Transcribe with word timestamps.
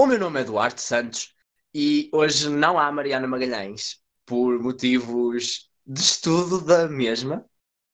O 0.00 0.06
meu 0.06 0.16
nome 0.16 0.38
é 0.38 0.42
Eduardo 0.42 0.80
Santos 0.80 1.34
e 1.74 2.08
hoje 2.12 2.48
não 2.48 2.78
há 2.78 2.90
Mariana 2.92 3.26
Magalhães 3.26 3.96
por 4.24 4.56
motivos 4.62 5.68
de 5.84 6.00
estudo 6.00 6.60
da 6.60 6.86
mesma. 6.86 7.44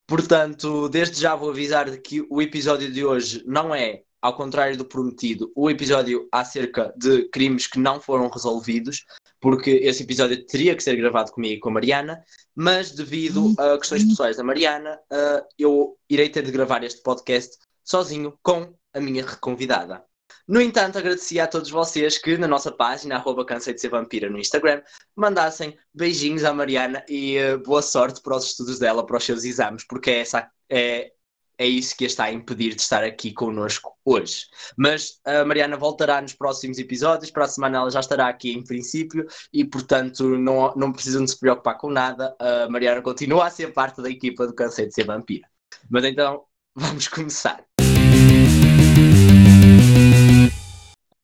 Portanto, 0.06 0.86
desde 0.90 1.18
já 1.18 1.34
vou 1.34 1.48
avisar 1.48 1.90
de 1.90 1.98
que 1.98 2.20
o 2.28 2.42
episódio 2.42 2.92
de 2.92 3.06
hoje 3.06 3.42
não 3.46 3.74
é, 3.74 4.02
ao 4.20 4.36
contrário 4.36 4.76
do 4.76 4.84
prometido, 4.84 5.50
o 5.56 5.70
episódio 5.70 6.28
acerca 6.30 6.92
de 6.94 7.26
crimes 7.30 7.66
que 7.66 7.78
não 7.78 7.98
foram 7.98 8.28
resolvidos, 8.28 9.06
porque 9.40 9.70
esse 9.70 10.02
episódio 10.02 10.44
teria 10.44 10.76
que 10.76 10.82
ser 10.82 10.96
gravado 10.96 11.32
comigo 11.32 11.54
e 11.54 11.60
com 11.60 11.70
a 11.70 11.72
Mariana, 11.72 12.22
mas 12.54 12.90
devido 12.90 13.54
a 13.56 13.78
questões 13.78 14.04
pessoais 14.04 14.36
da 14.36 14.44
Mariana, 14.44 15.00
uh, 15.10 15.42
eu 15.58 15.96
irei 16.10 16.28
ter 16.28 16.42
de 16.42 16.52
gravar 16.52 16.84
este 16.84 17.02
podcast 17.02 17.56
sozinho 17.82 18.38
com 18.42 18.74
a 18.92 19.00
minha 19.00 19.24
reconvidada. 19.24 20.04
No 20.46 20.60
entanto, 20.60 20.98
agradecia 20.98 21.44
a 21.44 21.46
todos 21.46 21.70
vocês 21.70 22.18
que 22.18 22.36
na 22.36 22.46
nossa 22.46 22.70
página, 22.70 23.16
arroba 23.16 23.46
cansei 23.46 23.72
de 23.72 23.80
ser 23.80 23.88
vampira 23.88 24.28
no 24.28 24.38
Instagram, 24.38 24.82
mandassem 25.16 25.76
beijinhos 25.92 26.44
à 26.44 26.52
Mariana 26.52 27.04
e 27.08 27.38
uh, 27.38 27.58
boa 27.58 27.80
sorte 27.80 28.20
para 28.20 28.36
os 28.36 28.44
estudos 28.44 28.78
dela, 28.78 29.06
para 29.06 29.16
os 29.16 29.24
seus 29.24 29.44
exames, 29.44 29.84
porque 29.86 30.10
é, 30.10 30.18
essa, 30.20 30.50
é, 30.68 31.12
é 31.56 31.66
isso 31.66 31.96
que 31.96 32.04
a 32.04 32.06
está 32.06 32.24
a 32.24 32.32
impedir 32.32 32.74
de 32.74 32.82
estar 32.82 33.02
aqui 33.02 33.32
connosco 33.32 33.96
hoje. 34.04 34.46
Mas 34.76 35.18
a 35.24 35.46
Mariana 35.46 35.78
voltará 35.78 36.20
nos 36.20 36.34
próximos 36.34 36.78
episódios, 36.78 37.30
para 37.30 37.44
a 37.44 37.48
semana 37.48 37.78
ela 37.78 37.90
já 37.90 38.00
estará 38.00 38.28
aqui 38.28 38.52
em 38.52 38.62
princípio 38.62 39.26
e, 39.52 39.64
portanto, 39.64 40.36
não, 40.36 40.74
não 40.76 40.92
precisam 40.92 41.24
de 41.24 41.30
se 41.30 41.38
preocupar 41.38 41.78
com 41.78 41.90
nada. 41.90 42.36
A 42.38 42.68
Mariana 42.68 43.00
continua 43.00 43.46
a 43.46 43.50
ser 43.50 43.72
parte 43.72 44.02
da 44.02 44.10
equipa 44.10 44.46
do 44.46 44.54
Cansei 44.54 44.86
de 44.88 44.94
ser 44.94 45.04
vampira. 45.04 45.48
Mas 45.88 46.04
então, 46.04 46.44
vamos 46.76 47.08
começar. 47.08 47.64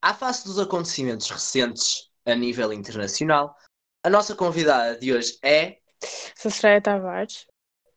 À 0.03 0.15
face 0.15 0.45
dos 0.45 0.59
acontecimentos 0.59 1.29
recentes 1.29 2.11
a 2.25 2.35
nível 2.35 2.73
internacional, 2.73 3.55
a 4.03 4.09
nossa 4.09 4.35
convidada 4.35 4.99
de 4.99 5.13
hoje 5.13 5.39
é. 5.43 5.79
Soraya 6.35 6.81
Tavares. 6.81 7.47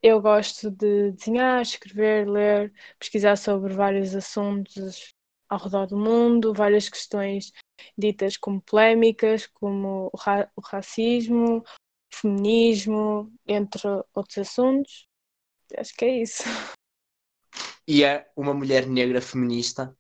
Eu 0.02 0.22
gosto 0.22 0.70
de 0.70 1.14
desenhar, 1.14 1.62
escrever, 1.62 2.28
ler, 2.28 2.74
pesquisar 3.00 3.38
sobre 3.38 3.74
vários 3.74 4.14
assuntos 4.14 5.14
ao 5.48 5.58
redor 5.58 5.88
do 5.88 5.96
mundo, 5.96 6.54
várias 6.54 6.90
questões 6.90 7.54
ditas 7.98 8.36
como 8.36 8.62
polémicas, 8.62 9.48
como 9.48 10.10
o, 10.12 10.18
ra 10.18 10.52
o 10.58 10.62
racismo, 10.62 11.60
o 11.60 11.64
feminismo, 12.14 13.32
entre 13.48 13.88
outros 14.14 14.40
assuntos. 14.40 15.08
Acho 15.78 15.96
que 15.96 16.04
é 16.04 16.22
isso. 16.22 16.44
E 17.88 18.04
é 18.04 18.30
uma 18.36 18.54
mulher 18.54 18.88
negra 18.88 19.22
feminista 19.22 19.96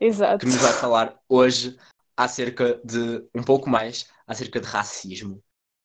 Exato. 0.00 0.38
que 0.44 0.46
nos 0.52 0.56
vai 0.60 0.72
falar 0.72 1.18
hoje 1.28 1.76
acerca 2.16 2.80
de 2.84 3.24
um 3.34 3.42
pouco 3.42 3.68
mais 3.68 4.08
acerca 4.26 4.60
de 4.60 4.66
racismo 4.66 5.42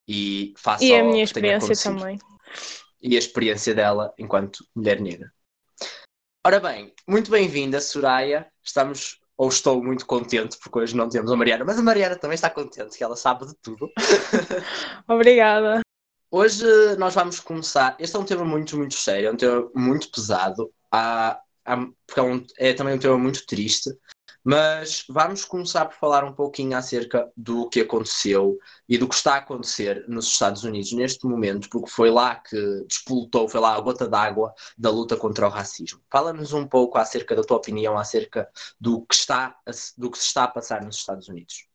e 0.08 0.54
face 0.56 0.84
E 0.86 0.94
a 0.94 1.02
minha 1.04 1.22
experiência 1.24 1.74
também. 1.76 2.18
e 3.02 3.16
a 3.16 3.18
experiência 3.18 3.74
dela 3.74 4.12
enquanto 4.18 4.64
mulher 4.74 5.00
negra. 5.00 5.32
Ora 6.46 6.58
bem, 6.60 6.94
muito 7.06 7.30
bem-vinda, 7.30 7.80
Soraya. 7.80 8.50
Estamos, 8.64 9.20
ou 9.36 9.48
estou 9.48 9.82
muito 9.82 10.06
contente, 10.06 10.56
porque 10.58 10.78
hoje 10.78 10.96
não 10.96 11.08
temos 11.08 11.30
a 11.30 11.36
Mariana, 11.36 11.64
mas 11.64 11.78
a 11.78 11.82
Mariana 11.82 12.16
também 12.16 12.34
está 12.34 12.48
contente, 12.48 12.96
que 12.96 13.04
ela 13.04 13.16
sabe 13.16 13.46
de 13.46 13.54
tudo. 13.62 13.90
Obrigada. 15.08 15.80
Hoje 16.30 16.64
nós 16.96 17.14
vamos 17.14 17.40
começar. 17.40 17.96
Este 17.98 18.16
é 18.16 18.18
um 18.18 18.24
tema 18.24 18.44
muito, 18.44 18.76
muito 18.76 18.94
sério, 18.94 19.28
é 19.28 19.32
um 19.32 19.36
tema 19.36 19.68
muito 19.74 20.10
pesado, 20.10 20.72
há- 20.90 21.40
porque 21.76 22.20
é, 22.20 22.22
um- 22.22 22.46
é 22.58 22.72
também 22.72 22.94
um 22.94 22.98
tema 22.98 23.18
muito 23.18 23.46
triste. 23.46 23.90
Mas 24.42 25.04
vamos 25.06 25.44
começar 25.44 25.84
por 25.84 25.96
falar 25.96 26.24
um 26.24 26.32
pouquinho 26.32 26.74
acerca 26.74 27.30
do 27.36 27.68
que 27.68 27.80
aconteceu 27.80 28.58
e 28.88 28.96
do 28.96 29.06
que 29.06 29.14
está 29.14 29.34
a 29.34 29.38
acontecer 29.38 30.06
nos 30.08 30.28
Estados 30.28 30.64
Unidos 30.64 30.92
neste 30.92 31.26
momento, 31.26 31.68
porque 31.68 31.90
foi 31.90 32.10
lá 32.10 32.36
que 32.36 32.56
despolutou, 32.88 33.46
foi 33.50 33.60
lá 33.60 33.74
a 33.74 33.80
gota 33.80 34.08
d'água 34.08 34.54
da 34.78 34.88
luta 34.88 35.14
contra 35.14 35.46
o 35.46 35.50
racismo. 35.50 36.00
Fala-nos 36.10 36.54
um 36.54 36.66
pouco 36.66 36.96
acerca 36.96 37.36
da 37.36 37.42
tua 37.42 37.58
opinião 37.58 37.98
acerca 37.98 38.50
do 38.80 39.02
que, 39.04 39.14
está 39.14 39.54
do 39.98 40.10
que 40.10 40.16
se 40.16 40.24
está 40.24 40.44
a 40.44 40.48
passar 40.48 40.82
nos 40.82 40.96
Estados 40.96 41.28
Unidos. 41.28 41.66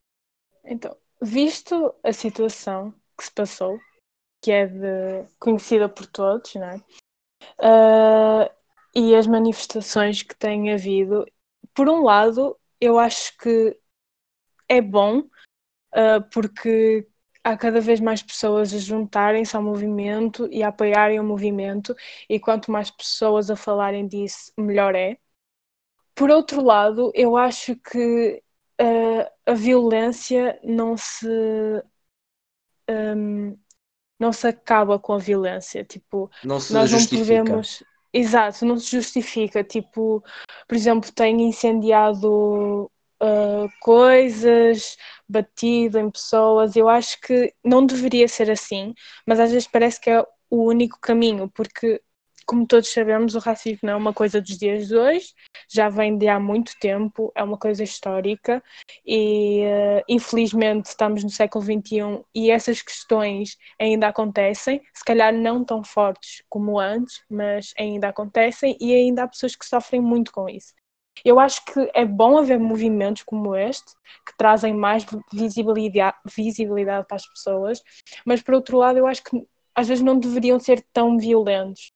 Então, 0.64 0.97
visto 1.22 1.94
a 2.03 2.12
situação 2.12 2.91
que 3.16 3.25
se 3.25 3.31
passou, 3.31 3.80
que 4.41 4.52
é 4.52 4.66
de- 4.66 5.30
conhecida 5.40 5.88
por 5.88 6.08
todos, 6.08 6.56
não 6.56 6.64
é? 6.66 6.81
Ah, 7.59 8.52
e 8.96 9.16
as 9.16 9.28
manifestações 9.28 10.24
que 10.24 10.36
têm 10.36 10.74
havido, 10.74 11.26
por 11.74 11.90
um 11.90 12.04
lado, 12.04 12.58
eu 12.80 12.98
acho 13.00 13.38
que 13.38 13.78
é 14.70 14.82
bom, 14.82 15.24
ah, 15.94 16.22
porque 16.34 17.08
há 17.44 17.58
cada 17.58 17.82
vez 17.82 18.00
mais 18.00 18.24
pessoas 18.24 18.74
a 18.74 18.80
juntarem-se 18.80 19.56
ao 19.56 19.64
movimento 19.64 20.48
e 20.52 20.64
a 20.64 20.70
apoiarem 20.70 21.20
o 21.20 21.24
movimento, 21.24 21.96
e 22.30 22.40
quanto 22.40 22.72
mais 22.72 22.90
pessoas 22.92 23.52
a 23.52 23.56
falarem 23.56 24.08
disso, 24.08 24.52
melhor 24.58 24.96
é. 24.96 25.18
Por 26.16 26.32
outro 26.32 26.64
lado, 26.64 27.12
eu 27.14 27.36
acho 27.38 27.76
que 27.76 28.42
ah, 28.80 29.32
a 29.46 29.54
violência 29.54 30.60
não 30.64 30.98
se 30.98 31.28
hum, 32.90 33.58
não 34.20 34.32
se 34.32 34.48
acaba 34.48 34.98
com 34.98 35.14
a 35.14 35.18
violência. 35.18 35.84
Tipo, 35.84 36.30
Não 36.44 36.58
nós 36.58 36.70
não 36.70 37.00
justifica. 37.00 37.20
podemos. 37.20 37.84
Exato, 38.18 38.66
não 38.66 38.78
se 38.78 38.92
justifica. 38.92 39.62
Tipo, 39.64 40.24
por 40.68 40.76
exemplo, 40.76 41.12
tem 41.12 41.42
incendiado 41.42 42.90
ah, 43.20 43.68
coisas, 43.81 44.98
batido 45.28 46.00
em 46.00 46.09
pessoas. 46.09 46.76
Eu 46.78 46.88
acho 46.88 47.20
que 47.22 47.53
não 47.64 47.86
deveria 47.86 48.28
ser 48.28 48.50
assim, 48.50 48.94
mas 49.28 49.40
às 49.40 49.52
vezes 49.52 49.68
parece 49.68 50.00
que 50.00 50.09
é 50.09 50.22
o 50.50 50.64
único 50.68 50.98
caminho, 51.02 51.50
porque, 51.50 52.02
como 52.46 52.66
todos 52.68 52.92
sabemos, 52.92 53.36
o 53.36 53.40
racismo 53.40 53.80
não 53.84 53.94
é 53.94 53.96
uma 53.96 54.14
coisa 54.14 54.42
dos 54.42 54.58
dias 54.58 54.88
de 54.88 54.96
hoje, 54.96 55.34
já 55.70 55.90
vem 55.90 56.18
de 56.18 56.28
há 56.28 56.40
muito 56.40 56.74
tempo, 56.80 57.32
é 57.36 57.44
uma 57.44 57.58
coisa 57.58 57.84
histórica 57.84 58.64
e 59.06 59.62
eh, 59.62 60.04
infelizmente 60.08 60.86
estamos 60.88 61.24
no 61.24 61.30
século 61.30 61.64
XXI 61.64 62.24
e 62.34 62.52
essas 62.52 62.82
questões 62.82 63.58
ainda 63.80 64.08
acontecem, 64.08 64.82
se 64.94 65.04
calhar 65.04 65.34
não 65.34 65.64
tão 65.64 65.84
fortes 65.84 66.44
como 66.50 66.80
antes, 66.80 67.24
mas 67.30 67.74
ainda 67.78 68.10
acontecem 68.10 68.78
e 68.80 68.94
ainda 68.94 69.24
há 69.24 69.28
pessoas 69.28 69.56
que 69.56 69.66
sofrem 69.66 70.02
muito 70.02 70.32
com 70.32 70.48
isso. 70.50 70.74
Eu 71.24 71.40
acho 71.40 71.64
que 71.66 71.90
é 71.94 72.06
bom 72.06 72.38
haver 72.38 72.60
movimentos 72.60 73.24
como 73.24 73.56
este, 73.56 73.94
que 74.26 74.36
trazem 74.38 74.74
mais 74.74 75.06
visibilidade, 75.34 76.18
visibilidade 76.36 77.08
para 77.08 77.16
as 77.16 77.28
pessoas, 77.28 77.82
mas 78.26 78.42
por 78.42 78.56
outro 78.56 78.78
lado, 78.78 78.98
eu 79.00 79.08
acho 79.08 79.24
que 79.24 79.48
às 79.74 79.88
vezes 79.88 80.04
não 80.04 80.18
deveriam 80.20 80.60
ser 80.60 80.82
tão 80.94 81.18
violentos. 81.18 81.92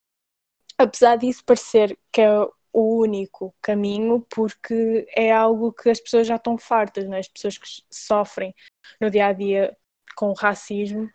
Apesar 0.79 1.17
disso 1.17 1.43
parecer 1.45 1.97
que 2.11 2.21
é 2.21 2.39
o 2.71 2.99
único 2.99 3.53
caminho, 3.61 4.25
porque 4.29 5.05
é 5.15 5.31
algo 5.31 5.73
que 5.73 5.89
as 5.89 5.99
pessoas 5.99 6.25
já 6.25 6.37
estão 6.37 6.57
fartas, 6.57 7.07
né? 7.07 7.19
as 7.19 7.27
pessoas 7.27 7.57
que 7.57 7.67
sofrem 7.91 8.53
no 9.01 9.11
dia 9.11 9.27
a 9.27 9.33
dia 9.33 9.75
com 10.15 10.33
racismo 10.33 11.09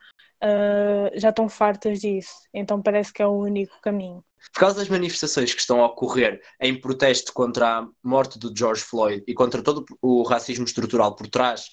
ah, 0.45 1.11
já 1.15 1.31
estão 1.31 1.49
fartas 1.49 2.01
disso, 2.01 2.35
então 2.53 2.83
parece 2.83 3.11
que 3.11 3.23
é 3.23 3.27
o 3.27 3.33
único 3.33 3.81
caminho. 3.81 4.23
Por 4.53 4.61
causa 4.61 4.77
das 4.77 4.91
manifestações 4.91 5.55
que 5.55 5.61
estão 5.61 5.83
a 5.83 5.87
ocorrer 5.87 6.39
em 6.61 6.79
protesto 6.79 7.33
contra 7.33 7.79
a 7.79 7.89
morte 8.03 8.39
do 8.39 8.55
George 8.55 8.83
Floyd 8.83 9.25
e 9.27 9.33
contra 9.33 9.63
todo 9.63 9.87
o 10.03 10.23
racismo 10.23 10.67
estrutural 10.67 11.17
por 11.17 11.29
trás, 11.29 11.71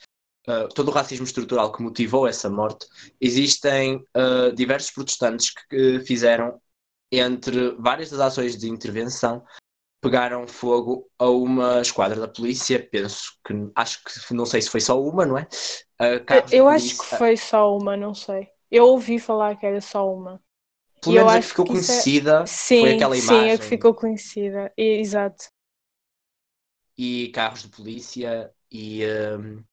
uh, 0.47 0.69
todo 0.74 0.88
o 0.88 0.91
racismo 0.91 1.25
estrutural 1.25 1.69
que 1.74 1.84
motivou 1.84 2.25
essa 2.25 2.50
morte, 2.50 2.88
existem 3.19 3.97
uh, 4.16 4.56
diversos 4.56 4.91
protestantes 4.91 5.53
que, 5.53 5.68
que 6.00 6.06
fizeram, 6.06 6.57
entre 7.12 7.72
várias 7.80 8.10
das 8.10 8.20
ações 8.20 8.58
de 8.58 8.70
intervenção, 8.70 9.44
pegaram 10.02 10.48
fogo 10.48 11.10
a 11.20 11.30
uma 11.30 11.82
esquadra 11.82 12.20
da 12.20 12.28
polícia, 12.28 12.88
penso 12.92 13.34
que, 13.46 13.54
acho 13.76 14.04
que, 14.04 14.34
não 14.34 14.46
sei 14.46 14.62
se 14.62 14.70
foi 14.70 14.81
só 14.81 15.02
uma, 15.02 15.25
não 15.25 15.38
é? 15.38 15.48
Eu 16.52 16.68
acho 16.68 16.98
que 16.98 17.06
foi 17.06 17.36
só 17.38 17.75
uma, 17.78 17.98
não 17.98 18.13
sei. 18.13 18.50
Eu 18.69 18.86
ouvi 18.86 19.19
falar 19.19 19.58
que 19.58 19.66
era 19.66 19.81
só 19.81 20.12
uma. 20.12 20.42
Pelo 21.02 21.13
E 21.13 21.18
menos 21.18 21.34
a 21.34 21.42
que 21.42 21.48
ficou 21.48 21.66
que 21.66 21.72
é- 21.72 21.74
conhecida 21.74 22.46
Sim, 22.46 22.81
foi 22.81 22.92
aquela 22.92 23.16
sim, 23.16 23.36
imagem. 23.36 23.50
é 23.54 23.57
que 23.57 23.66
ficou 23.66 23.94
conhecida. 23.94 24.74
Exato. 24.78 25.46
e 26.98 27.30
carros 27.34 27.64
de 27.64 27.69
polícia 27.69 28.54
e 28.72 29.02
hum, 29.38 29.64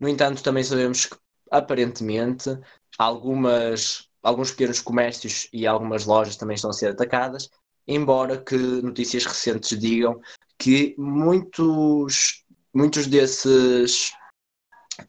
no 0.00 0.08
entanto 0.08 0.42
também 0.44 0.64
sabemos 0.64 1.06
que 1.06 1.16
aparentemente 1.50 2.50
algumas 2.98 4.09
alguns 4.22 4.50
pequenos 4.50 4.80
comércios 4.80 5.48
e 5.52 5.66
algumas 5.66 6.06
lojas 6.06 6.36
também 6.36 6.54
estão 6.54 6.70
a 6.70 6.74
ser 6.74 6.88
atacadas 6.88 7.50
embora 7.86 8.38
que 8.38 8.56
notícias 8.56 9.24
recentes 9.24 9.78
digam 9.78 10.20
que 10.58 10.94
muitos 10.98 12.44
muitos 12.72 13.06
desses 13.06 14.12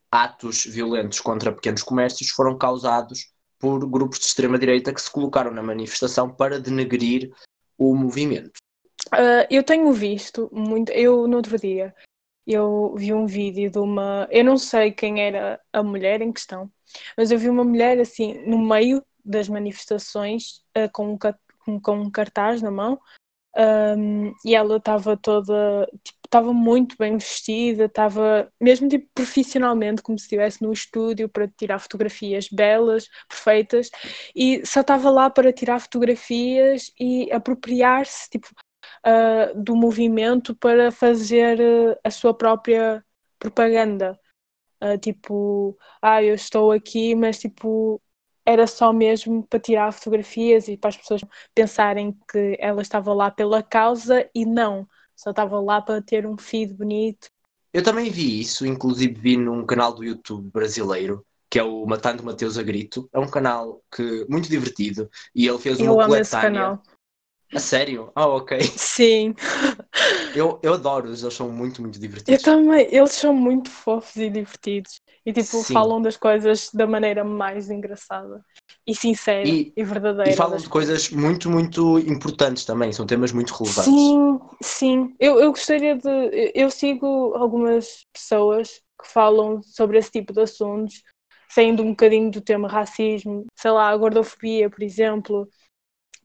atos 0.10 0.66
violentos 0.66 1.20
contra 1.20 1.52
pequenos 1.52 1.84
comércios 1.84 2.30
foram 2.30 2.58
causados 2.58 3.32
por 3.60 3.88
grupos 3.88 4.20
de 4.20 4.26
extrema 4.26 4.58
direita 4.58 4.94
que 4.94 5.02
se 5.02 5.12
colocaram 5.12 5.52
na 5.52 5.62
manifestação 5.62 6.30
para 6.30 6.60
denegrir 6.60 7.32
o 7.78 7.96
movimento 7.96 8.60
Ah, 9.12 9.48
eu 9.50 9.64
tenho 9.64 9.92
visto 9.92 10.50
muito. 10.52 10.92
Eu, 10.92 11.28
no 11.28 11.38
outro 11.38 11.58
dia, 11.58 11.94
eu 12.46 12.94
vi 12.98 13.14
um 13.14 13.26
vídeo 13.26 13.70
de 13.70 13.80
uma. 13.80 14.28
Eu 14.32 14.44
não 14.44 14.58
sei 14.58 14.92
quem 14.92 15.22
era 15.22 15.60
a 15.72 15.84
mulher 15.84 16.22
em 16.22 16.32
questão, 16.32 16.72
mas 17.18 17.32
eu 17.32 17.40
vi 17.40 17.50
uma 17.50 17.64
mulher 17.64 18.00
assim, 18.00 18.46
no 18.48 18.58
meio 18.58 19.04
das 19.24 19.48
manifestações, 19.48 20.64
uh, 20.78 20.90
com, 20.92 21.14
um, 21.14 21.18
com, 21.18 21.80
com 21.80 22.00
um 22.02 22.12
cartaz 22.12 22.62
na 22.62 22.72
mão, 22.72 23.00
um, 23.98 24.34
e 24.46 24.56
ela 24.56 24.78
estava 24.78 25.18
toda, 25.18 25.88
tipo, 26.04 26.20
estava 26.26 26.54
muito 26.54 26.96
bem 26.98 27.18
vestida, 27.18 27.86
estava 27.86 28.50
mesmo 28.60 28.88
tipo 28.88 29.08
profissionalmente, 29.14 30.02
como 30.02 30.18
se 30.18 30.24
estivesse 30.24 30.62
no 30.62 30.72
estúdio 30.72 31.28
para 31.28 31.48
tirar 31.48 31.80
fotografias 31.80 32.48
belas, 32.50 33.08
perfeitas, 33.28 33.90
e 34.34 34.66
só 34.66 34.80
estava 34.80 35.10
lá 35.10 35.30
para 35.30 35.52
tirar 35.52 35.80
fotografias 35.82 36.92
e 37.00 37.30
apropriar-se 37.32 38.30
tipo, 38.30 38.48
uh, 39.06 39.62
do 39.62 39.76
movimento 39.76 40.56
para 40.56 40.92
fazer 40.92 41.60
uh, 41.60 41.98
a 42.04 42.10
sua 42.12 42.34
própria 42.34 43.04
propaganda. 43.40 44.20
Uh, 44.84 44.98
tipo, 44.98 45.78
ah, 46.02 46.24
eu 46.24 46.34
estou 46.34 46.72
aqui, 46.72 47.14
mas 47.16 47.40
tipo, 47.40 48.02
era 48.46 48.66
só 48.66 48.92
mesmo 48.92 49.46
para 49.48 49.60
tirar 49.60 49.92
fotografias 49.92 50.68
e 50.68 50.78
para 50.78 50.90
as 50.90 50.98
pessoas 50.98 51.22
pensarem 51.54 52.18
que 52.32 52.58
ela 52.60 52.82
estava 52.82 53.14
lá 53.14 53.30
pela 53.30 53.62
causa 53.62 54.28
e 54.34 54.46
não, 54.46 54.88
só 55.16 55.30
estava 55.30 55.60
lá 55.60 55.82
para 55.82 56.02
ter 56.02 56.26
um 56.26 56.38
feed 56.38 56.74
bonito. 56.74 57.30
Eu 57.74 57.84
também 57.84 58.10
vi 58.10 58.42
isso, 58.42 58.66
inclusive 58.66 59.14
vi 59.14 59.38
num 59.38 59.66
canal 59.66 59.94
do 59.94 60.04
YouTube 60.04 60.50
brasileiro, 60.52 61.26
que 61.50 61.58
é 61.58 61.64
o 61.64 61.86
Matando 61.86 62.24
Mateus 62.24 62.58
a 62.58 62.64
Grito. 62.64 63.08
É 63.14 63.20
um 63.20 63.30
canal 63.30 63.82
que 63.96 64.26
muito 64.30 64.50
divertido 64.50 65.10
e 65.34 65.48
ele 65.48 65.58
fez 65.58 65.80
uma 65.80 65.92
eu 65.92 65.96
coletânea. 66.08 66.80
A 67.54 67.60
sério? 67.60 68.12
Ah, 68.16 68.28
oh, 68.28 68.38
ok. 68.38 68.62
Sim. 68.64 69.36
Eu, 70.34 70.60
eu 70.64 70.74
adoro-os, 70.74 71.22
eles 71.22 71.34
são 71.34 71.50
muito, 71.50 71.82
muito 71.82 72.00
divertidos. 72.00 72.46
Eu 72.46 72.54
também, 72.54 72.88
eles 72.90 73.12
são 73.12 73.34
muito 73.34 73.70
fofos 73.70 74.16
e 74.16 74.30
divertidos. 74.30 75.02
E 75.26 75.34
tipo, 75.34 75.46
Sim. 75.58 75.74
falam 75.74 76.02
das 76.02 76.18
coisas 76.18 76.70
da 76.74 76.88
maneira 76.88 77.24
mais 77.24 77.70
engraçada 77.70 78.44
e 78.88 78.96
sincera 78.96 79.48
e, 79.48 79.74
E- 79.76 79.84
verdadeira. 79.84 80.32
E 80.32 80.36
falam 80.36 80.58
de 80.58 80.70
coisas 80.70 81.10
muito, 81.10 81.50
muito 81.50 82.00
importantes 82.00 82.64
também, 82.66 82.92
são 82.94 83.06
temas 83.06 83.32
muito 83.32 83.54
relevantes. 83.54 83.92
Sim, 83.94 84.40
sim. 84.64 85.16
Eu, 85.20 85.40
eu 85.40 85.52
gostaria 85.52 85.96
de. 85.96 86.08
eu- 86.08 86.52
Eu 86.56 86.72
sigo 86.72 87.34
algumas 87.36 88.06
pessoas 88.14 88.82
que 89.02 89.08
falam 89.08 89.62
sobre 89.64 89.98
esse 89.98 90.12
tipo 90.12 90.32
de 90.34 90.42
assuntos, 90.42 91.02
saindo 91.50 91.84
um 91.84 91.90
bocadinho 91.90 92.32
do 92.32 92.40
tema 92.42 92.68
racismo, 92.68 93.46
sei 93.56 93.72
lá, 93.72 93.90
a 93.90 93.98
gordofobia, 93.98 94.70
por 94.70 94.82
exemplo. 94.84 95.48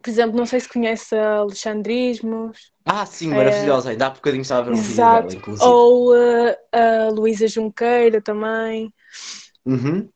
Por 0.07 0.11
exemplo, 0.13 0.37
não 0.37 0.47
sei 0.47 0.61
se 0.61 0.69
conhece 0.69 1.17
a 1.17 1.39
Alexandrismos. 1.39 2.71
Ah, 2.85 3.05
sim, 3.05 3.27
maravilhosa. 3.27 3.91
Ainda 3.91 4.07
há 4.07 4.11
bocadinho 4.11 4.43
estava 4.43 4.61
a 4.61 4.65
ver 4.67 4.71
um 4.71 4.77
vídeo 4.77 4.95
Exato. 4.95 5.27
dela, 5.27 5.35
inclusive. 5.35 5.69
Ou 5.69 6.15
uh, 6.15 6.57
a 6.71 7.11
Luísa 7.11 7.49
Junqueira 7.49 8.23
também. 8.23 8.95
Uhum. 9.65 10.09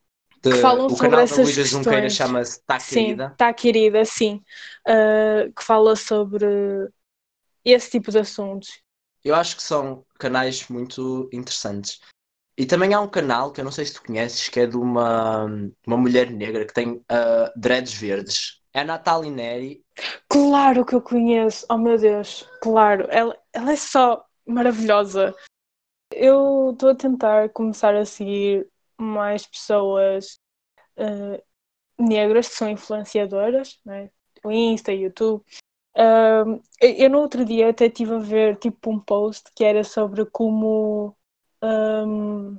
De- 0.44 0.52
falam 0.62 0.86
o 0.86 0.90
sobre 0.90 1.08
canal 1.08 1.26
da 1.26 1.34
essas 1.34 1.44
Luísa 1.44 1.64
Junqueira 1.64 2.08
chama-se 2.08 2.62
Tá 2.64 2.78
Sim, 2.78 3.08
Querida. 3.08 3.32
está 3.32 3.52
querida, 3.52 4.04
sim. 4.04 4.40
Uh, 4.88 5.52
que 5.52 5.64
fala 5.64 5.96
sobre 5.96 6.46
esse 7.64 7.90
tipo 7.90 8.12
de 8.12 8.20
assuntos. 8.20 8.80
Eu 9.24 9.34
acho 9.34 9.56
que 9.56 9.62
são 9.64 10.06
canais 10.20 10.68
muito 10.68 11.28
interessantes. 11.32 11.98
E 12.56 12.64
também 12.64 12.94
há 12.94 13.00
um 13.00 13.08
canal 13.08 13.50
que 13.50 13.60
eu 13.60 13.64
não 13.64 13.72
sei 13.72 13.86
se 13.86 13.94
tu 13.94 14.04
conheces, 14.04 14.48
que 14.48 14.60
é 14.60 14.66
de 14.66 14.76
uma, 14.76 15.46
uma 15.84 15.96
mulher 15.96 16.30
negra 16.30 16.64
que 16.64 16.72
tem 16.72 17.02
ah, 17.08 17.52
dreads 17.56 17.92
verdes. 17.92 18.59
É 18.72 18.80
a 18.80 18.84
Natalie 18.84 19.30
Neri. 19.30 19.84
Claro 20.28 20.84
que 20.84 20.94
eu 20.94 21.02
conheço, 21.02 21.66
oh 21.68 21.76
meu 21.76 21.98
Deus, 21.98 22.48
claro, 22.62 23.06
ela, 23.10 23.36
ela 23.52 23.72
é 23.72 23.76
só 23.76 24.24
maravilhosa. 24.46 25.34
Eu 26.12 26.70
estou 26.72 26.90
a 26.90 26.94
tentar 26.94 27.50
começar 27.50 27.94
a 27.94 28.04
seguir 28.04 28.68
mais 28.98 29.46
pessoas 29.46 30.38
uh, 30.96 31.42
negras 31.98 32.48
que 32.48 32.54
são 32.54 32.68
influenciadoras, 32.68 33.80
né? 33.84 34.10
o 34.44 34.50
Insta, 34.50 34.92
YouTube. 34.92 35.44
Um, 35.96 36.62
eu, 36.80 37.10
no 37.10 37.18
outro 37.18 37.44
dia 37.44 37.70
até 37.70 37.86
estive 37.86 38.14
a 38.14 38.18
ver 38.18 38.56
tipo 38.56 38.90
um 38.90 39.00
post 39.00 39.50
que 39.54 39.64
era 39.64 39.82
sobre 39.82 40.24
como 40.26 41.16
um, 41.62 42.58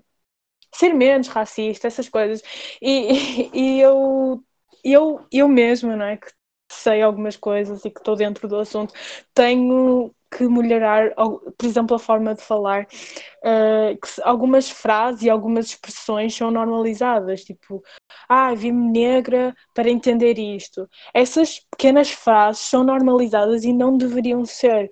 ser 0.73 0.93
menos 0.93 1.27
racista, 1.27 1.87
essas 1.87 2.09
coisas. 2.09 2.41
E, 2.81 3.49
e, 3.53 3.77
e 3.77 3.81
eu, 3.81 4.43
eu, 4.83 5.25
eu 5.31 5.47
mesma, 5.47 5.95
não 5.95 6.05
é? 6.05 6.17
Que 6.17 6.27
sei 6.71 7.01
algumas 7.01 7.35
coisas 7.35 7.83
e 7.85 7.89
que 7.89 7.99
estou 7.99 8.15
dentro 8.15 8.47
do 8.47 8.57
assunto, 8.57 8.93
tenho 9.33 10.13
que 10.31 10.47
melhorar, 10.47 11.13
por 11.57 11.65
exemplo, 11.65 11.95
a 11.95 11.99
forma 11.99 12.33
de 12.33 12.41
falar, 12.41 12.83
uh, 12.83 13.99
que 13.99 14.21
algumas 14.23 14.69
frases 14.69 15.23
e 15.23 15.29
algumas 15.29 15.67
expressões 15.67 16.33
são 16.33 16.49
normalizadas, 16.49 17.43
tipo, 17.43 17.83
ah, 18.29 18.53
vi-me 18.55 18.89
negra 18.91 19.53
para 19.73 19.89
entender 19.89 20.39
isto. 20.39 20.87
Essas 21.13 21.59
pequenas 21.59 22.11
frases 22.11 22.61
são 22.61 22.83
normalizadas 22.83 23.65
e 23.65 23.73
não 23.73 23.97
deveriam 23.97 24.45
ser. 24.45 24.89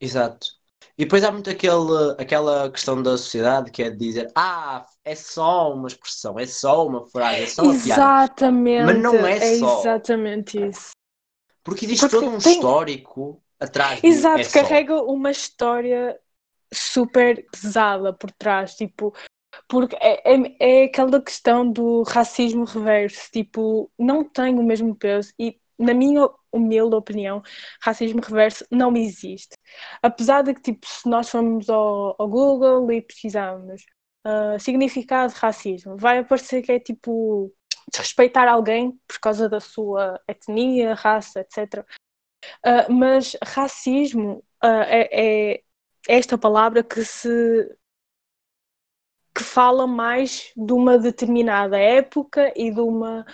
Exato. 0.00 0.48
E 0.98 1.04
depois 1.04 1.22
há 1.22 1.30
muito 1.30 1.48
aquele, 1.48 2.14
aquela 2.18 2.70
questão 2.70 3.00
da 3.00 3.16
sociedade 3.16 3.70
que 3.70 3.84
é 3.84 3.90
de 3.90 3.96
dizer 3.96 4.32
ah, 4.34 4.84
é 5.04 5.14
só 5.14 5.72
uma 5.72 5.88
expressão, 5.88 6.38
é 6.38 6.46
só 6.46 6.86
uma 6.86 7.06
frase, 7.08 7.42
é 7.42 7.46
só 7.46 7.62
uma 7.62 7.72
piada. 7.72 8.02
Exatamente, 8.02 8.84
Mas 8.84 9.02
não 9.02 9.26
é 9.26 9.40
só. 9.58 9.80
exatamente 9.80 10.68
isso. 10.68 10.90
Porque 11.64 11.84
existe 11.86 12.00
Porque 12.08 12.16
todo 12.16 12.28
um 12.34 12.38
tem- 12.38 12.54
histórico 12.54 13.42
atrás 13.58 14.02
Exato, 14.02 14.40
é 14.40 14.44
só. 14.44 14.62
carrega 14.62 15.02
uma 15.02 15.30
história 15.30 16.18
super 16.72 17.46
pesada 17.50 18.12
por 18.12 18.30
trás, 18.32 18.74
tipo, 18.74 19.14
porque 19.68 19.96
é, 20.00 20.34
é, 20.34 20.56
é 20.58 20.84
aquela 20.84 21.20
questão 21.20 21.70
do 21.70 22.02
racismo 22.02 22.64
reverso, 22.64 23.30
tipo, 23.32 23.90
não 23.98 24.24
tem 24.24 24.58
o 24.58 24.62
mesmo 24.62 24.94
peso 24.96 25.32
e, 25.38 25.60
na 25.78 25.92
minha 25.94 26.28
humilde 26.50 26.94
opinião, 26.96 27.42
racismo 27.80 28.20
reverso 28.20 28.64
não 28.70 28.96
existe. 28.96 29.54
Apesar 30.02 30.42
de 30.42 30.54
que, 30.54 30.62
tipo, 30.62 30.86
se 30.86 31.08
nós 31.08 31.28
formos 31.28 31.68
ao, 31.68 32.14
ao 32.18 32.28
Google 32.28 32.90
e 32.92 33.02
pesquisarmos 33.02 33.82
ah, 34.24 34.58
significado 34.58 35.32
racismo, 35.34 35.96
vai 35.96 36.18
aparecer 36.18 36.62
que 36.62 36.72
é 36.72 36.80
tipo 36.80 37.52
desrespeitar 37.92 38.48
alguém 38.48 38.92
por 39.06 39.18
causa 39.20 39.48
da 39.48 39.60
sua 39.60 40.20
etnia, 40.28 40.94
raça, 40.94 41.40
etc. 41.40 41.84
Uh, 42.64 42.92
mas 42.92 43.36
racismo 43.42 44.38
uh, 44.64 44.82
é, 44.86 45.52
é 45.54 45.62
esta 46.08 46.38
palavra 46.38 46.82
que 46.82 47.04
se 47.04 47.28
que 49.34 49.42
fala 49.42 49.86
mais 49.86 50.52
de 50.56 50.72
uma 50.72 50.98
determinada 50.98 51.78
época 51.78 52.52
e 52.56 52.70
de 52.70 52.80
uma 52.80 53.24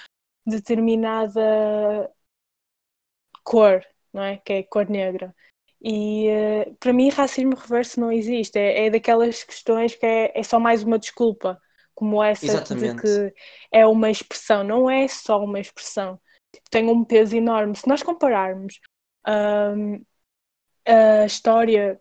determinada 0.47 2.13
cor, 3.43 3.85
não 4.13 4.23
é? 4.23 4.39
Que 4.39 4.53
é 4.55 4.63
cor 4.63 4.89
negra. 4.89 5.35
E 5.81 6.29
uh, 6.29 6.75
para 6.81 6.93
mim 6.93 7.09
racismo 7.11 7.55
reverso 7.55 8.01
não 8.01 8.11
existe. 8.11 8.59
É, 8.59 8.87
é 8.87 8.91
daquelas 8.91 9.45
questões 9.45 9.95
que 9.95 10.05
é, 10.05 10.33
é 10.35 10.43
só 10.43 10.59
mais 10.59 10.83
uma 10.83 10.99
desculpa, 10.99 11.61
como 11.95 12.23
essa 12.23 12.47
de 12.47 12.53
Exatamente. 12.53 13.03
que 13.03 13.35
é 13.71 13.87
uma 13.87 14.11
expressão. 14.11 14.65
Não 14.65 14.91
é 14.91 15.07
só 15.07 15.43
uma 15.43 15.61
expressão. 15.61 16.21
Tipo, 16.53 16.71
tem 16.71 16.89
um 16.89 17.05
peso 17.05 17.37
enorme. 17.37 17.77
Se 17.77 17.87
nós 17.87 18.03
compararmos 18.03 18.81
um, 19.29 20.03
a 20.87 21.27
história 21.27 22.01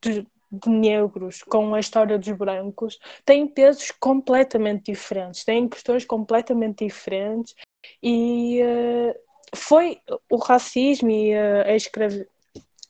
de, 0.00 0.26
de 0.50 0.68
negros 0.68 1.42
com 1.42 1.74
a 1.74 1.80
história 1.80 2.18
dos 2.18 2.32
brancos, 2.32 2.98
tem 3.24 3.46
pesos 3.46 3.90
completamente 3.92 4.92
diferentes, 4.92 5.44
têm 5.44 5.68
questões 5.68 6.04
completamente 6.04 6.84
diferentes 6.84 7.54
e 8.02 8.60
uh, 8.62 9.14
foi 9.54 10.00
o 10.30 10.36
racismo 10.36 11.10
e 11.10 11.34
uh, 11.34 11.62
a, 11.66 11.74
escravi 11.74 12.26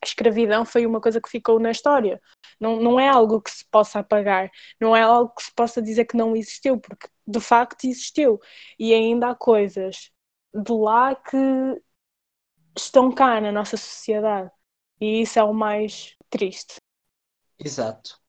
a 0.03 0.07
escravidão 0.07 0.65
foi 0.65 0.85
uma 0.85 1.01
coisa 1.01 1.21
que 1.21 1.31
ficou 1.31 1.61
na 1.61 1.71
história. 1.71 2.21
Não, 2.59 2.81
não 2.81 2.99
é 2.99 3.09
algo 3.09 3.41
que 3.41 3.51
se 3.51 3.65
possa 3.71 4.01
apagar, 4.01 4.51
não 4.81 4.95
é 4.95 5.03
algo 5.03 5.33
que 5.35 5.45
se 5.45 5.55
possa 5.55 5.81
dizer 5.81 6.05
que 6.07 6.17
não 6.17 6.37
existiu, 6.37 6.79
porque 6.79 7.09
de 7.27 7.41
facto 7.41 7.85
existiu. 7.85 8.41
E 8.79 8.93
ainda 8.93 9.31
há 9.31 9.35
coisas 9.35 10.11
de 10.53 10.73
lá 10.73 11.15
que 11.15 11.37
estão 12.77 13.13
cá 13.13 13.41
na 13.41 13.53
nossa 13.53 13.77
sociedade. 13.77 14.51
E 15.01 15.23
isso 15.23 15.39
é 15.39 15.45
o 15.45 15.53
mais 15.53 16.17
triste. 16.31 16.77
Exato. 17.59 18.21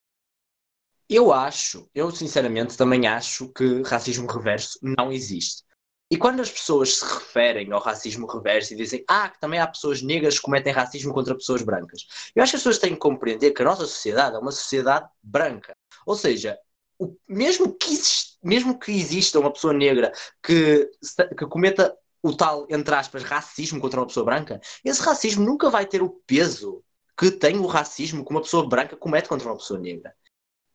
Eu 1.08 1.32
acho, 1.32 1.88
eu 1.94 2.10
sinceramente 2.10 2.76
também 2.76 3.06
acho 3.06 3.52
que 3.52 3.82
racismo 3.82 4.26
reverso 4.26 4.78
não 4.82 5.12
existe. 5.12 5.64
E 6.10 6.16
quando 6.16 6.40
as 6.40 6.50
pessoas 6.50 6.98
se 6.98 7.04
referem 7.04 7.72
ao 7.72 7.80
racismo 7.80 8.26
reverso 8.26 8.72
e 8.72 8.76
dizem 8.76 9.04
ah, 9.08 9.28
que 9.28 9.40
também 9.40 9.58
há 9.58 9.66
pessoas 9.66 10.02
negras 10.02 10.36
que 10.36 10.42
cometem 10.42 10.72
racismo 10.72 11.12
contra 11.12 11.34
pessoas 11.34 11.62
brancas, 11.62 12.06
eu 12.34 12.42
acho 12.42 12.52
que 12.52 12.56
as 12.56 12.62
pessoas 12.62 12.78
têm 12.78 12.92
que 12.92 13.00
compreender 13.00 13.52
que 13.52 13.62
a 13.62 13.64
nossa 13.64 13.86
sociedade 13.86 14.36
é 14.36 14.38
uma 14.38 14.52
sociedade 14.52 15.08
branca. 15.22 15.72
Ou 16.06 16.14
seja, 16.14 16.58
o, 16.98 17.16
mesmo, 17.28 17.72
que 17.74 17.92
exist, 17.92 18.38
mesmo 18.42 18.78
que 18.78 18.92
exista 18.92 19.40
uma 19.40 19.52
pessoa 19.52 19.72
negra 19.72 20.12
que, 20.42 20.90
que 21.36 21.46
cometa 21.46 21.96
o 22.22 22.34
tal, 22.34 22.66
entre 22.70 22.94
aspas, 22.94 23.22
racismo 23.22 23.80
contra 23.80 24.00
uma 24.00 24.06
pessoa 24.06 24.24
branca, 24.24 24.60
esse 24.84 25.02
racismo 25.02 25.44
nunca 25.44 25.68
vai 25.68 25.86
ter 25.86 26.02
o 26.02 26.10
peso 26.26 26.82
que 27.18 27.30
tem 27.30 27.58
o 27.58 27.66
racismo 27.66 28.24
que 28.24 28.30
uma 28.30 28.40
pessoa 28.40 28.68
branca 28.68 28.96
comete 28.96 29.28
contra 29.28 29.48
uma 29.48 29.56
pessoa 29.56 29.78
negra. 29.78 30.14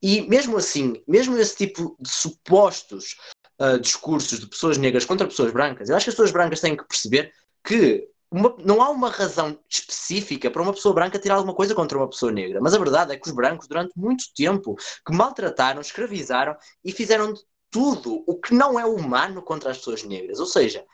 E 0.02 0.22
mesmo 0.22 0.58
assim, 0.58 1.04
mesmo 1.08 1.38
esse 1.38 1.58
tipo 1.58 1.96
de 2.00 2.10
supostos 2.10 3.18
uh, 3.60 3.80
discursos 3.80 4.40
de 4.40 4.48
pessoas 4.48 4.78
negras 4.78 5.06
contra 5.06 5.28
pessoas 5.28 5.52
brancas, 5.52 5.90
eu 5.90 5.96
acho 5.96 6.06
que 6.06 6.10
as 6.10 6.16
pessoas 6.16 6.32
brancas 6.32 6.62
têm 6.62 6.76
que 6.76 6.88
perceber 6.88 7.32
que 7.64 8.08
uma, 8.32 8.56
não 8.60 8.82
há 8.82 8.90
uma 8.90 9.10
razão 9.10 9.60
específica 9.68 10.52
para 10.52 10.62
uma 10.62 10.74
pessoa 10.74 10.94
branca 10.94 11.20
tirar 11.20 11.36
alguma 11.36 11.56
coisa 11.56 11.74
contra 11.74 11.98
uma 11.98 12.10
pessoa 12.10 12.32
negra. 12.32 12.60
Mas 12.62 12.74
a 12.74 12.78
verdade 12.78 13.12
é 13.12 13.18
que 13.18 13.28
os 13.28 13.34
brancos, 13.34 13.68
durante 13.68 13.92
muito 13.98 14.26
tempo, 14.36 14.76
que 15.06 15.14
maltrataram, 15.14 15.82
escravizaram 15.82 16.56
e 16.84 16.92
fizeram 16.92 17.34
tudo 17.72 18.24
o 18.28 18.40
que 18.40 18.54
não 18.54 18.80
é 18.80 18.86
humano 18.86 19.42
contra 19.42 19.72
as 19.72 19.78
pessoas 19.78 20.04
negras. 20.04 20.40
Ou 20.40 20.46
seja, 20.46 20.86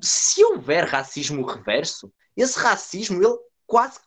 se 0.00 0.42
houver 0.44 0.84
racismo 0.84 1.44
reverso, 1.44 2.12
esse 2.36 2.58
racismo 2.58 3.22
ele 3.22 3.36
quase 3.66 3.98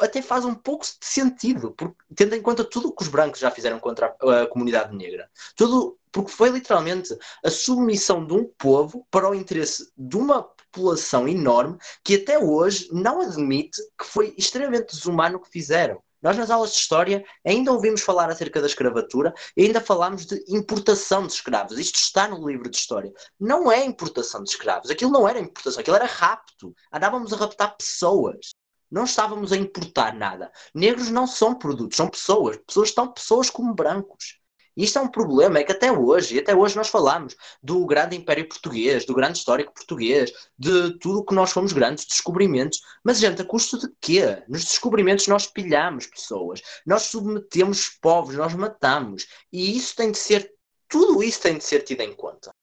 até 0.00 0.20
faz 0.20 0.44
um 0.44 0.54
pouco 0.54 0.84
de 0.84 1.06
sentido, 1.06 1.72
porque, 1.72 1.96
tendo 2.14 2.34
em 2.34 2.42
conta 2.42 2.64
tudo 2.64 2.88
o 2.88 2.92
que 2.92 3.02
os 3.02 3.08
brancos 3.08 3.40
já 3.40 3.50
fizeram 3.50 3.78
contra 3.78 4.14
a, 4.20 4.42
a 4.42 4.46
comunidade 4.46 4.94
negra. 4.94 5.28
Tudo, 5.56 5.98
porque 6.10 6.30
foi 6.30 6.50
literalmente 6.50 7.16
a 7.44 7.50
submissão 7.50 8.24
de 8.26 8.32
um 8.34 8.44
povo 8.58 9.06
para 9.10 9.28
o 9.28 9.34
interesse 9.34 9.90
de 9.96 10.16
uma 10.16 10.42
população 10.42 11.28
enorme 11.28 11.78
que 12.02 12.16
até 12.16 12.38
hoje 12.38 12.88
não 12.92 13.20
admite 13.20 13.80
que 13.98 14.04
foi 14.04 14.34
extremamente 14.36 14.94
desumano 14.94 15.36
o 15.36 15.40
que 15.40 15.50
fizeram. 15.50 16.02
Nós, 16.24 16.38
nas 16.38 16.50
aulas 16.50 16.70
de 16.70 16.78
História, 16.78 17.22
ainda 17.44 17.70
ouvimos 17.70 18.00
falar 18.00 18.30
acerca 18.30 18.58
da 18.58 18.66
escravatura 18.66 19.34
e 19.54 19.66
ainda 19.66 19.78
falámos 19.78 20.24
de 20.24 20.42
importação 20.48 21.26
de 21.26 21.34
escravos. 21.34 21.78
Isto 21.78 21.96
está 21.96 22.26
no 22.26 22.48
livro 22.48 22.70
de 22.70 22.78
História. 22.78 23.12
Não 23.38 23.70
é 23.70 23.84
importação 23.84 24.42
de 24.42 24.48
escravos. 24.48 24.90
Aquilo 24.90 25.10
não 25.10 25.28
era 25.28 25.38
importação, 25.38 25.80
aquilo 25.80 25.96
era 25.96 26.06
rapto. 26.06 26.74
Andávamos 26.90 27.30
a 27.30 27.36
raptar 27.36 27.76
pessoas. 27.76 28.54
Não 28.94 29.02
estávamos 29.02 29.52
a 29.52 29.56
importar 29.56 30.14
nada. 30.14 30.52
Negros 30.72 31.10
não 31.10 31.26
são 31.26 31.52
produtos, 31.52 31.96
são 31.96 32.08
pessoas. 32.08 32.56
Pessoas 32.58 32.90
estão 32.90 33.12
pessoas 33.12 33.50
como 33.50 33.74
brancos. 33.74 34.38
E 34.76 34.84
isto 34.84 35.00
é 35.00 35.02
um 35.02 35.08
problema, 35.10 35.58
é 35.58 35.64
que 35.64 35.72
até 35.72 35.90
hoje, 35.90 36.38
até 36.38 36.54
hoje 36.54 36.76
nós 36.76 36.86
falamos 36.86 37.34
do 37.60 37.84
grande 37.86 38.14
Império 38.16 38.48
Português, 38.48 39.04
do 39.04 39.12
grande 39.12 39.38
histórico 39.38 39.74
português, 39.74 40.32
de 40.56 40.96
tudo 41.00 41.18
o 41.18 41.24
que 41.24 41.34
nós 41.34 41.50
fomos 41.50 41.72
grandes 41.72 42.04
descobrimentos. 42.04 42.80
Mas, 43.02 43.18
gente, 43.18 43.42
a 43.42 43.44
custo 43.44 43.80
de 43.80 43.92
quê? 44.00 44.44
Nos 44.48 44.64
descobrimentos 44.64 45.26
nós 45.26 45.48
pilhamos 45.48 46.06
pessoas, 46.06 46.62
nós 46.86 47.02
submetemos 47.02 47.88
povos, 48.00 48.36
nós 48.36 48.54
matamos. 48.54 49.26
E 49.52 49.76
isso 49.76 49.96
tem 49.96 50.12
de 50.12 50.18
ser, 50.18 50.52
tudo 50.88 51.20
isso 51.20 51.40
tem 51.40 51.58
de 51.58 51.64
ser 51.64 51.82
tido 51.82 52.02
em 52.02 52.14
conta. 52.14 52.54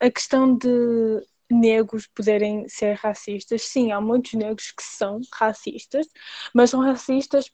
A 0.00 0.10
questão 0.10 0.56
de 0.56 1.24
negros 1.50 2.06
poderem 2.06 2.68
ser 2.68 2.94
racistas. 2.94 3.62
Sim, 3.62 3.92
há 3.92 4.00
muitos 4.00 4.34
negros 4.34 4.72
que 4.72 4.82
são 4.82 5.20
racistas, 5.32 6.06
mas 6.54 6.70
são 6.70 6.80
racistas. 6.80 7.50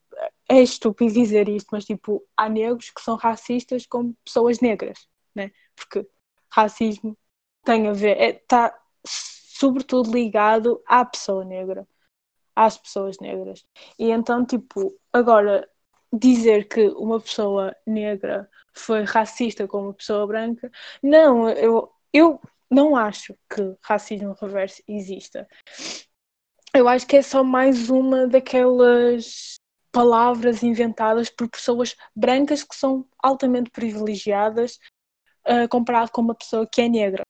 É 0.49 0.61
estúpido 0.63 1.13
dizer 1.13 1.49
isto, 1.49 1.69
mas 1.73 1.85
tipo, 1.85 2.25
há 2.37 2.49
negros 2.49 2.91
que 2.91 3.01
são 3.03 3.17
racistas 3.17 3.87
com 3.87 4.15
pessoas 4.25 4.61
negras, 4.61 5.09
né? 5.35 5.51
Porque 5.77 6.07
racismo 6.51 7.17
tem 7.65 7.89
a 7.89 7.93
ver, 7.93 8.19
está 8.21 8.67
é, 8.67 8.75
sobretudo 9.05 10.13
ligado 10.13 10.83
à 10.87 11.05
pessoa 11.05 11.45
negra, 11.45 11.87
às 12.55 12.79
pessoas 12.79 13.19
negras. 13.21 13.65
E 13.99 14.11
então, 14.11 14.45
tipo, 14.45 14.95
agora 15.13 15.69
dizer 16.13 16.69
que 16.69 16.89
uma 16.91 17.21
pessoa 17.21 17.75
negra 17.87 18.49
foi 18.75 19.05
racista 19.05 19.67
com 19.69 19.83
uma 19.85 19.95
pessoa 19.95 20.27
branca, 20.27 20.71
não, 21.03 21.49
eu, 21.51 21.93
eu 22.13 22.41
não 22.71 22.95
acho 22.95 23.35
que 23.53 23.77
racismo 23.83 24.37
reverso 24.41 24.83
exista. 24.87 25.47
Eu 26.73 26.87
acho 26.87 27.07
que 27.07 27.17
é 27.17 27.23
só 27.23 27.43
mais 27.43 27.91
uma 27.91 28.29
daquelas 28.29 29.57
palavras 29.91 30.63
inventadas 30.63 31.29
por 31.29 31.49
pessoas 31.49 31.97
brancas 32.15 32.63
que 32.63 32.77
são 32.77 33.05
altamente 33.21 33.71
privilegiadas 33.71 34.79
uh, 35.49 35.69
comparado 35.69 36.13
com 36.13 36.21
uma 36.21 36.35
pessoa 36.35 36.67
que 36.67 36.81
é 36.81 36.89
negra. 36.89 37.23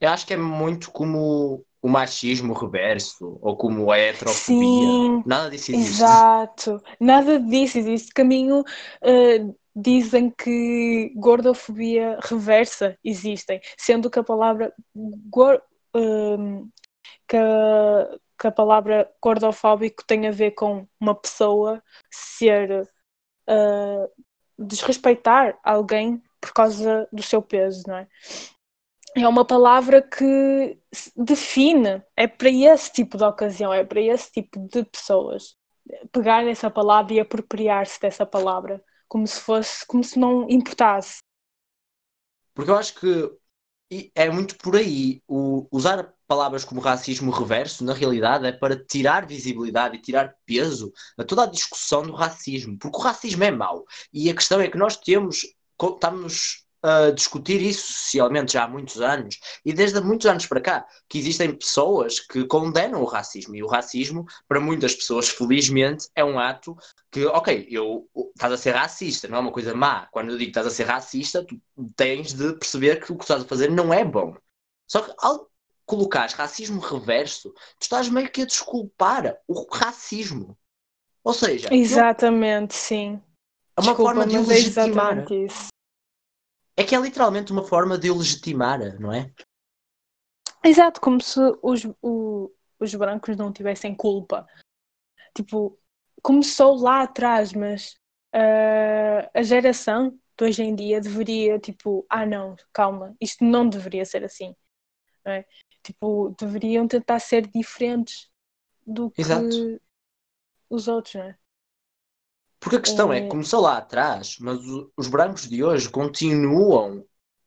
Eu 0.00 0.10
acho 0.10 0.26
que 0.26 0.34
é 0.34 0.36
muito 0.36 0.90
como 0.90 1.64
o 1.80 1.88
machismo 1.88 2.52
reverso 2.52 3.38
ou 3.40 3.56
como 3.56 3.90
a 3.92 3.98
heterofobia. 3.98 4.58
Sim, 4.58 5.22
Nada 5.24 5.50
disso 5.50 5.72
existe. 5.72 6.02
Exato. 6.02 6.82
Nada 6.98 7.38
disso 7.38 7.78
existe. 7.78 8.12
Caminho 8.12 8.60
uh, 8.60 9.58
dizem 9.74 10.30
que 10.30 11.12
gordofobia 11.16 12.18
reversa 12.22 12.96
existem, 13.02 13.60
sendo 13.76 14.10
que 14.10 14.18
a 14.18 14.24
palavra 14.24 14.72
um, 15.94 16.68
que, 17.28 17.36
a, 17.36 18.18
que, 18.38 18.46
a, 18.46 18.52
palavra 18.52 19.10
gordofóbico 19.22 20.04
tem 20.06 20.26
a 20.26 20.30
ver 20.30 20.52
com 20.52 20.86
uma 21.00 21.14
pessoa 21.14 21.82
ser 22.10 22.82
uh, 23.48 24.10
desrespeitar 24.58 25.58
alguém 25.62 26.22
por 26.40 26.52
causa 26.52 27.08
do 27.12 27.22
seu 27.22 27.40
peso, 27.40 27.84
não 27.86 27.96
é? 27.96 28.08
É 29.14 29.28
uma 29.28 29.44
palavra 29.44 30.00
que 30.00 30.78
define, 31.14 32.02
é 32.16 32.26
para 32.26 32.48
esse 32.48 32.90
tipo 32.90 33.18
de 33.18 33.24
ocasião, 33.24 33.72
é 33.72 33.84
para 33.84 34.00
esse 34.00 34.32
tipo 34.32 34.58
de 34.58 34.84
pessoas. 34.84 35.54
Pegar 36.10 36.42
nessa 36.42 36.70
palavra 36.70 37.12
e 37.12 37.20
apropriar-se 37.20 38.00
dessa 38.00 38.24
palavra 38.24 38.82
como 39.12 39.26
se 39.26 39.38
fosse, 39.38 39.86
como 39.86 40.02
se 40.02 40.18
não 40.18 40.48
importasse. 40.48 41.18
Porque 42.54 42.70
eu 42.70 42.76
acho 42.76 42.94
que 42.94 44.10
é 44.14 44.30
muito 44.30 44.56
por 44.56 44.74
aí. 44.74 45.22
O, 45.28 45.68
usar 45.70 46.14
palavras 46.26 46.64
como 46.64 46.80
racismo 46.80 47.30
reverso, 47.30 47.84
na 47.84 47.92
realidade, 47.92 48.46
é 48.46 48.52
para 48.52 48.74
tirar 48.74 49.26
visibilidade 49.26 49.96
e 49.96 50.00
tirar 50.00 50.34
peso 50.46 50.90
a 51.18 51.24
toda 51.24 51.42
a 51.42 51.46
discussão 51.46 52.02
do 52.02 52.14
racismo. 52.14 52.78
Porque 52.78 52.96
o 52.96 53.02
racismo 53.02 53.44
é 53.44 53.50
mau. 53.50 53.84
E 54.10 54.30
a 54.30 54.34
questão 54.34 54.62
é 54.62 54.68
que 54.68 54.78
nós 54.78 54.96
temos, 54.96 55.46
estamos 55.78 56.64
a 56.82 57.10
discutir 57.10 57.62
isso 57.62 57.92
socialmente 57.92 58.54
já 58.54 58.64
há 58.64 58.68
muitos 58.68 59.00
anos 59.00 59.38
e 59.64 59.72
desde 59.72 59.98
há 59.98 60.00
muitos 60.00 60.26
anos 60.26 60.46
para 60.46 60.60
cá 60.60 60.84
que 61.08 61.16
existem 61.16 61.54
pessoas 61.54 62.18
que 62.18 62.44
condenam 62.44 63.00
o 63.00 63.04
racismo 63.06 63.54
e 63.54 63.62
o 63.62 63.68
racismo 63.68 64.26
para 64.48 64.58
muitas 64.58 64.92
pessoas 64.92 65.28
felizmente 65.28 66.08
é 66.16 66.24
um 66.24 66.40
ato 66.40 66.76
que 67.12 67.26
ok 67.26 67.68
eu 67.70 68.08
estás 68.34 68.52
a 68.54 68.56
ser 68.56 68.70
racista 68.72 69.28
não 69.28 69.36
é 69.36 69.40
uma 69.40 69.52
coisa 69.52 69.74
má. 69.74 70.06
Quando 70.06 70.30
eu 70.30 70.38
digo 70.38 70.50
que 70.50 70.58
estás 70.58 70.66
a 70.66 70.70
ser 70.70 70.84
racista 70.84 71.44
tu 71.44 71.60
tens 71.94 72.32
de 72.32 72.54
perceber 72.54 73.04
que 73.04 73.12
o 73.12 73.16
que 73.16 73.24
estás 73.24 73.42
a 73.42 73.46
fazer 73.46 73.70
não 73.70 73.92
é 73.92 74.02
bom. 74.02 74.34
Só 74.88 75.02
que 75.02 75.14
ao 75.18 75.52
colocares 75.84 76.32
racismo 76.32 76.80
reverso 76.80 77.50
tu 77.78 77.82
estás 77.82 78.08
meio 78.08 78.30
que 78.30 78.42
a 78.42 78.46
desculpar 78.46 79.36
o 79.46 79.66
racismo. 79.70 80.58
Ou 81.22 81.34
seja 81.34 81.68
exatamente 81.72 82.74
eu... 82.74 82.80
sim. 82.80 83.22
É 83.76 83.80
uma 83.80 83.88
Desculpa, 83.88 84.02
forma 84.02 84.26
de 84.26 84.36
é 84.36 84.40
legitimar. 84.40 85.18
é 85.30 85.34
isso. 85.34 85.68
É 86.76 86.84
que 86.84 86.94
é 86.94 86.98
literalmente 86.98 87.52
uma 87.52 87.62
forma 87.62 87.98
de 87.98 88.10
o 88.10 88.16
legitimar, 88.16 88.98
não 88.98 89.12
é? 89.12 89.30
Exato, 90.64 91.00
como 91.00 91.20
se 91.20 91.40
os, 91.62 91.86
o, 92.00 92.50
os 92.80 92.94
brancos 92.94 93.36
não 93.36 93.52
tivessem 93.52 93.94
culpa. 93.94 94.46
Tipo, 95.34 95.78
começou 96.22 96.76
lá 96.76 97.02
atrás, 97.02 97.52
mas 97.52 97.94
uh, 98.34 99.28
a 99.34 99.42
geração 99.42 100.18
de 100.38 100.44
hoje 100.44 100.62
em 100.62 100.74
dia 100.74 101.00
deveria, 101.00 101.58
tipo, 101.58 102.06
ah 102.08 102.24
não, 102.24 102.56
calma, 102.72 103.14
isto 103.20 103.44
não 103.44 103.68
deveria 103.68 104.04
ser 104.04 104.24
assim. 104.24 104.54
É? 105.24 105.44
Tipo, 105.82 106.34
deveriam 106.38 106.86
tentar 106.88 107.20
ser 107.20 107.46
diferentes 107.46 108.28
do 108.84 109.10
que 109.10 109.20
Exato. 109.20 109.80
os 110.68 110.88
outros, 110.88 111.14
não 111.14 111.22
é? 111.22 111.38
Porque 112.58 112.76
a 112.76 112.80
questão 112.80 113.12
é, 113.12 113.18
é 113.18 113.28
começou 113.28 113.60
lá 113.60 113.76
atrás, 113.76 114.36
mas 114.38 114.60
os 114.96 115.08
brancos 115.08 115.48
de 115.48 115.64
hoje 115.64 115.88
continuam 115.88 117.04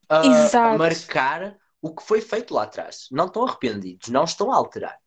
a, 0.08 0.18
a, 0.18 0.78
marcar 0.78 1.58
o 1.80 1.94
que 1.94 2.02
foi 2.02 2.20
feito 2.20 2.52
lá 2.52 2.64
atrás. 2.64 3.08
Não 3.10 3.26
estão 3.26 3.46
arrependidos, 3.46 4.08
não 4.08 4.24
estão 4.24 4.52
a 4.52 4.56
alterar. 4.56 4.98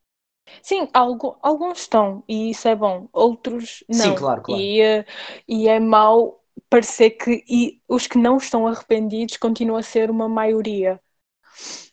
Sim, 0.62 0.88
algo, 0.92 1.38
alguns 1.42 1.80
estão, 1.80 2.22
e 2.28 2.50
isso 2.50 2.68
é 2.68 2.74
bom, 2.74 3.08
outros 3.12 3.84
não. 3.88 3.96
Sim, 3.96 4.14
claro, 4.14 4.42
claro. 4.42 4.62
E, 4.62 4.80
eh, 4.80 5.06
e 5.48 5.68
é 5.68 5.80
mau 5.80 6.40
parecer 6.68 7.10
que 7.10 7.44
e 7.48 7.80
os 7.88 8.06
que 8.06 8.18
não 8.18 8.36
estão 8.36 8.66
arrependidos 8.66 9.36
continuam 9.36 9.78
a 9.78 9.82
ser 9.82 10.10
uma 10.10 10.28
maioria. 10.28 11.00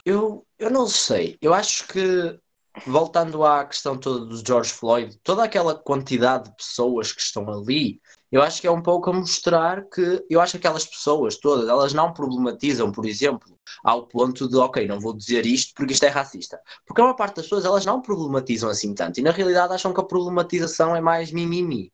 Eu, 0.05 0.45
eu 0.57 0.69
não 0.69 0.87
sei. 0.87 1.37
Eu 1.41 1.53
acho 1.53 1.87
que 1.87 2.39
voltando 2.85 3.43
à 3.43 3.65
questão 3.65 3.97
toda 3.97 4.25
do 4.25 4.45
George 4.45 4.71
Floyd, 4.71 5.17
toda 5.23 5.43
aquela 5.43 5.75
quantidade 5.75 6.49
de 6.49 6.55
pessoas 6.55 7.11
que 7.11 7.21
estão 7.21 7.49
ali, 7.49 7.99
eu 8.31 8.41
acho 8.41 8.59
que 8.59 8.67
é 8.67 8.71
um 8.71 8.81
pouco 8.81 9.09
a 9.09 9.13
mostrar 9.13 9.85
que 9.85 10.25
eu 10.29 10.41
acho 10.41 10.51
que 10.51 10.57
aquelas 10.57 10.85
pessoas 10.85 11.37
todas, 11.37 11.67
elas 11.67 11.93
não 11.93 12.13
problematizam, 12.13 12.91
por 12.91 13.05
exemplo, 13.05 13.57
ao 13.83 14.05
ponto 14.05 14.49
de, 14.49 14.57
ok, 14.57 14.87
não 14.87 14.99
vou 14.99 15.13
dizer 15.13 15.45
isto 15.45 15.73
porque 15.73 15.93
isto 15.93 16.03
é 16.03 16.09
racista. 16.09 16.59
Porque 16.85 17.01
a 17.01 17.05
maior 17.05 17.15
parte 17.15 17.37
das 17.37 17.45
pessoas, 17.45 17.65
elas 17.65 17.85
não 17.85 18.01
problematizam 18.01 18.69
assim 18.69 18.93
tanto 18.93 19.19
e 19.19 19.23
na 19.23 19.31
realidade 19.31 19.73
acham 19.73 19.93
que 19.93 20.01
a 20.01 20.05
problematização 20.05 20.95
é 20.95 20.99
mais 20.99 21.31
mimimi. 21.31 21.91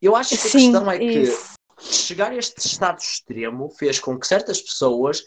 Eu 0.00 0.14
acho 0.14 0.30
que 0.30 0.36
Sim, 0.36 0.48
a 0.48 0.80
questão 0.80 0.90
é 0.90 0.98
que 0.98 1.24
chegar 1.80 2.30
a 2.30 2.36
este 2.36 2.58
estado 2.58 2.98
extremo 2.98 3.70
fez 3.70 3.98
com 3.98 4.18
que 4.18 4.26
certas 4.26 4.60
pessoas 4.60 5.24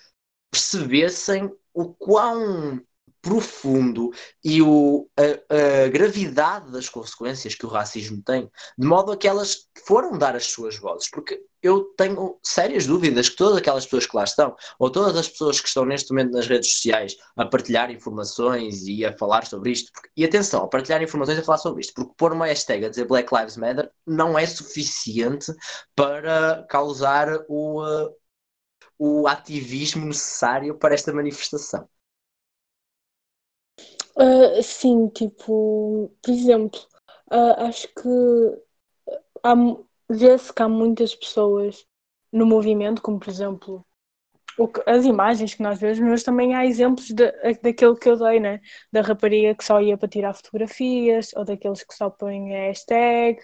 percebessem 0.51 1.51
o 1.73 1.93
quão 1.93 2.81
profundo 3.23 4.11
e 4.43 4.61
o, 4.61 5.09
a, 5.17 5.85
a, 5.85 5.87
gravidade 5.87 6.69
das 6.73 6.89
consequências 6.89 7.55
que 7.55 7.65
o 7.65 7.69
racismo 7.69 8.21
tem, 8.21 8.51
de 8.77 8.85
modo 8.85 9.13
a 9.13 9.17
que 9.17 9.27
elas 9.27 9.69
foram 9.87 10.17
dar 10.17 10.35
as 10.35 10.47
suas 10.47 10.77
vozes, 10.77 11.09
porque 11.09 11.41
eu 11.61 11.85
tenho 11.95 12.37
sérias 12.43 12.85
dúvidas 12.85 13.29
que 13.29 13.37
todas 13.37 13.57
aquelas 13.57 13.85
pessoas 13.85 14.05
que 14.05 14.17
lá 14.17 14.25
estão, 14.25 14.53
ou 14.77 14.89
todas 14.89 15.15
as 15.15 15.29
pessoas 15.29 15.61
que 15.61 15.69
estão 15.69 15.85
neste 15.85 16.11
momento 16.11 16.33
nas 16.33 16.47
redes 16.47 16.73
sociais 16.73 17.15
a 17.37 17.45
partilhar 17.45 17.89
informações 17.89 18.85
e 18.85 19.05
a 19.05 19.17
falar 19.17 19.45
sobre 19.45 19.71
isto, 19.71 19.89
porque, 19.93 20.09
e 20.17 20.25
atenção, 20.25 20.65
a 20.65 20.67
partilhar 20.67 21.01
informações 21.01 21.37
e 21.37 21.41
a 21.41 21.45
falar 21.45 21.59
sobre 21.59 21.79
isto, 21.79 21.93
porque 21.93 22.13
pôr 22.17 22.33
uma 22.33 22.47
hashtag 22.47 22.85
a 22.85 22.89
dizer 22.89 23.05
Black 23.07 23.33
Lives 23.33 23.55
Matter 23.55 23.89
não 24.05 24.37
é 24.37 24.45
suficiente 24.45 25.49
para 25.95 26.65
causar 26.69 27.29
o, 27.47 27.81
uh, 27.81 28.13
o 28.99 29.27
ativismo 29.29 30.05
necessário 30.05 30.77
para 30.77 30.93
esta 30.93 31.13
manifestação. 31.13 31.87
Uh, 34.15 34.61
sim, 34.61 35.07
tipo, 35.09 36.11
por 36.21 36.31
exemplo, 36.31 36.79
uh, 37.31 37.65
acho 37.65 37.87
que 37.87 38.09
há, 39.43 39.53
vê-se 40.09 40.53
que 40.53 40.61
há 40.61 40.69
muitas 40.69 41.15
pessoas 41.15 41.85
no 42.31 42.45
movimento, 42.45 43.01
como 43.01 43.19
por 43.19 43.29
exemplo 43.29 43.85
que, 44.55 44.89
as 44.89 45.05
imagens 45.05 45.55
que 45.55 45.63
nós 45.63 45.79
vemos, 45.79 45.99
mas 45.99 46.23
também 46.23 46.55
há 46.55 46.65
exemplos 46.65 47.07
de, 47.09 47.31
daquilo 47.61 47.95
que 47.95 48.07
eu 48.09 48.17
dei, 48.17 48.39
né? 48.39 48.61
Da 48.91 49.01
rapariga 49.01 49.55
que 49.55 49.63
só 49.63 49.81
ia 49.81 49.97
para 49.97 50.07
tirar 50.07 50.33
fotografias, 50.33 51.31
ou 51.35 51.43
daqueles 51.43 51.83
que 51.83 51.95
só 51.95 52.09
põem 52.09 52.55
a 52.55 52.59
hashtag. 52.67 53.39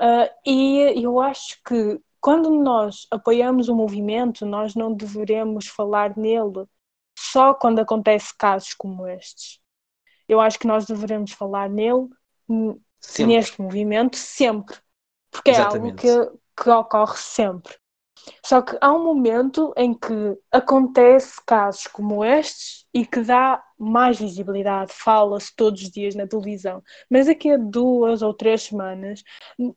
Uh, 0.00 0.28
e 0.46 1.02
eu 1.02 1.20
acho 1.20 1.58
que 1.66 2.00
quando 2.20 2.50
nós 2.50 3.06
apoiamos 3.10 3.68
o 3.68 3.74
movimento, 3.74 4.46
nós 4.46 4.74
não 4.74 4.94
deveremos 4.94 5.66
falar 5.68 6.16
nele 6.16 6.66
só 7.18 7.54
quando 7.54 7.80
acontece 7.80 8.36
casos 8.36 8.74
como 8.74 9.06
estes. 9.06 9.60
Eu 10.28 10.40
acho 10.40 10.58
que 10.58 10.66
nós 10.66 10.86
deveremos 10.86 11.32
falar 11.32 11.68
nele, 11.68 12.08
sempre. 13.00 13.34
neste 13.34 13.60
movimento, 13.60 14.16
sempre. 14.16 14.76
Porque 15.30 15.50
Exatamente. 15.50 16.06
é 16.06 16.12
algo 16.12 16.30
que, 16.30 16.62
que 16.62 16.70
ocorre 16.70 17.16
sempre. 17.16 17.74
Só 18.44 18.62
que 18.62 18.76
há 18.80 18.92
um 18.92 19.04
momento 19.04 19.72
em 19.76 19.94
que 19.94 20.38
acontece 20.50 21.40
casos 21.46 21.86
como 21.86 22.24
estes 22.24 22.86
e 22.92 23.06
que 23.06 23.20
dá 23.20 23.62
mais 23.78 24.18
visibilidade, 24.18 24.92
fala-se 24.92 25.54
todos 25.54 25.82
os 25.82 25.90
dias 25.90 26.14
na 26.14 26.26
televisão. 26.26 26.82
Mas 27.08 27.26
daqui 27.26 27.50
a 27.50 27.56
duas 27.56 28.22
ou 28.22 28.34
três 28.34 28.62
semanas, 28.62 29.22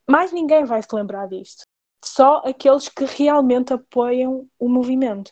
mais 0.10 0.31
ninguém 0.31 0.65
vai 0.65 0.81
se 0.81 0.93
lembrar 0.93 1.27
disto. 1.27 1.63
Só 2.03 2.41
aqueles 2.46 2.89
que 2.89 3.05
realmente 3.05 3.74
apoiam 3.74 4.48
o 4.58 4.67
movimento. 4.67 5.31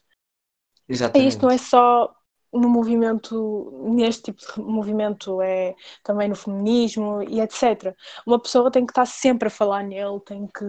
Exatamente. 0.87 1.25
E 1.25 1.29
isto 1.29 1.41
não 1.41 1.51
é 1.51 1.57
só 1.57 2.13
no 2.51 2.67
movimento, 2.67 3.71
neste 3.93 4.31
tipo 4.31 4.41
de 4.41 4.61
movimento, 4.61 5.41
é 5.41 5.75
também 6.03 6.29
no 6.29 6.35
feminismo 6.35 7.21
e 7.23 7.39
etc. 7.39 7.95
Uma 8.25 8.39
pessoa 8.39 8.71
tem 8.71 8.85
que 8.85 8.91
estar 8.91 9.05
sempre 9.05 9.47
a 9.47 9.51
falar 9.51 9.83
nele, 9.83 10.19
tem 10.25 10.47
que 10.47 10.65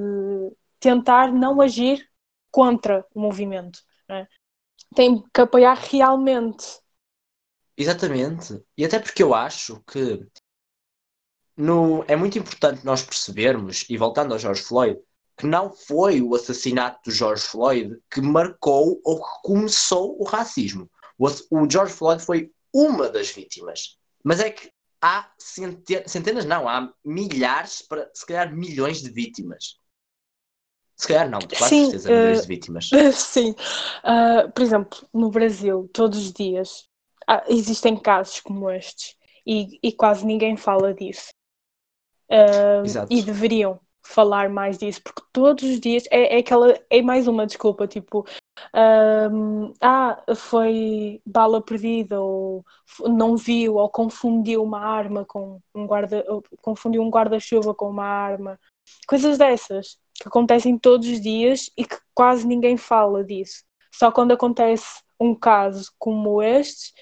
tentar 0.78 1.32
não 1.32 1.60
agir 1.60 2.06
contra 2.50 3.06
o 3.14 3.20
movimento. 3.20 3.80
É? 4.08 4.26
Tem 4.94 5.22
que 5.32 5.40
apoiar 5.40 5.74
realmente. 5.74 6.80
Exatamente. 7.76 8.62
E 8.76 8.84
até 8.84 8.98
porque 8.98 9.22
eu 9.22 9.34
acho 9.34 9.82
que 9.86 10.26
no, 11.56 12.04
é 12.08 12.16
muito 12.16 12.38
importante 12.38 12.84
nós 12.84 13.02
percebermos, 13.02 13.84
e 13.88 13.96
voltando 13.96 14.32
ao 14.32 14.38
George 14.38 14.62
Floyd, 14.62 15.00
que 15.36 15.46
não 15.46 15.72
foi 15.72 16.20
o 16.20 16.34
assassinato 16.34 17.00
do 17.04 17.10
George 17.10 17.42
Floyd 17.42 17.98
que 18.10 18.20
marcou 18.20 19.00
ou 19.04 19.22
que 19.22 19.42
começou 19.42 20.20
o 20.20 20.24
racismo. 20.24 20.90
O, 21.50 21.68
George 21.70 21.92
Floyd 21.92 22.22
foi 22.22 22.50
uma 22.72 23.10
das 23.10 23.30
vítimas. 23.30 23.98
Mas 24.24 24.40
é 24.40 24.50
que 24.50 24.72
há 25.02 25.30
centenas, 25.38 26.10
centenas 26.10 26.44
não, 26.46 26.66
há 26.66 26.92
milhares, 27.04 27.82
para, 27.82 28.10
se 28.14 28.24
calhar 28.24 28.54
milhões 28.54 29.02
de 29.02 29.10
vítimas. 29.10 29.78
Se 30.96 31.08
calhar 31.08 31.28
não, 31.28 31.38
quase 31.40 31.68
sim, 31.68 31.90
certeza, 31.90 32.10
uh, 32.10 32.12
milhões 32.12 32.42
de 32.42 32.48
vítimas. 32.48 32.90
Sim. 33.14 33.50
Uh, 33.50 34.50
por 34.52 34.62
exemplo, 34.62 35.08
no 35.14 35.30
Brasil, 35.30 35.88
todos 35.94 36.18
os 36.18 36.32
dias 36.32 36.88
uh, 37.28 37.42
existem 37.48 37.96
casos 37.96 38.40
como 38.40 38.70
estes 38.70 39.16
e, 39.46 39.78
e, 39.82 39.92
quase 39.92 40.26
ninguém 40.26 40.58
fala 40.58 40.92
disso. 40.92 41.30
e 43.08 43.22
deveriam 43.22 43.80
falar 44.02 44.50
mais 44.50 44.76
disso, 44.76 45.00
porque 45.02 45.22
todos 45.32 45.64
os 45.64 45.80
dias 45.80 46.04
é, 46.10 46.36
é 46.36 46.38
aquela, 46.40 46.78
é 46.90 47.00
mais 47.00 47.26
uma 47.26 47.46
desculpa, 47.46 47.86
tipo, 47.86 48.26
um, 49.32 49.72
ah, 49.80 50.22
foi 50.36 51.20
bala 51.24 51.62
perdida, 51.62 52.20
ou 52.20 52.64
não 53.06 53.36
viu, 53.36 53.76
ou 53.76 53.88
confundiu 53.88 54.62
uma 54.62 54.80
arma 54.80 55.24
com 55.24 55.60
um 55.74 55.86
guarda, 55.86 56.24
confundiu 56.60 57.02
um 57.02 57.10
guarda-chuva 57.10 57.74
com 57.74 57.90
uma 57.90 58.04
arma, 58.04 58.58
coisas 59.06 59.38
dessas 59.38 59.98
que 60.14 60.28
acontecem 60.28 60.78
todos 60.78 61.08
os 61.08 61.20
dias 61.20 61.70
e 61.76 61.84
que 61.84 61.96
quase 62.14 62.46
ninguém 62.46 62.76
fala 62.76 63.24
disso. 63.24 63.64
Só 63.92 64.12
quando 64.12 64.32
acontece 64.32 65.02
um 65.18 65.34
caso 65.34 65.90
como 65.98 66.42
este 66.42 66.92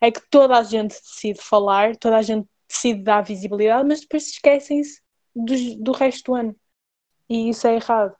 é 0.00 0.10
que 0.10 0.20
toda 0.30 0.58
a 0.58 0.62
gente 0.62 0.92
decide 0.92 1.40
falar, 1.40 1.96
toda 1.96 2.16
a 2.16 2.22
gente 2.22 2.46
decide 2.68 3.02
dar 3.02 3.22
visibilidade, 3.22 3.88
mas 3.88 4.00
depois 4.00 4.28
esquecem-se 4.28 5.00
do, 5.34 5.54
do 5.82 5.92
resto 5.92 6.32
do 6.32 6.34
ano. 6.34 6.56
E 7.28 7.48
isso 7.50 7.66
é 7.66 7.74
errado. 7.74 8.14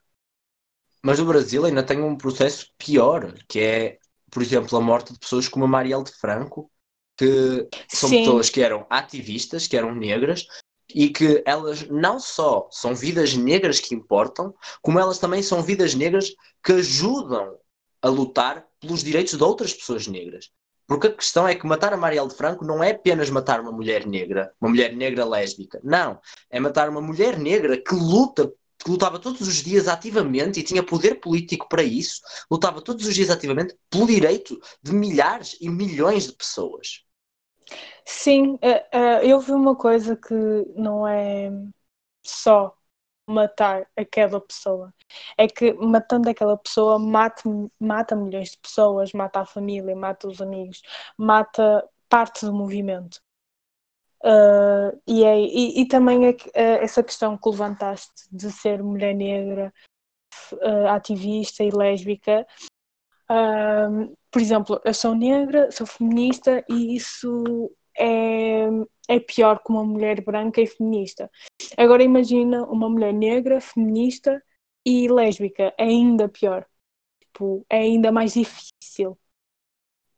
Mas 1.06 1.20
o 1.20 1.24
Brasil 1.24 1.64
ainda 1.64 1.84
tem 1.84 2.02
um 2.02 2.16
processo 2.16 2.66
pior, 2.76 3.32
que 3.48 3.60
é, 3.60 3.98
por 4.28 4.42
exemplo, 4.42 4.76
a 4.76 4.80
morte 4.80 5.12
de 5.12 5.20
pessoas 5.20 5.46
como 5.46 5.64
a 5.64 5.68
Marielle 5.68 6.02
de 6.02 6.10
Franco, 6.10 6.68
que 7.16 7.68
são 7.86 8.08
Sim. 8.08 8.24
pessoas 8.24 8.50
que 8.50 8.60
eram 8.60 8.84
ativistas, 8.90 9.68
que 9.68 9.76
eram 9.76 9.94
negras, 9.94 10.48
e 10.92 11.08
que 11.08 11.44
elas 11.46 11.86
não 11.88 12.18
só 12.18 12.66
são 12.72 12.92
vidas 12.92 13.36
negras 13.36 13.78
que 13.78 13.94
importam, 13.94 14.52
como 14.82 14.98
elas 14.98 15.20
também 15.20 15.44
são 15.44 15.62
vidas 15.62 15.94
negras 15.94 16.34
que 16.60 16.72
ajudam 16.72 17.56
a 18.02 18.08
lutar 18.08 18.66
pelos 18.80 19.04
direitos 19.04 19.38
de 19.38 19.44
outras 19.44 19.72
pessoas 19.72 20.08
negras. 20.08 20.50
Porque 20.88 21.06
a 21.06 21.14
questão 21.14 21.46
é 21.46 21.54
que 21.54 21.68
matar 21.68 21.92
a 21.92 21.96
Marielle 21.96 22.30
de 22.30 22.34
Franco 22.34 22.64
não 22.64 22.82
é 22.82 22.90
apenas 22.90 23.30
matar 23.30 23.60
uma 23.60 23.70
mulher 23.70 24.04
negra, 24.08 24.52
uma 24.60 24.70
mulher 24.70 24.92
negra 24.92 25.24
lésbica. 25.24 25.80
Não. 25.84 26.18
É 26.50 26.58
matar 26.58 26.88
uma 26.88 27.00
mulher 27.00 27.38
negra 27.38 27.76
que 27.76 27.94
luta 27.94 28.52
que 28.78 28.90
lutava 28.90 29.18
todos 29.18 29.40
os 29.42 29.56
dias 29.56 29.88
ativamente 29.88 30.60
e 30.60 30.62
tinha 30.62 30.82
poder 30.82 31.16
político 31.16 31.68
para 31.68 31.82
isso, 31.82 32.20
lutava 32.50 32.82
todos 32.82 33.06
os 33.06 33.14
dias 33.14 33.30
ativamente 33.30 33.76
pelo 33.90 34.06
direito 34.06 34.60
de 34.82 34.92
milhares 34.92 35.56
e 35.60 35.68
milhões 35.68 36.26
de 36.26 36.32
pessoas. 36.32 37.04
Sim, 38.04 38.58
eh, 38.62 38.86
eh, 38.92 39.26
eu 39.26 39.40
vi 39.40 39.52
uma 39.52 39.74
coisa 39.74 40.16
que 40.16 40.34
não 40.76 41.06
é 41.06 41.50
só 42.24 42.76
matar 43.26 43.86
aquela 43.96 44.40
pessoa. 44.40 44.94
É 45.38 45.46
que 45.48 45.72
matando 45.74 46.28
aquela 46.28 46.56
pessoa 46.56 46.98
mata, 46.98 47.42
mata 47.80 48.14
milhões 48.16 48.50
de 48.52 48.58
pessoas, 48.58 49.12
mata 49.12 49.40
a 49.40 49.46
família, 49.46 49.94
mata 49.96 50.28
os 50.28 50.40
amigos, 50.40 50.82
mata 51.18 51.88
parte 52.08 52.46
do 52.46 52.52
movimento. 52.52 53.20
Uh, 54.26 55.00
e, 55.06 55.22
é, 55.22 55.38
e, 55.40 55.82
e, 55.82 55.86
também 55.86 56.26
é, 56.26 56.30
uh, 56.30 56.82
essa 56.82 57.00
questão 57.00 57.38
que 57.38 57.48
levantaste 57.48 58.26
de 58.32 58.50
ser 58.50 58.82
mulher 58.82 59.14
negra, 59.14 59.72
uh, 60.54 60.88
ativista 60.88 61.62
e 61.62 61.70
lésbica. 61.70 62.44
por 64.32 64.42
exemplo, 64.42 64.80
eu 64.84 64.92
sou 64.92 65.14
negra, 65.14 65.70
sou 65.70 65.86
feminista 65.86 66.64
e 66.68 66.96
isso 66.96 67.70
é, 67.96 68.66
é 69.08 69.20
pior 69.20 69.62
que 69.62 69.70
uma 69.70 69.84
mulher 69.84 70.20
branca 70.24 70.60
e 70.60 70.66
feminista. 70.66 71.30
Agora 71.76 72.02
imagina 72.02 72.64
uma 72.64 72.88
mulher 72.88 73.12
negra, 73.12 73.60
feminista 73.60 74.42
e 74.84 75.08
lésbica, 75.08 75.72
é 75.78 75.84
ainda 75.84 76.28
pior. 76.28 76.66
Tipo, 77.20 77.64
é 77.70 77.78
ainda 77.78 78.10
mais 78.10 78.34
difícil 78.34 79.16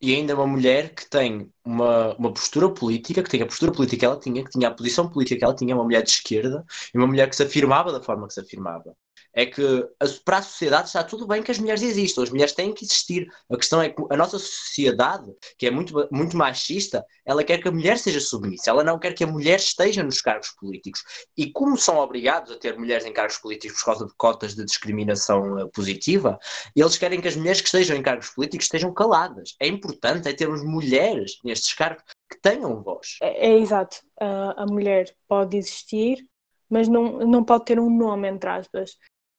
e 0.00 0.14
ainda 0.14 0.34
uma 0.34 0.46
mulher 0.46 0.94
que 0.94 1.08
tem 1.08 1.52
uma, 1.64 2.14
uma 2.16 2.32
postura 2.32 2.68
política, 2.72 3.22
que 3.22 3.30
tem 3.30 3.42
a 3.42 3.46
postura 3.46 3.72
política 3.72 3.98
que 4.00 4.04
ela 4.04 4.18
tinha, 4.18 4.44
que 4.44 4.50
tinha 4.50 4.68
a 4.68 4.74
posição 4.74 5.08
política 5.10 5.38
que 5.38 5.44
ela 5.44 5.54
tinha, 5.54 5.74
uma 5.74 5.84
mulher 5.84 6.02
de 6.02 6.10
esquerda, 6.10 6.64
e 6.94 6.98
uma 6.98 7.06
mulher 7.06 7.28
que 7.28 7.36
se 7.36 7.42
afirmava 7.42 7.92
da 7.92 8.02
forma 8.02 8.26
que 8.26 8.34
se 8.34 8.40
afirmava 8.40 8.94
é 9.34 9.46
que 9.46 9.86
para 10.24 10.38
a 10.38 10.42
sociedade 10.42 10.88
está 10.88 11.04
tudo 11.04 11.26
bem 11.26 11.42
que 11.42 11.50
as 11.50 11.58
mulheres 11.58 11.82
existam, 11.82 12.22
as 12.22 12.30
mulheres 12.30 12.52
têm 12.52 12.72
que 12.72 12.84
existir. 12.84 13.28
A 13.50 13.56
questão 13.56 13.80
é 13.80 13.88
que 13.88 14.02
a 14.10 14.16
nossa 14.16 14.38
sociedade, 14.38 15.32
que 15.56 15.66
é 15.66 15.70
muito, 15.70 16.08
muito 16.10 16.36
machista, 16.36 17.04
ela 17.24 17.44
quer 17.44 17.58
que 17.58 17.68
a 17.68 17.72
mulher 17.72 17.98
seja 17.98 18.20
submissa, 18.20 18.70
ela 18.70 18.82
não 18.82 18.98
quer 18.98 19.12
que 19.12 19.24
a 19.24 19.26
mulher 19.26 19.56
esteja 19.56 20.02
nos 20.02 20.20
cargos 20.20 20.50
políticos. 20.50 21.02
E 21.36 21.50
como 21.52 21.76
são 21.76 21.98
obrigados 21.98 22.50
a 22.50 22.58
ter 22.58 22.76
mulheres 22.76 23.06
em 23.06 23.12
cargos 23.12 23.38
políticos 23.38 23.78
por 23.78 23.84
causa 23.86 24.06
de 24.06 24.12
cotas 24.16 24.54
de 24.54 24.64
discriminação 24.64 25.58
eh, 25.58 25.66
positiva, 25.72 26.38
eles 26.74 26.98
querem 26.98 27.20
que 27.20 27.28
as 27.28 27.36
mulheres 27.36 27.60
que 27.60 27.68
estejam 27.68 27.96
em 27.96 28.02
cargos 28.02 28.30
políticos 28.30 28.66
estejam 28.66 28.92
caladas. 28.92 29.54
É 29.60 29.68
importante 29.68 30.28
é 30.28 30.32
termos 30.32 30.64
mulheres 30.64 31.38
nestes 31.44 31.74
cargos 31.74 32.02
que 32.30 32.40
tenham 32.40 32.82
voz. 32.82 33.16
É, 33.22 33.50
é 33.50 33.58
exato. 33.58 33.98
A 34.20 34.66
mulher 34.66 35.14
pode 35.28 35.56
existir, 35.56 36.26
mas 36.68 36.88
não, 36.88 37.20
não 37.20 37.44
pode 37.44 37.66
ter 37.66 37.78
um 37.78 37.88
nome, 37.88 38.28
entre 38.28 38.50
aspas 38.50 38.96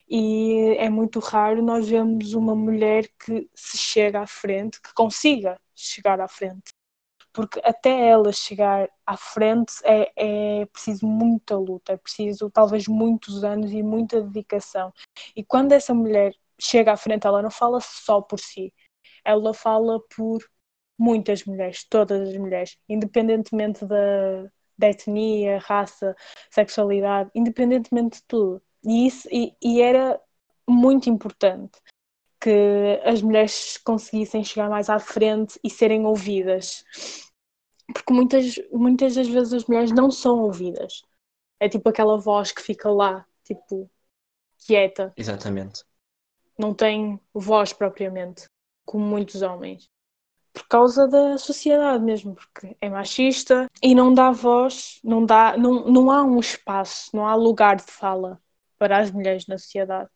e 0.10 0.76
é 0.78 0.89
muito 0.89 1.19
raro 1.19 1.62
nós 1.62 1.88
vermos 1.88 2.34
uma 2.34 2.56
mulher 2.56 3.08
que 3.19 3.50
se 3.56 3.78
chega 3.78 4.22
à 4.22 4.28
frente, 4.28 4.82
que 4.82 4.93
consiga 4.93 5.60
chegar 5.76 6.19
à 6.19 6.28
frente. 6.28 6.74
porque 7.34 7.62
até 7.63 8.10
ela 8.10 8.32
chegar 8.34 8.89
à 9.06 9.17
frente 9.17 9.74
é, 9.86 10.62
é 10.62 10.65
preciso 10.67 11.08
muita 11.08 11.56
luta, 11.58 11.93
é 11.93 11.98
preciso 11.98 12.50
talvez 12.52 12.88
muitos 12.88 13.43
anos 13.43 13.72
e 13.72 13.84
muita 13.84 14.22
dedicação. 14.22 14.93
E 15.36 15.43
quando 15.43 15.72
essa 15.74 15.93
mulher 15.93 16.34
chega 16.60 16.93
à 16.93 16.98
frente, 16.98 17.28
ela 17.28 17.41
não 17.41 17.52
fala 17.52 17.80
só 17.82 18.22
por 18.22 18.39
si, 18.39 18.74
ela 19.24 19.54
fala 19.54 20.00
por 20.15 20.39
muitas 20.98 21.45
mulheres, 21.45 21.84
todas 21.88 22.30
as 22.30 22.38
mulheres, 22.38 22.78
independentemente 22.89 23.86
da, 23.86 23.95
da 24.78 24.89
etnia, 24.89 25.60
raça, 25.60 26.15
sexualidade, 26.52 27.30
independentemente 27.36 28.17
de 28.19 28.24
tudo. 28.28 28.62
E, 28.83 29.07
isso, 29.07 29.27
e, 29.31 29.55
e 29.61 29.81
era 29.81 30.19
muito 30.67 31.09
importante 31.09 31.79
que 32.39 33.01
as 33.03 33.21
mulheres 33.21 33.77
conseguissem 33.77 34.43
chegar 34.43 34.69
mais 34.69 34.89
à 34.89 34.99
frente 34.99 35.59
e 35.63 35.69
serem 35.69 36.05
ouvidas. 36.05 36.85
Porque 37.93 38.13
muitas, 38.13 38.55
muitas 38.71 39.15
das 39.15 39.27
vezes 39.27 39.53
as 39.53 39.65
mulheres 39.65 39.91
não 39.91 40.09
são 40.09 40.43
ouvidas. 40.43 41.01
É 41.59 41.67
tipo 41.67 41.89
aquela 41.89 42.17
voz 42.17 42.51
que 42.51 42.61
fica 42.61 42.89
lá, 42.89 43.25
tipo, 43.43 43.89
quieta. 44.65 45.11
Exatamente. 45.17 45.83
Não 46.57 46.73
tem 46.73 47.19
voz 47.33 47.73
propriamente, 47.73 48.45
como 48.85 49.05
muitos 49.05 49.41
homens. 49.41 49.89
Por 50.53 50.67
causa 50.67 51.07
da 51.07 51.37
sociedade 51.37 52.03
mesmo, 52.03 52.35
porque 52.35 52.75
é 52.79 52.89
machista 52.89 53.67
e 53.83 53.93
não 53.93 54.13
dá 54.13 54.31
voz, 54.31 54.99
não, 55.03 55.25
dá, 55.25 55.57
não, 55.57 55.85
não 55.85 56.11
há 56.11 56.23
um 56.23 56.39
espaço, 56.39 57.09
não 57.13 57.27
há 57.27 57.35
lugar 57.35 57.75
de 57.75 57.83
fala 57.83 58.41
para 58.79 58.97
as 58.97 59.11
mulheres 59.11 59.45
na 59.45 59.57
sociedade. 59.57 60.09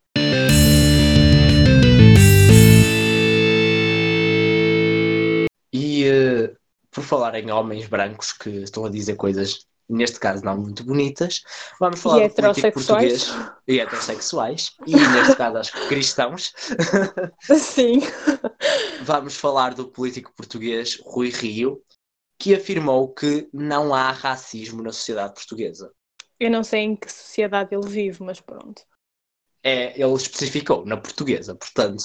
E 5.71 6.10
uh, 6.10 6.56
por 6.89 7.04
falar 7.04 7.36
em 7.36 7.52
homens 7.52 7.88
brancos 7.88 8.32
que 8.32 8.49
estão 8.49 8.86
a 8.86 8.89
dizer 8.89 9.15
coisas, 9.15 9.65
neste 9.89 10.19
caso 10.19 10.45
não 10.45 10.58
muito 10.58 10.84
bonitas, 10.84 11.41
vamos 11.80 11.99
falar 11.99 12.26
e 12.26 12.30
do 12.30 12.36
político 12.36 12.73
português 12.73 13.34
e 13.67 13.80
heterossexuais, 13.80 14.71
e 14.88 14.95
neste 14.95 15.36
caso 15.36 15.58
acho 15.58 15.73
que 15.73 15.88
cristãos. 15.88 16.54
Sim. 17.41 17.99
vamos 19.04 19.36
falar 19.36 19.73
do 19.73 19.88
político 19.88 20.32
português 20.36 21.02
Rui 21.04 21.30
Rio, 21.30 21.82
que 22.39 22.56
afirmou 22.56 23.13
que 23.13 23.49
não 23.52 23.93
há 23.93 24.12
racismo 24.12 24.82
na 24.82 24.91
sociedade 24.91 25.34
portuguesa. 25.34 25.91
Eu 26.44 26.52
não 26.52 26.62
sei 26.62 26.82
em 26.82 26.94
que 26.94 27.10
sociedade 27.10 27.74
ele 27.74 27.88
vive, 27.88 28.22
mas 28.22 28.42
pronto. 28.42 28.84
É, 29.64 29.98
ele 29.98 30.14
especificou 30.16 30.86
na 30.86 30.98
portuguesa, 30.98 31.56
portanto, 31.56 32.04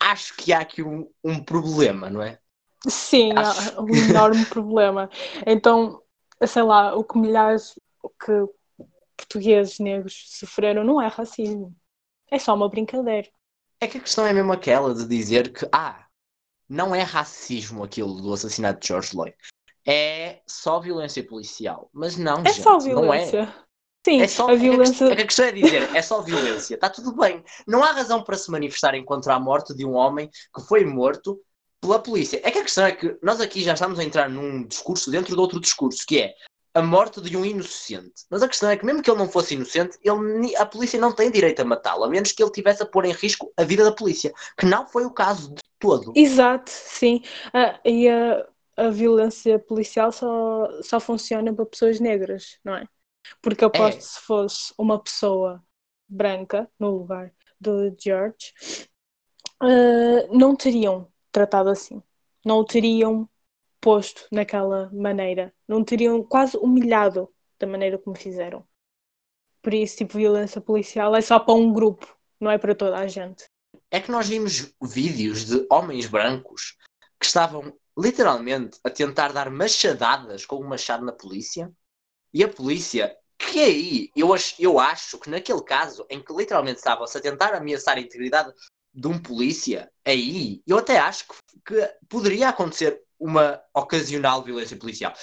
acho 0.00 0.36
que 0.36 0.52
há 0.52 0.58
aqui 0.58 0.82
um, 0.82 1.08
um 1.22 1.40
problema, 1.40 2.10
não 2.10 2.20
é? 2.20 2.40
Sim, 2.88 3.30
acho... 3.36 3.78
há 3.78 3.80
um 3.80 3.94
enorme 3.94 4.44
problema. 4.50 5.08
Então, 5.46 6.02
sei 6.44 6.64
lá, 6.64 6.96
o 6.96 7.04
que 7.04 7.16
milhares, 7.16 7.78
o 8.02 8.08
que 8.08 8.32
portugueses 9.16 9.78
negros 9.78 10.24
sofreram 10.30 10.82
não 10.82 11.00
é 11.00 11.06
racismo. 11.06 11.72
É 12.28 12.40
só 12.40 12.56
uma 12.56 12.68
brincadeira. 12.68 13.28
É 13.80 13.86
que 13.86 13.98
a 13.98 14.00
questão 14.00 14.26
é 14.26 14.32
mesmo 14.32 14.52
aquela 14.52 14.92
de 14.92 15.06
dizer 15.06 15.52
que, 15.52 15.64
ah, 15.70 16.06
não 16.68 16.92
é 16.92 17.02
racismo 17.02 17.84
aquilo 17.84 18.20
do 18.20 18.32
assassinato 18.32 18.80
de 18.80 18.88
George 18.88 19.10
Floyd. 19.10 19.36
É 19.86 20.42
só 20.44 20.80
violência 20.80 21.24
policial. 21.24 21.88
Mas 21.92 22.16
não, 22.16 22.40
é 22.40 22.52
gente, 22.52 22.64
só 22.64 22.80
violência. 22.80 23.42
Não 23.42 23.48
é. 23.48 23.65
Sim, 24.06 24.22
é 24.22 24.28
só, 24.28 24.48
a 24.48 24.54
violência. 24.54 25.06
É 25.06 25.16
que 25.16 25.22
a 25.22 25.26
questão 25.26 25.46
é 25.46 25.50
dizer, 25.50 25.96
é 25.96 26.00
só 26.00 26.22
violência. 26.22 26.76
Está 26.76 26.88
tudo 26.88 27.12
bem. 27.12 27.42
Não 27.66 27.82
há 27.82 27.90
razão 27.90 28.22
para 28.22 28.36
se 28.36 28.48
manifestarem 28.52 29.04
contra 29.04 29.34
a 29.34 29.40
morte 29.40 29.74
de 29.74 29.84
um 29.84 29.94
homem 29.94 30.30
que 30.54 30.62
foi 30.62 30.84
morto 30.84 31.40
pela 31.80 31.98
polícia. 31.98 32.40
É 32.44 32.52
que 32.52 32.60
a 32.60 32.62
questão 32.62 32.86
é 32.86 32.92
que 32.92 33.18
nós 33.20 33.40
aqui 33.40 33.64
já 33.64 33.72
estamos 33.72 33.98
a 33.98 34.04
entrar 34.04 34.30
num 34.30 34.64
discurso 34.64 35.10
dentro 35.10 35.34
de 35.34 35.40
outro 35.40 35.58
discurso, 35.58 36.04
que 36.06 36.20
é 36.20 36.34
a 36.72 36.80
morte 36.80 37.20
de 37.20 37.36
um 37.36 37.44
inocente. 37.44 38.22
Mas 38.30 38.44
a 38.44 38.48
questão 38.48 38.70
é 38.70 38.76
que 38.76 38.86
mesmo 38.86 39.02
que 39.02 39.10
ele 39.10 39.18
não 39.18 39.28
fosse 39.28 39.54
inocente, 39.54 39.98
ele, 40.00 40.54
a 40.54 40.64
polícia 40.64 41.00
não 41.00 41.12
tem 41.12 41.28
direito 41.28 41.58
a 41.58 41.64
matá-lo, 41.64 42.04
a 42.04 42.08
menos 42.08 42.30
que 42.30 42.40
ele 42.40 42.52
tivesse 42.52 42.84
a 42.84 42.86
pôr 42.86 43.06
em 43.06 43.12
risco 43.12 43.52
a 43.56 43.64
vida 43.64 43.82
da 43.82 43.90
polícia, 43.90 44.32
que 44.56 44.66
não 44.66 44.86
foi 44.86 45.04
o 45.04 45.10
caso 45.10 45.52
de 45.52 45.62
todo. 45.80 46.12
Exato, 46.14 46.70
sim. 46.70 47.24
Ah, 47.52 47.80
e 47.84 48.08
a, 48.08 48.46
a 48.76 48.88
violência 48.88 49.58
policial 49.58 50.12
só, 50.12 50.68
só 50.80 51.00
funciona 51.00 51.52
para 51.52 51.66
pessoas 51.66 51.98
negras, 51.98 52.60
não 52.62 52.76
é? 52.76 52.86
Porque 53.40 53.64
eu 53.64 53.68
aposto 53.68 53.98
é. 53.98 54.00
se 54.00 54.20
fosse 54.20 54.74
uma 54.78 55.02
pessoa 55.02 55.62
branca 56.08 56.70
no 56.78 56.90
lugar 56.90 57.32
do 57.60 57.94
George, 57.98 58.52
uh, 59.62 60.36
não 60.36 60.54
teriam 60.54 61.10
tratado 61.32 61.70
assim. 61.70 62.02
Não 62.44 62.58
o 62.58 62.64
teriam 62.64 63.28
posto 63.80 64.26
naquela 64.30 64.90
maneira. 64.92 65.52
Não 65.66 65.84
teriam 65.84 66.22
quase 66.22 66.56
humilhado 66.56 67.28
da 67.58 67.66
maneira 67.66 67.98
como 67.98 68.16
fizeram. 68.16 68.66
Por 69.62 69.74
isso, 69.74 69.96
tipo, 69.96 70.18
violência 70.18 70.60
policial 70.60 71.14
é 71.16 71.20
só 71.20 71.40
para 71.40 71.54
um 71.54 71.72
grupo, 71.72 72.16
não 72.40 72.50
é 72.50 72.58
para 72.58 72.74
toda 72.74 72.98
a 72.98 73.08
gente. 73.08 73.44
É 73.90 74.00
que 74.00 74.10
nós 74.10 74.28
vimos 74.28 74.72
vídeos 74.82 75.46
de 75.46 75.66
homens 75.70 76.06
brancos 76.06 76.76
que 77.18 77.26
estavam 77.26 77.76
literalmente 77.98 78.78
a 78.84 78.90
tentar 78.90 79.32
dar 79.32 79.50
machadadas 79.50 80.44
com 80.44 80.56
um 80.56 80.68
machado 80.68 81.04
na 81.04 81.12
polícia 81.12 81.72
e 82.36 82.44
a 82.44 82.48
polícia, 82.48 83.16
que 83.38 83.60
aí 83.60 84.10
eu 84.14 84.34
acho, 84.34 84.54
eu 84.58 84.78
acho 84.78 85.18
que 85.18 85.30
naquele 85.30 85.62
caso 85.62 86.04
em 86.10 86.20
que 86.20 86.34
literalmente 86.34 86.76
estavam-se 86.76 87.16
a 87.16 87.20
tentar 87.20 87.54
ameaçar 87.54 87.96
a 87.96 88.00
integridade 88.00 88.52
de 88.92 89.08
um 89.08 89.18
polícia, 89.18 89.90
aí 90.04 90.60
eu 90.66 90.76
até 90.76 90.98
acho 90.98 91.24
que, 91.26 91.34
que 91.64 91.90
poderia 92.10 92.50
acontecer 92.50 93.00
uma 93.18 93.58
ocasional 93.74 94.42
violência 94.42 94.76
policial. 94.76 95.14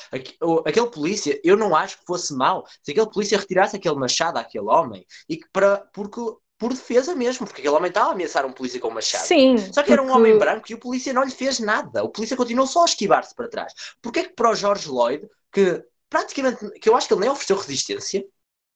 Aquele 0.65 0.87
polícia, 0.87 1.39
eu 1.43 1.55
não 1.55 1.75
acho 1.75 1.99
que 1.99 2.05
fosse 2.07 2.33
mau 2.33 2.65
se 2.81 2.89
aquele 2.89 3.11
polícia 3.11 3.37
retirasse 3.37 3.75
aquele 3.75 3.93
machado 3.93 4.39
àquele 4.39 4.65
homem 4.65 5.05
e 5.29 5.37
que 5.37 5.45
para 5.53 5.87
porque 5.93 6.19
por 6.57 6.73
defesa 6.73 7.13
mesmo, 7.13 7.45
porque 7.45 7.61
aquele 7.61 7.75
homem 7.75 7.89
estava 7.89 8.09
a 8.09 8.13
ameaçar 8.13 8.43
um 8.43 8.51
polícia 8.51 8.79
com 8.79 8.87
um 8.87 8.93
machado. 8.95 9.27
Sim. 9.27 9.57
Só 9.71 9.83
que 9.83 9.93
era 9.93 10.01
um 10.01 10.11
homem 10.11 10.35
branco 10.39 10.65
e 10.71 10.73
o 10.73 10.79
polícia 10.79 11.13
não 11.13 11.23
lhe 11.23 11.29
fez 11.29 11.59
nada. 11.59 12.03
O 12.03 12.09
polícia 12.09 12.35
continuou 12.35 12.65
só 12.65 12.81
a 12.81 12.85
esquivar-se 12.85 13.35
para 13.35 13.49
trás. 13.49 13.73
Porquê 14.01 14.21
é 14.21 14.23
que 14.23 14.33
para 14.33 14.49
o 14.49 14.55
George 14.55 14.87
Lloyd, 14.87 15.27
que 15.51 15.83
praticamente, 16.13 16.69
que 16.79 16.87
eu 16.87 16.95
acho 16.95 17.07
que 17.07 17.13
ele 17.15 17.21
nem 17.21 17.29
ofereceu 17.31 17.57
resistência, 17.57 18.23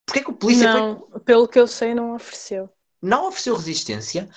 porquê 0.08 0.22
é 0.22 0.24
que 0.24 0.32
o 0.32 0.34
polícia 0.34 0.74
não, 0.74 1.08
foi... 1.08 1.20
pelo 1.20 1.48
que 1.48 1.60
eu 1.60 1.68
sei 1.68 1.94
não 1.94 2.16
ofereceu. 2.16 2.68
Não 3.00 3.28
ofereceu 3.28 3.56
resistência, 3.56 4.28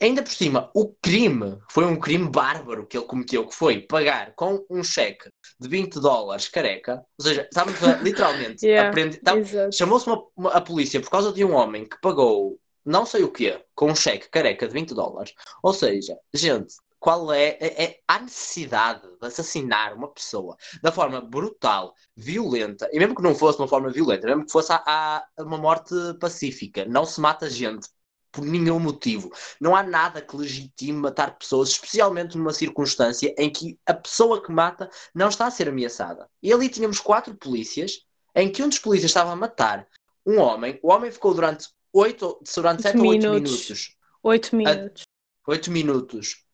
ainda 0.00 0.22
por 0.22 0.32
cima, 0.32 0.70
o 0.74 0.88
crime 1.02 1.58
foi 1.70 1.84
um 1.84 2.00
crime 2.00 2.30
bárbaro 2.30 2.86
que 2.86 2.96
ele 2.96 3.04
cometeu, 3.04 3.46
que 3.46 3.54
foi 3.54 3.82
pagar 3.82 4.32
com 4.34 4.64
um 4.70 4.82
cheque 4.82 5.28
de 5.60 5.68
20 5.68 6.00
dólares 6.00 6.48
careca, 6.48 7.04
ou 7.18 7.26
seja, 7.26 7.42
estamos 7.42 7.84
a, 7.84 7.96
literalmente 7.98 8.64
yeah. 8.66 8.90
Tá, 9.22 9.34
Chamou-se 9.70 10.08
a 10.50 10.60
polícia 10.62 10.98
por 10.98 11.10
causa 11.10 11.30
de 11.34 11.44
um 11.44 11.52
homem 11.52 11.86
que 11.86 12.00
pagou 12.00 12.58
não 12.86 13.04
sei 13.04 13.22
o 13.22 13.32
quê, 13.32 13.62
com 13.74 13.90
um 13.90 13.96
cheque 13.96 14.30
careca 14.30 14.66
de 14.66 14.72
20 14.72 14.94
dólares. 14.94 15.34
Ou 15.62 15.74
seja, 15.74 16.16
gente, 16.32 16.72
qual 16.98 17.32
é, 17.32 17.56
é, 17.60 17.84
é, 17.84 18.00
a 18.08 18.18
necessidade 18.18 19.02
de 19.20 19.26
assassinar 19.26 19.94
uma 19.94 20.08
pessoa 20.08 20.56
da 20.82 20.90
forma 20.90 21.20
brutal, 21.20 21.94
violenta, 22.16 22.88
e 22.92 22.98
mesmo 22.98 23.14
que 23.14 23.22
não 23.22 23.34
fosse 23.34 23.58
uma 23.58 23.68
forma 23.68 23.90
violenta, 23.90 24.26
mesmo 24.26 24.46
que 24.46 24.52
fosse 24.52 24.72
a, 24.72 24.82
a 24.86 25.42
uma 25.42 25.58
morte 25.58 25.94
pacífica, 26.20 26.84
não 26.84 27.04
se 27.04 27.20
mata 27.20 27.48
gente 27.50 27.88
por 28.32 28.44
nenhum 28.44 28.78
motivo. 28.78 29.32
Não 29.60 29.74
há 29.74 29.82
nada 29.82 30.20
que 30.20 30.36
legitime 30.36 30.98
matar 30.98 31.38
pessoas, 31.38 31.70
especialmente 31.70 32.36
numa 32.36 32.52
circunstância 32.52 33.34
em 33.38 33.50
que 33.50 33.78
a 33.86 33.94
pessoa 33.94 34.42
que 34.42 34.52
mata 34.52 34.90
não 35.14 35.28
está 35.28 35.46
a 35.46 35.50
ser 35.50 35.68
ameaçada. 35.68 36.28
E 36.42 36.52
ali 36.52 36.68
tínhamos 36.68 37.00
quatro 37.00 37.34
polícias, 37.34 38.04
em 38.34 38.50
que 38.50 38.62
um 38.62 38.68
dos 38.68 38.78
polícias 38.78 39.10
estava 39.10 39.32
a 39.32 39.36
matar 39.36 39.86
um 40.26 40.38
homem. 40.38 40.78
O 40.82 40.92
homem 40.92 41.10
ficou 41.10 41.32
durante 41.32 41.68
oito, 41.92 42.38
durante 42.54 42.82
sete 42.82 42.98
ou 42.98 43.06
oito 43.06 43.30
minutos. 43.30 43.96
Oito 44.22 44.56
minutos. 44.56 45.04
Oito 45.46 45.70
minutos 45.70 46.45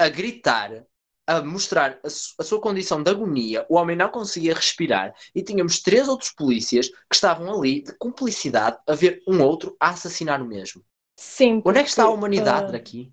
a 0.00 0.08
gritar, 0.08 0.86
a 1.26 1.42
mostrar 1.42 2.00
a, 2.02 2.06
a, 2.06 2.42
sua 2.42 2.58
condição 2.58 3.02
de 3.02 3.10
agonia, 3.10 3.66
o 3.68 3.76
homem 3.76 3.94
não 3.94 4.08
conseguia 4.08 4.54
respirar 4.54 5.14
e 5.34 5.42
tínhamos 5.42 5.80
três 5.80 6.08
outros 6.08 6.32
polícias 6.32 6.88
que 6.88 7.14
estavam 7.14 7.52
ali 7.52 7.82
de 7.82 7.92
cumplicidade 7.98 8.78
a 8.88 8.94
ver 8.94 9.22
um 9.28 9.42
outro 9.42 9.76
a 9.78 9.90
assassinar 9.90 10.40
o 10.40 10.46
mesmo. 10.46 10.82
Sim. 11.18 11.60
Porque, 11.60 11.68
Onde 11.68 11.78
é 11.80 11.82
que 11.82 11.90
está 11.90 12.04
a 12.04 12.10
humanidade 12.10 12.72
uh, 12.72 12.76
aqui? 12.76 13.12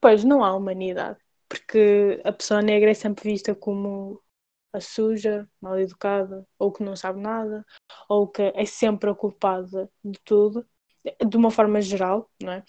Pois 0.00 0.24
não 0.24 0.42
há 0.42 0.52
humanidade, 0.52 1.20
porque 1.48 2.20
a 2.24 2.32
pessoa 2.32 2.60
negra 2.60 2.90
é 2.90 2.94
sempre 2.94 3.30
vista 3.30 3.54
como 3.54 4.20
a 4.72 4.80
suja, 4.80 5.48
mal 5.60 5.78
educada, 5.78 6.44
ou 6.58 6.72
que 6.72 6.82
não 6.82 6.96
sabe 6.96 7.20
nada, 7.20 7.64
ou 8.08 8.26
que 8.26 8.42
é 8.42 8.64
sempre 8.64 9.08
a 9.08 9.14
culpada 9.14 9.88
de 10.02 10.18
tudo, 10.24 10.66
de 11.04 11.36
uma 11.36 11.50
forma 11.50 11.80
geral, 11.80 12.28
não 12.42 12.52
é? 12.52 12.64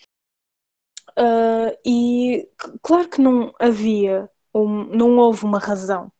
Uh, 1.17 1.77
e 1.85 2.49
claro 2.81 3.09
que 3.09 3.21
não 3.21 3.53
havia, 3.59 4.29
um, 4.53 4.85
não 4.85 5.17
houve 5.17 5.45
uma 5.45 5.59
razão. 5.59 6.11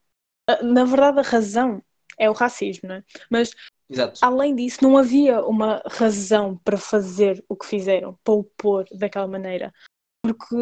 Uh, 0.50 0.64
na 0.64 0.86
verdade, 0.86 1.20
a 1.20 1.24
razão 1.24 1.82
é 2.18 2.30
o 2.30 2.34
racismo, 2.34 2.90
não 2.90 2.96
é? 2.96 3.04
Mas 3.30 3.52
Exato. 3.90 4.20
além 4.22 4.56
disso, 4.56 4.84
não 4.84 4.98
havia 4.98 5.44
uma 5.44 5.82
razão 5.86 6.58
para 6.64 6.78
fazer 6.78 7.44
o 7.50 7.56
que 7.56 7.66
fizeram, 7.66 8.18
para 8.24 8.34
o 8.34 8.44
pôr 8.44 8.86
daquela 8.92 9.28
maneira. 9.28 9.74
Porque 10.22 10.56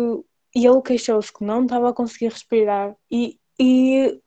ele 0.54 0.82
queixou-se 0.82 1.32
que 1.32 1.44
não 1.44 1.64
estava 1.64 1.90
a 1.90 1.94
conseguir 1.94 2.30
respirar 2.30 2.96
e, 3.10 3.40
e 3.60 4.22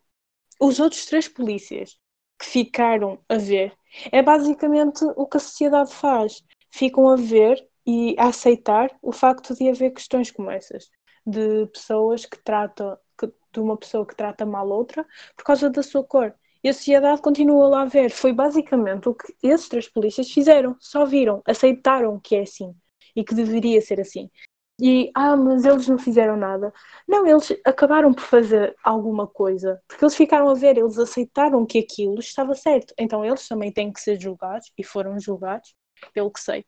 os 0.61 0.81
outros 0.81 1.05
três 1.07 1.29
polícias 1.29 1.99
que 2.39 2.47
ficaram 2.47 3.23
a 3.29 3.37
ver, 3.37 3.73
é 4.11 4.23
basicamente 4.23 5.05
o 5.17 5.27
que 5.27 5.37
a 5.37 5.41
sociedade 5.41 5.93
faz. 5.93 6.43
Ficam 6.71 7.09
a 7.09 7.17
ver 7.17 7.65
e 7.87 8.15
aceitar 8.19 8.91
o 9.03 9.13
facto 9.13 9.55
de 9.55 9.69
haver 9.69 9.91
questões 9.91 10.31
como 10.31 10.51
essas, 10.51 10.91
de 11.27 11.67
pessoas 11.67 12.25
que 12.27 12.43
tratam, 12.43 12.97
que, 13.19 13.27
de 13.27 13.61
uma 13.61 13.77
pessoa 13.77 14.07
que 14.07 14.17
trata 14.17 14.47
mal 14.47 14.69
outra 14.69 15.07
por 15.37 15.45
causa 15.45 15.71
da 15.71 15.83
sua 15.83 16.05
cor. 16.05 16.35
E 16.63 16.69
a 16.69 16.73
sociedade 16.73 17.21
continua 17.21 17.69
lá 17.69 17.83
a 17.83 17.87
ver. 17.87 18.11
Foi 18.11 18.33
basicamente 18.33 19.09
o 19.09 19.15
que 19.15 19.35
esses 19.43 19.69
três 19.69 19.87
polícias 19.87 20.31
fizeram. 20.31 20.75
Só 20.81 21.05
viram, 21.05 21.43
aceitaram 21.47 22.19
que 22.19 22.37
é 22.37 22.43
assim 22.43 22.75
e 23.15 23.23
que 23.23 23.35
deveria 23.35 23.83
ser 23.83 24.01
assim. 24.01 24.31
E, 24.81 25.11
ah, 25.15 25.37
mas 25.37 25.65
eles 25.65 25.87
não 25.87 25.99
fizeram 25.99 26.37
nada. 26.37 26.73
Não, 27.07 27.27
eles 27.27 27.53
acabaram 27.65 28.13
por 28.13 28.25
fazer 28.25 28.75
alguma 28.83 29.27
coisa, 29.27 29.81
porque 29.87 30.05
eles 30.05 30.17
ficaram 30.17 30.49
a 30.49 30.55
ver, 30.55 30.77
eles 30.77 30.99
aceitaram 30.99 31.65
que 31.65 31.79
aquilo 31.79 32.19
estava 32.19 32.55
certo. 32.55 32.93
Então 32.99 33.25
eles 33.25 33.47
também 33.47 33.73
têm 33.73 33.93
que 33.93 34.01
ser 34.01 34.21
julgados, 34.21 34.73
e 34.77 34.83
foram 34.83 35.19
julgados, 35.21 35.75
pelo 36.13 36.31
que 36.33 36.41
sei. 36.41 36.65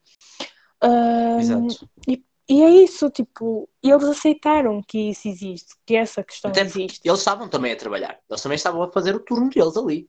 Exato. 1.38 1.88
E, 2.06 2.24
e, 2.48 2.62
é 2.62 2.70
isso, 2.70 3.10
tipo, 3.10 3.68
eles 3.82 4.04
aceitaram 4.04 4.82
que 4.86 5.10
isso 5.10 5.28
existe, 5.28 5.74
que 5.84 5.96
essa 5.96 6.22
questão 6.22 6.50
Até 6.50 6.62
existe. 6.62 7.00
Eles 7.04 7.18
estavam 7.18 7.48
também 7.48 7.72
a 7.72 7.76
trabalhar, 7.76 8.18
eles 8.28 8.42
também 8.42 8.56
estavam 8.56 8.82
a 8.82 8.92
fazer 8.92 9.14
o 9.14 9.20
turno 9.20 9.50
deles 9.50 9.76
ali. 9.76 10.08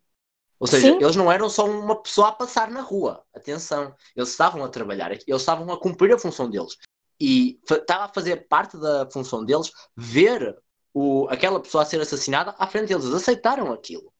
Ou 0.59 0.67
seja, 0.67 0.91
Sim. 0.91 0.97
eles 0.99 1.15
não 1.15 1.31
eram 1.31 1.49
só 1.49 1.65
uma 1.69 1.95
pessoa 2.01 2.29
a 2.29 2.31
passar 2.31 2.69
na 2.71 2.81
rua. 2.81 3.23
Atenção, 3.33 3.93
eles 4.15 4.29
estavam 4.29 4.63
a 4.63 4.69
trabalhar, 4.69 5.11
eles 5.11 5.23
estavam 5.27 5.71
a 5.71 5.79
cumprir 5.79 6.13
a 6.13 6.19
função 6.19 6.49
deles 6.49 6.77
e 7.19 7.59
estava 7.69 8.05
a 8.05 8.13
fazer 8.13 8.47
parte 8.47 8.77
da 8.77 9.09
função 9.09 9.43
deles 9.43 9.71
ver 9.95 10.57
o, 10.93 11.27
aquela 11.29 11.59
pessoa 11.59 11.83
a 11.83 11.85
ser 11.85 12.01
assassinada 12.01 12.55
à 12.57 12.67
frente 12.67 12.87
deles. 12.87 13.05
Eles 13.05 13.15
aceitaram 13.15 13.71
aquilo. 13.71 14.11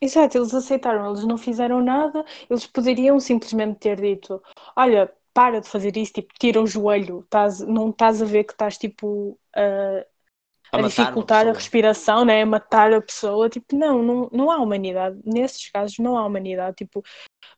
Exato, 0.00 0.38
eles 0.38 0.54
aceitaram, 0.54 1.10
eles 1.10 1.24
não 1.24 1.36
fizeram 1.36 1.82
nada, 1.82 2.24
eles 2.48 2.66
poderiam 2.66 3.20
simplesmente 3.20 3.78
ter 3.80 4.00
dito: 4.00 4.42
Olha, 4.74 5.12
para 5.32 5.60
de 5.60 5.68
fazer 5.68 5.96
isso, 5.96 6.12
tipo, 6.14 6.28
tira 6.38 6.60
o 6.62 6.66
joelho, 6.66 7.20
estás, 7.20 7.60
não 7.60 7.90
estás 7.90 8.20
a 8.22 8.24
ver 8.24 8.44
que 8.44 8.52
estás 8.52 8.76
tipo 8.76 9.38
a, 9.54 10.04
A 10.72 10.78
a 10.78 10.82
dificultar 10.82 11.46
a 11.48 11.52
respiração, 11.52 12.24
né? 12.24 12.42
a 12.42 12.46
matar 12.46 12.92
a 12.92 13.00
pessoa. 13.00 13.48
Tipo, 13.48 13.76
não, 13.76 14.02
não, 14.02 14.28
não 14.32 14.50
há 14.50 14.58
humanidade. 14.58 15.18
Nesses 15.24 15.70
casos 15.70 15.98
não 15.98 16.16
há 16.16 16.24
humanidade. 16.26 16.76
Tipo, 16.76 17.02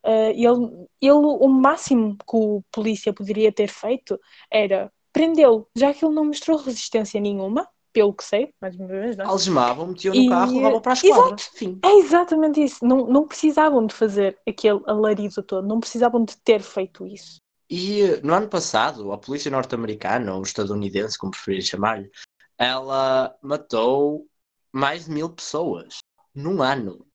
ah, 0.05 0.31
ele, 0.31 0.87
ele, 1.01 1.13
o 1.13 1.49
máximo 1.49 2.17
que 2.17 2.37
o 2.37 2.63
polícia 2.73 3.13
poderia 3.13 3.53
ter 3.53 3.69
feito 3.69 4.19
era 4.51 4.93
prendê-lo, 5.13 5.69
já 5.77 5.93
que 5.93 6.05
ele 6.05 6.15
não 6.15 6.25
mostrou 6.25 6.57
resistência 6.59 7.21
nenhuma, 7.21 7.69
pelo 7.93 8.15
que 8.15 8.25
sei, 8.25 8.55
mais 8.61 8.75
uma 8.75 8.87
vez, 8.87 9.17
não 9.17 9.27
é? 9.27 9.29
Algemavam, 9.29 9.89
metiam 9.89 10.15
no 10.15 10.23
E- 10.23 10.29
carro, 10.29 10.57
levavam 10.57 10.81
para 10.81 10.93
a 10.93 10.95
esquadra. 10.95 11.37
Fim. 11.37 11.79
É 11.85 11.99
exatamente 11.99 12.63
isso. 12.63 12.85
Não, 12.85 13.07
não 13.07 13.27
precisavam 13.27 13.87
de 13.87 13.95
fazer 13.95 14.39
aquele 14.49 14.81
alarido 14.87 15.43
todo, 15.43 15.67
não 15.69 15.79
precisavam 15.79 16.25
de 16.25 16.35
ter 16.39 16.63
feito 16.63 17.07
isso. 17.07 17.42
E 17.75 18.21
no 18.23 18.35
ano 18.35 18.49
passado, 18.51 19.13
a 19.13 19.17
polícia 19.19 19.51
norte-americana, 19.51 20.35
ou 20.35 20.43
estadunidense, 20.43 21.17
como 21.17 21.33
preferir 21.33 21.63
chamar-lhe, 21.63 22.11
ela 22.59 23.35
matou 23.41 24.27
mais 24.71 25.07
de 25.07 25.11
mil 25.11 25.31
pessoas 25.31 26.01
num 26.35 26.61
ano. 26.63 27.07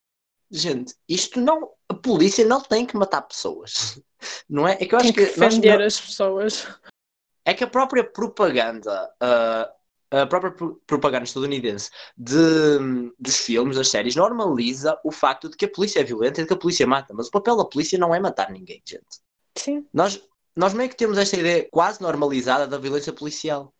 Gente, 0.49 0.95
isto 1.07 1.39
não. 1.39 1.69
A 1.87 1.93
polícia 1.93 2.43
não 2.43 2.59
tem 2.59 2.87
que 2.87 2.97
matar 2.97 3.21
pessoas. 3.21 4.01
Não 4.49 4.67
é? 4.67 4.73
É 4.81 4.85
que 4.87 4.95
eu 4.95 4.97
acho 4.99 5.13
Tem 5.13 5.25
que 5.27 5.31
que. 5.33 5.39
nós 5.39 5.53
defender 5.53 5.77
não- 5.77 5.85
as 5.85 6.01
pessoas. 6.01 6.67
é 7.45 7.53
que 7.53 7.63
a 7.63 7.67
própria 7.67 8.03
propaganda, 8.03 9.13
ah, 9.21 9.71
a 10.09 10.25
própria 10.25 10.51
pro- 10.51 10.81
propaganda 10.87 11.25
estadunidense 11.25 11.91
de, 12.17 12.35
dos 13.19 13.37
filmes, 13.37 13.77
das 13.77 13.89
séries, 13.89 14.15
normaliza 14.15 14.99
o 15.03 15.11
facto 15.11 15.49
de 15.49 15.55
que 15.55 15.65
a 15.65 15.71
polícia 15.71 15.99
é 15.99 16.03
violenta 16.03 16.41
e 16.41 16.43
de 16.43 16.47
que 16.47 16.53
a 16.53 16.57
polícia 16.57 16.87
mata. 16.87 17.13
Mas 17.13 17.27
o 17.27 17.31
papel 17.31 17.55
da 17.57 17.63
polícia 17.65 17.99
não 17.99 18.15
é 18.15 18.19
matar 18.19 18.49
ninguém, 18.49 18.81
gente. 18.83 19.21
Sim. 19.55 19.85
Nós, 19.93 20.19
nós 20.57 20.73
meio 20.73 20.89
que 20.89 20.97
temos 20.97 21.19
esta 21.19 21.37
ideia 21.37 21.67
quase 21.71 22.01
normalizada 22.01 22.67
da 22.67 22.79
violência 22.79 23.13
policial. 23.13 23.71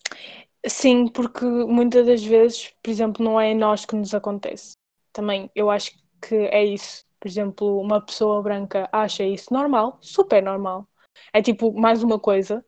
Sim, 0.67 1.07
porque 1.07 1.43
muitas 1.43 2.05
das 2.05 2.23
vezes, 2.23 2.71
por 2.83 2.91
exemplo, 2.91 3.25
não 3.25 3.41
é 3.41 3.51
em 3.51 3.57
nós 3.57 3.83
que 3.83 3.95
nos 3.95 4.13
acontece. 4.13 4.73
Também 5.11 5.49
eu 5.55 5.71
acho 5.71 5.91
que 6.21 6.35
é 6.35 6.63
isso. 6.63 7.03
Por 7.19 7.27
exemplo, 7.27 7.81
uma 7.81 7.99
pessoa 7.99 8.43
branca 8.43 8.87
acha 8.91 9.23
isso 9.23 9.51
normal, 9.51 9.97
super 10.01 10.41
normal. 10.43 10.87
É 11.33 11.41
tipo 11.41 11.73
mais 11.73 12.03
uma 12.03 12.19
coisa, 12.19 12.63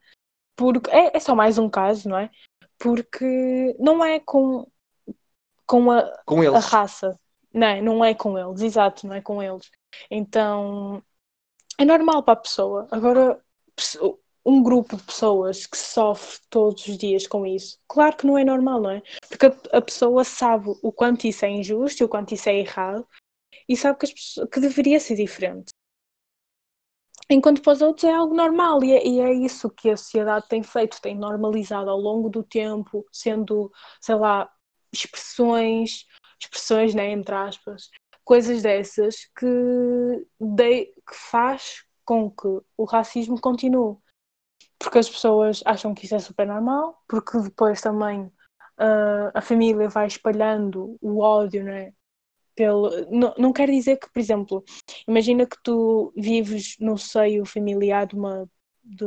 porque 0.55 0.89
é, 0.89 1.15
é 1.15 1.19
só 1.19 1.35
mais 1.35 1.59
um 1.59 1.69
caso, 1.69 2.09
não 2.09 2.17
é? 2.17 2.31
Porque 2.79 3.75
não 3.79 4.03
é 4.03 4.19
com, 4.19 4.65
com 5.67 5.91
a, 5.91 6.01
Com 6.25 6.41
a 6.41 6.59
raça, 6.59 7.19
não 7.53 7.67
é? 7.67 7.81
Não 7.81 8.03
é 8.03 8.15
com 8.15 8.39
eles, 8.39 8.61
exato, 8.61 9.05
não 9.05 9.13
é 9.13 9.21
com 9.21 9.43
eles. 9.43 9.69
Então 10.09 11.03
é 11.77 11.85
normal 11.85 12.23
para 12.23 12.33
a 12.33 12.41
pessoa. 12.41 12.87
Agora, 12.89 13.39
um 14.45 14.63
grupo 14.63 14.95
de 14.95 15.03
pessoas 15.03 15.65
que 15.65 15.77
sofre 15.77 16.39
todos 16.49 16.87
os 16.87 16.97
dias 16.97 17.27
com 17.27 17.45
isso, 17.45 17.77
claro 17.87 18.15
que 18.17 18.25
não 18.25 18.37
é 18.37 18.43
normal, 18.43 18.81
não 18.81 18.91
é? 18.91 19.01
Porque 19.27 19.45
a, 19.71 19.81
pessoa 19.81 20.23
sabe 20.23 20.69
o 20.81 20.91
quanto 20.91 21.27
isso 21.27 21.45
é 21.45 21.49
injusto 21.49 22.01
e 22.01 22.05
o 22.05 22.09
quanto 22.09 22.33
isso 22.33 22.49
é 22.49 22.55
errado 22.55 23.07
e 23.67 23.75
sabe 23.75 23.99
que, 23.99 24.05
as 24.05 24.13
pessoas- 24.13 24.49
que 24.49 24.59
deveria 24.59 24.99
ser 24.99 25.15
diferente. 25.15 25.71
Enquanto 27.29 27.61
para 27.61 27.73
os 27.73 27.81
outros 27.81 28.05
é 28.05 28.11
algo 28.11 28.33
normal 28.33 28.83
e 28.83 28.91
é, 28.91 29.07
e 29.07 29.19
é 29.19 29.31
isso 29.31 29.69
que 29.69 29.91
a 29.91 29.97
sociedade 29.97 30.47
tem 30.49 30.63
feito, 30.63 30.99
tem 30.99 31.15
normalizado 31.15 31.89
ao 31.89 31.99
longo 31.99 32.27
do 32.27 32.43
tempo, 32.43 33.05
sendo, 33.11 33.71
sei 34.01 34.15
lá, 34.15 34.49
expressões, 34.91 36.07
expressões, 36.41 36.95
né, 36.95 37.11
entre 37.11 37.35
aspas, 37.35 37.89
coisas 38.23 38.63
dessas 38.63 39.25
que, 39.37 39.45
de, 40.39 40.85
que 40.85 41.13
faz 41.13 41.83
com 42.09 42.31
que 42.31 42.65
o 42.75 42.85
racismo 42.85 43.39
continue. 43.39 43.95
Porque 44.79 44.97
as 44.97 45.07
pessoas 45.07 45.61
acham 45.63 45.93
que 45.93 46.05
isso 46.05 46.15
é 46.15 46.19
super 46.19 46.47
normal, 46.47 47.03
porque 47.07 47.37
depois 47.39 47.79
também 47.81 48.31
ah, 48.79 49.29
a 49.35 49.41
família 49.41 49.87
vai 49.89 50.07
espalhando 50.07 50.97
o 51.01 51.19
ódio, 51.19 51.63
né? 51.63 51.93
Pelo... 52.55 52.89
Não, 53.11 53.35
não 53.37 53.53
quer 53.53 53.69
dizer 53.69 53.97
que, 53.97 54.09
por 54.11 54.19
exemplo, 54.19 54.63
imagina 55.07 55.45
que 55.45 55.57
tu 55.63 56.11
vives 56.17 56.77
no 56.79 56.97
seio 56.97 57.45
familiar 57.45 58.07
de, 58.07 58.15
uma, 58.15 58.49
de, 58.83 59.05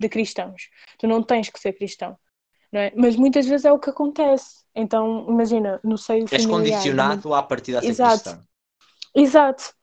de 0.00 0.08
cristãos. 0.08 0.70
Tu 0.98 1.06
não 1.06 1.22
tens 1.22 1.50
que 1.50 1.60
ser 1.60 1.72
cristão, 1.74 2.18
não 2.72 2.80
é? 2.80 2.92
Mas 2.96 3.14
muitas 3.14 3.46
vezes 3.46 3.64
é 3.64 3.70
o 3.70 3.78
que 3.78 3.90
acontece. 3.90 4.64
Então, 4.74 5.24
imagina, 5.28 5.78
no 5.84 5.96
seio 5.96 6.24
És 6.24 6.30
familiar. 6.30 6.50
uma- 6.50 6.58
condicionado 6.58 7.32
à 7.32 7.42
partida 7.44 7.78
a 7.78 7.82
ser 7.82 7.90
Exato. 7.90 8.22
cristão. 8.24 8.46
Exato. 9.14 9.81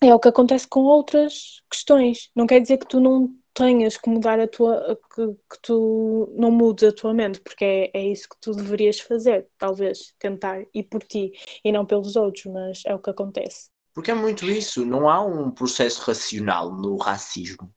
É 0.00 0.14
o 0.14 0.20
que 0.20 0.28
acontece 0.28 0.66
com 0.68 0.80
outras 0.80 1.60
questões. 1.70 2.30
Não 2.34 2.46
quer 2.46 2.60
dizer 2.60 2.78
que 2.78 2.86
tu 2.86 3.00
não 3.00 3.34
tenhas 3.52 3.96
que 3.96 4.08
mudar 4.08 4.38
a 4.38 4.46
tua. 4.46 4.96
que, 5.14 5.26
que 5.26 5.60
tu 5.62 6.32
não 6.36 6.50
mudes 6.50 6.88
a 6.88 6.92
tua 6.92 7.12
mente, 7.12 7.40
porque 7.40 7.64
é, 7.64 7.90
é 7.94 8.06
isso 8.06 8.28
que 8.28 8.36
tu 8.40 8.52
deverias 8.52 9.00
fazer, 9.00 9.48
talvez, 9.58 10.14
tentar 10.18 10.64
ir 10.72 10.84
por 10.84 11.02
ti 11.02 11.32
e 11.64 11.72
não 11.72 11.84
pelos 11.84 12.14
outros, 12.14 12.44
mas 12.46 12.82
é 12.86 12.94
o 12.94 13.00
que 13.00 13.10
acontece. 13.10 13.70
Porque 13.92 14.12
é 14.12 14.14
muito 14.14 14.44
isso. 14.46 14.84
Não 14.84 15.08
há 15.08 15.20
um 15.20 15.50
processo 15.50 16.00
racional 16.02 16.70
no 16.72 16.96
racismo. 16.96 17.72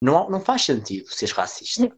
Não, 0.00 0.18
há- 0.18 0.30
não 0.30 0.40
faz 0.40 0.62
sentido 0.62 1.08
seres 1.10 1.34
racista. 1.34 1.90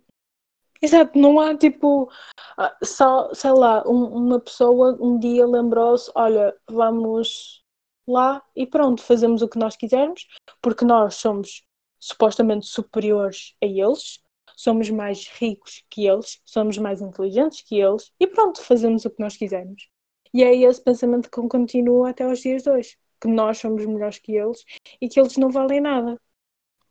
Exato, 0.81 1.19
não 1.19 1.41
há 1.41 1.57
tipo 1.57 2.09
ah, 2.57 2.77
só, 2.85 3.33
sei 3.35 3.51
lá, 3.53 3.83
um- 3.87 4.07
uma 4.27 4.41
pessoa 4.41 4.97
um 5.01 5.19
dia 5.19 5.47
lembrou-se, 5.47 6.11
olha, 6.15 6.55
vamos 6.71 7.65
lá 8.13 8.43
e 8.55 8.67
pronto, 8.67 9.03
fazemos 9.03 9.43
o 9.43 9.49
que 9.49 9.59
nós 9.59 9.77
quisermos, 9.77 10.27
porque 10.61 10.85
nós 10.85 11.17
somos 11.17 11.63
supostamente 11.99 12.67
superiores 12.67 13.55
a 13.63 13.67
eles, 13.67 14.21
somos 14.57 14.91
mais 14.91 15.29
ricos 15.29 15.85
que 15.91 16.07
eles, 16.07 16.41
somos 16.45 16.79
mais 16.79 17.01
inteligentes 17.01 17.63
que 17.63 17.81
eles, 17.81 18.11
e 18.19 18.27
pronto, 18.27 18.61
fazemos 18.63 19.05
o 19.05 19.11
que 19.11 19.21
nós 19.21 19.37
quisermos. 19.37 19.89
E 20.33 20.43
é 20.43 20.55
esse 20.57 20.83
pensamento 20.83 21.31
que 21.31 21.49
continua 21.49 22.11
até 22.11 22.25
aos 22.25 22.41
dias 22.41 22.63
de 22.63 22.71
hoje, 22.71 22.97
que 23.21 23.29
nós 23.29 23.59
somos 23.59 23.85
melhores 23.85 24.19
que 24.19 24.33
eles 24.33 24.65
e 25.01 25.09
que 25.09 25.19
eles 25.19 25.37
não 25.37 25.51
valem 25.51 25.81
nada. 25.81 26.21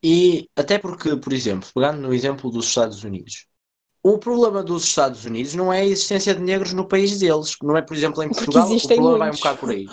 E 0.03 0.49
até 0.55 0.77
porque, 0.77 1.15
por 1.15 1.33
exemplo, 1.33 1.69
pegando 1.73 2.01
no 2.01 2.13
exemplo 2.13 2.51
dos 2.51 2.67
Estados 2.67 3.03
Unidos, 3.03 3.47
o 4.03 4.17
problema 4.17 4.63
dos 4.63 4.85
Estados 4.85 5.25
Unidos 5.25 5.53
não 5.53 5.73
é 5.73 5.81
a 5.81 5.85
existência 5.85 6.33
de 6.33 6.41
negros 6.41 6.73
no 6.73 6.87
país 6.87 7.19
deles, 7.19 7.55
não 7.61 7.75
é, 7.75 7.81
por 7.81 7.95
exemplo, 7.95 8.23
em 8.23 8.29
Portugal, 8.29 8.71
o 8.71 8.87
problema 8.87 9.17
vai 9.17 9.27
um 9.29 9.31
muitos. 9.31 9.39
bocado 9.39 9.57
por 9.59 9.69
aí. 9.71 9.87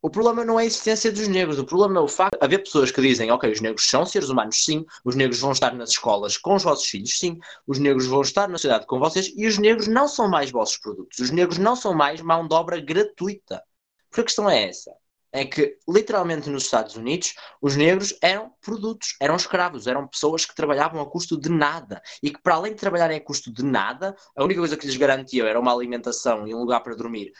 O 0.00 0.08
problema 0.08 0.44
não 0.44 0.60
é 0.60 0.62
a 0.62 0.66
existência 0.66 1.10
dos 1.10 1.26
negros, 1.26 1.58
o 1.58 1.64
problema 1.64 1.98
é 1.98 2.02
o 2.02 2.06
facto 2.06 2.38
de 2.38 2.44
haver 2.44 2.62
pessoas 2.62 2.92
que 2.92 3.00
dizem, 3.00 3.32
ok, 3.32 3.50
os 3.50 3.60
negros 3.60 3.84
são 3.90 4.06
seres 4.06 4.28
humanos, 4.28 4.64
sim, 4.64 4.86
os 5.04 5.16
negros 5.16 5.40
vão 5.40 5.50
estar 5.50 5.74
nas 5.74 5.90
escolas 5.90 6.36
com 6.36 6.54
os 6.54 6.62
vossos 6.62 6.86
filhos, 6.86 7.18
sim, 7.18 7.36
os 7.66 7.80
negros 7.80 8.06
vão 8.06 8.20
estar 8.20 8.48
na 8.48 8.58
sociedade 8.58 8.86
com 8.86 9.00
vocês 9.00 9.32
e 9.36 9.44
os 9.44 9.58
negros 9.58 9.88
não 9.88 10.06
são 10.06 10.28
mais 10.28 10.52
vossos 10.52 10.78
produtos, 10.78 11.18
os 11.18 11.32
negros 11.32 11.58
não 11.58 11.74
são 11.74 11.94
mais 11.94 12.20
mão 12.20 12.46
de 12.46 12.54
obra 12.54 12.80
gratuita. 12.80 13.60
Porque 14.08 14.20
a 14.20 14.24
questão 14.24 14.48
é 14.48 14.68
essa, 14.68 14.92
é 15.32 15.44
que 15.44 15.76
literalmente 15.88 16.48
nos 16.48 16.62
Estados 16.62 16.94
Unidos 16.94 17.34
os 17.60 17.74
negros 17.74 18.16
eram 18.22 18.52
produtos, 18.60 19.16
eram 19.20 19.34
escravos, 19.34 19.88
eram 19.88 20.06
pessoas 20.06 20.46
que 20.46 20.54
trabalhavam 20.54 21.00
a 21.00 21.10
custo 21.10 21.38
de 21.38 21.48
nada 21.48 22.00
e 22.22 22.30
que 22.30 22.40
para 22.40 22.54
além 22.54 22.72
de 22.72 22.78
trabalharem 22.78 23.18
a 23.18 23.20
custo 23.20 23.52
de 23.52 23.64
nada, 23.64 24.14
a 24.36 24.44
única 24.44 24.60
coisa 24.60 24.76
que 24.76 24.86
lhes 24.86 24.96
garantia 24.96 25.44
era 25.44 25.58
uma 25.58 25.74
alimentação 25.74 26.46
e 26.46 26.54
um 26.54 26.60
lugar 26.60 26.84
para 26.84 26.94
dormir 26.94 27.32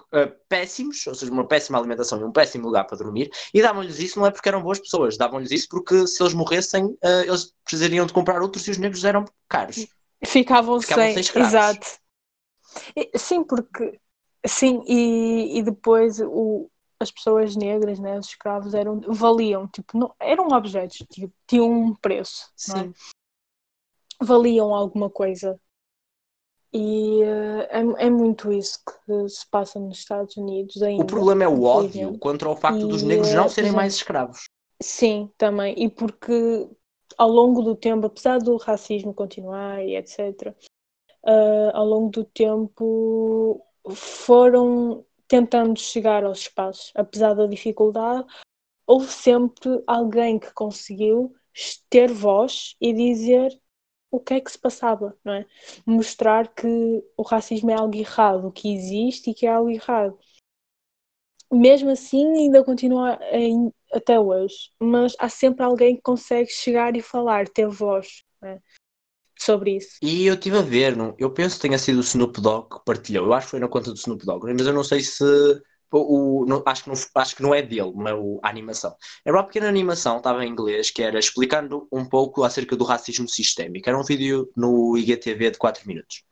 uh, 0.00 0.32
péssimos, 0.48 1.06
ou 1.06 1.14
seja, 1.14 1.32
uma 1.32 1.46
péssima 1.46 1.78
alimentação 1.78 2.20
e 2.20 2.24
um 2.24 2.32
péssimo 2.32 2.66
lugar 2.66 2.84
para 2.84 2.98
dormir, 2.98 3.30
e 3.52 3.62
davam-lhes 3.62 3.98
isso 3.98 4.18
não 4.18 4.26
é 4.26 4.30
porque 4.30 4.48
eram 4.48 4.62
boas 4.62 4.78
pessoas, 4.78 5.16
davam-lhes 5.16 5.50
isso 5.50 5.68
porque 5.68 6.06
se 6.06 6.22
eles 6.22 6.34
morressem, 6.34 6.84
uh, 6.84 7.22
eles 7.26 7.52
precisariam 7.64 8.06
de 8.06 8.12
comprar 8.12 8.42
outros 8.42 8.66
e 8.66 8.70
os 8.70 8.78
negros 8.78 9.04
eram 9.04 9.24
caros. 9.48 9.86
Ficavam, 10.24 10.80
Ficavam 10.80 11.12
sem, 11.12 11.22
sem 11.22 11.42
exato. 11.42 11.86
Sim, 13.14 13.44
porque 13.44 13.98
sim, 14.46 14.82
e, 14.86 15.58
e 15.58 15.62
depois 15.62 16.20
o, 16.20 16.70
as 17.00 17.10
pessoas 17.10 17.56
negras, 17.56 17.98
né, 17.98 18.18
os 18.18 18.26
escravos 18.26 18.74
eram, 18.74 19.00
valiam, 19.08 19.66
tipo, 19.68 19.98
não, 19.98 20.14
eram 20.20 20.48
objetos, 20.48 20.98
tipo, 21.10 21.32
tinham 21.46 21.70
um 21.70 21.94
preço. 21.94 22.50
É? 22.74 23.16
valiam 24.20 24.74
alguma 24.74 25.10
coisa. 25.10 25.60
E 26.78 27.22
uh, 27.22 27.62
é, 27.70 28.06
é, 28.06 28.10
muito 28.10 28.52
isso 28.52 28.78
que 28.84 29.28
se 29.30 29.48
passa 29.48 29.80
nos 29.80 29.96
Estados 29.96 30.36
Unidos 30.36 30.82
ainda. 30.82 31.04
O 31.04 31.06
problema 31.06 31.44
é 31.44 31.48
o 31.48 31.62
ódio 31.62 32.18
contra 32.18 32.50
o 32.50 32.54
facto 32.54 32.82
e, 32.82 32.86
dos 32.86 33.02
negros 33.02 33.32
não 33.32 33.48
serem 33.48 33.72
mais 33.72 33.94
escravos. 33.94 34.44
Sim, 34.82 35.30
também. 35.38 35.74
E 35.82 35.88
porque 35.88 36.68
ao 37.16 37.30
longo 37.30 37.62
do 37.62 37.74
tempo, 37.74 38.06
apesar 38.06 38.40
do 38.40 38.58
racismo 38.58 39.14
continuar 39.14 39.82
e 39.82 39.96
etc., 39.96 40.18
uh, 40.48 40.54
eh, 41.26 41.70
ao 41.72 41.86
longo 41.86 42.10
do 42.10 42.24
tempo 42.24 43.64
foram 43.94 45.02
tentando 45.26 45.80
chegar 45.80 46.24
aos 46.24 46.40
espaços, 46.40 46.92
apesar 46.94 47.32
da 47.32 47.46
dificuldade, 47.46 48.26
houve 48.86 49.10
sempre 49.10 49.82
alguém 49.86 50.38
que 50.38 50.52
conseguiu 50.52 51.34
ter 51.88 52.12
voz 52.12 52.76
e 52.78 52.92
dizer 52.92 53.58
o 54.16 54.20
que 54.20 54.34
é 54.34 54.40
que 54.40 54.50
se 54.50 54.58
passava, 54.58 55.16
não 55.24 55.34
é? 55.34 55.46
Mostrar 55.84 56.48
que 56.48 57.04
o 57.16 57.22
racismo 57.22 57.70
é 57.70 57.74
algo 57.74 57.94
errado, 57.94 58.50
que 58.50 58.74
existe 58.74 59.30
e 59.30 59.34
que 59.34 59.46
é 59.46 59.50
algo 59.52 59.70
errado. 59.70 60.18
Mesmo 61.52 61.90
assim, 61.90 62.26
ainda 62.36 62.64
continua 62.64 63.18
em, 63.30 63.72
até 63.92 64.18
hoje, 64.18 64.70
mas 64.80 65.14
há 65.18 65.28
sempre 65.28 65.64
alguém 65.64 65.96
que 65.96 66.02
consegue 66.02 66.50
chegar 66.50 66.96
e 66.96 67.02
falar, 67.02 67.48
ter 67.48 67.68
voz 67.68 68.24
é? 68.42 68.58
sobre 69.38 69.76
isso. 69.76 69.98
E 70.02 70.26
eu 70.26 70.34
estive 70.34 70.58
a 70.58 70.62
ver, 70.62 70.96
não? 70.96 71.14
eu 71.18 71.30
penso 71.30 71.56
que 71.56 71.62
tenha 71.62 71.78
sido 71.78 71.98
o 71.98 72.00
Snoop 72.00 72.40
Dogg 72.40 72.68
que 72.70 72.84
partilhou, 72.84 73.26
eu 73.26 73.32
acho 73.32 73.46
que 73.46 73.50
foi 73.52 73.60
na 73.60 73.68
conta 73.68 73.92
do 73.92 73.96
Snoop 73.96 74.24
Dogg, 74.24 74.52
mas 74.52 74.66
eu 74.66 74.72
não 74.72 74.82
sei 74.82 75.00
se 75.00 75.24
o, 75.96 76.44
o, 76.44 76.62
acho, 76.66 76.84
que 76.84 76.90
não, 76.90 76.96
acho 77.14 77.36
que 77.36 77.42
não 77.42 77.54
é 77.54 77.62
dele, 77.62 77.92
mas 77.94 78.14
a 78.42 78.48
animação. 78.48 78.96
Era 79.24 79.36
uma 79.36 79.44
pequena 79.44 79.68
animação, 79.68 80.18
estava 80.18 80.44
em 80.44 80.48
inglês, 80.48 80.90
que 80.90 81.02
era 81.02 81.18
explicando 81.18 81.88
um 81.92 82.04
pouco 82.04 82.44
acerca 82.44 82.76
do 82.76 82.84
racismo 82.84 83.28
sistémico. 83.28 83.88
Era 83.88 83.98
um 83.98 84.04
vídeo 84.04 84.50
no 84.56 84.96
IGTV 84.96 85.52
de 85.52 85.58
4 85.58 85.86
minutos. 85.86 86.24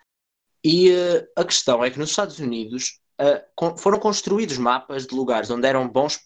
E 0.62 0.90
uh, 0.90 1.26
a 1.36 1.44
questão 1.44 1.84
é 1.84 1.90
que 1.90 1.98
nos 1.98 2.10
Estados 2.10 2.38
Unidos 2.38 3.00
uh, 3.20 3.44
com, 3.54 3.76
foram 3.76 3.98
construídos 3.98 4.56
mapas 4.56 5.06
de 5.06 5.14
lugares 5.14 5.50
onde 5.50 5.66
eram 5.66 5.86
bons 5.86 6.16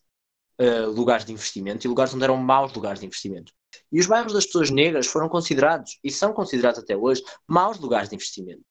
uh, 0.61 0.91
lugares 0.91 1.25
de 1.25 1.33
investimento 1.33 1.87
e 1.87 1.89
lugares 1.89 2.15
onde 2.15 2.25
eram 2.25 2.37
maus 2.37 2.73
lugares 2.73 3.01
de 3.01 3.07
investimento. 3.07 3.53
E 3.91 3.99
os 3.99 4.07
bairros 4.07 4.33
das 4.33 4.47
pessoas 4.47 4.71
negras 4.71 5.07
foram 5.07 5.29
considerados, 5.29 5.99
e 6.03 6.11
são 6.11 6.33
considerados 6.33 6.79
até 6.79 6.97
hoje, 6.97 7.23
maus 7.47 7.79
lugares 7.79 8.09
de 8.09 8.15
investimento. 8.15 8.63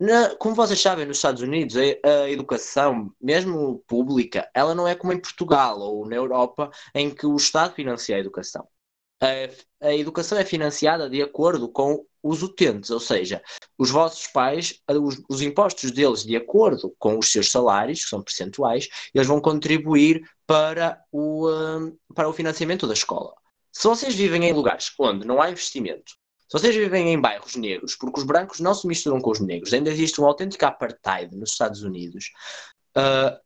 Na, 0.00 0.34
como 0.36 0.54
vocês 0.54 0.80
sabem, 0.80 1.04
nos 1.04 1.18
Estados 1.18 1.42
Unidos, 1.42 1.76
a, 1.76 1.80
a, 2.08 2.30
educação, 2.30 3.12
mesmo 3.20 3.84
pública, 3.86 4.50
ela 4.54 4.74
não 4.74 4.88
é 4.88 4.94
como 4.94 5.12
em 5.12 5.20
Portugal 5.20 5.78
ou 5.78 6.08
na 6.08 6.16
Europa, 6.16 6.70
em 6.94 7.10
que 7.10 7.26
o 7.26 7.36
Estado 7.36 7.74
financia 7.74 8.16
a 8.16 8.18
educação. 8.18 8.66
A, 9.20 9.86
a 9.88 9.94
educação 9.94 10.38
é 10.38 10.44
financiada 10.44 11.10
de 11.10 11.20
acordo 11.20 11.68
com 11.68 12.06
os 12.22 12.42
utentes, 12.42 12.88
ou 12.90 12.98
seja, 12.98 13.42
os 13.76 13.90
vossos 13.90 14.26
pais, 14.26 14.80
os, 14.88 15.22
os, 15.28 15.42
impostos 15.42 15.90
deles, 15.90 16.24
de 16.24 16.34
acordo 16.34 16.94
com 16.98 17.18
os 17.18 17.30
seus 17.30 17.50
salários, 17.50 18.02
que 18.04 18.08
são 18.08 18.22
percentuais, 18.22 18.88
eles 19.14 19.26
vão 19.26 19.38
contribuir 19.38 20.22
para 20.46 20.98
o, 21.12 21.50
um, 21.50 21.94
para 22.14 22.28
o 22.28 22.32
financiamento 22.32 22.86
da 22.86 22.94
escola. 22.94 23.34
Se 23.70 23.86
vocês 23.86 24.14
vivem 24.14 24.44
em 24.46 24.52
lugares 24.54 24.90
onde 24.98 25.26
não 25.26 25.42
há 25.42 25.50
investimento, 25.50 26.14
se 26.50 26.58
vocês 26.58 26.74
vivem 26.74 27.12
em 27.12 27.20
bairros 27.20 27.54
negros, 27.54 27.94
porque 27.94 28.18
os 28.18 28.26
brancos 28.26 28.58
não 28.58 28.74
se 28.74 28.84
misturam 28.84 29.20
com 29.20 29.30
os 29.30 29.38
negros, 29.38 29.72
ainda 29.72 29.88
existe 29.88 30.20
um 30.20 30.26
autêntico 30.26 30.66
apartheid 30.66 31.36
nos 31.36 31.52
Estados 31.52 31.84
Unidos. 31.84 32.32
Uh, 32.96 33.38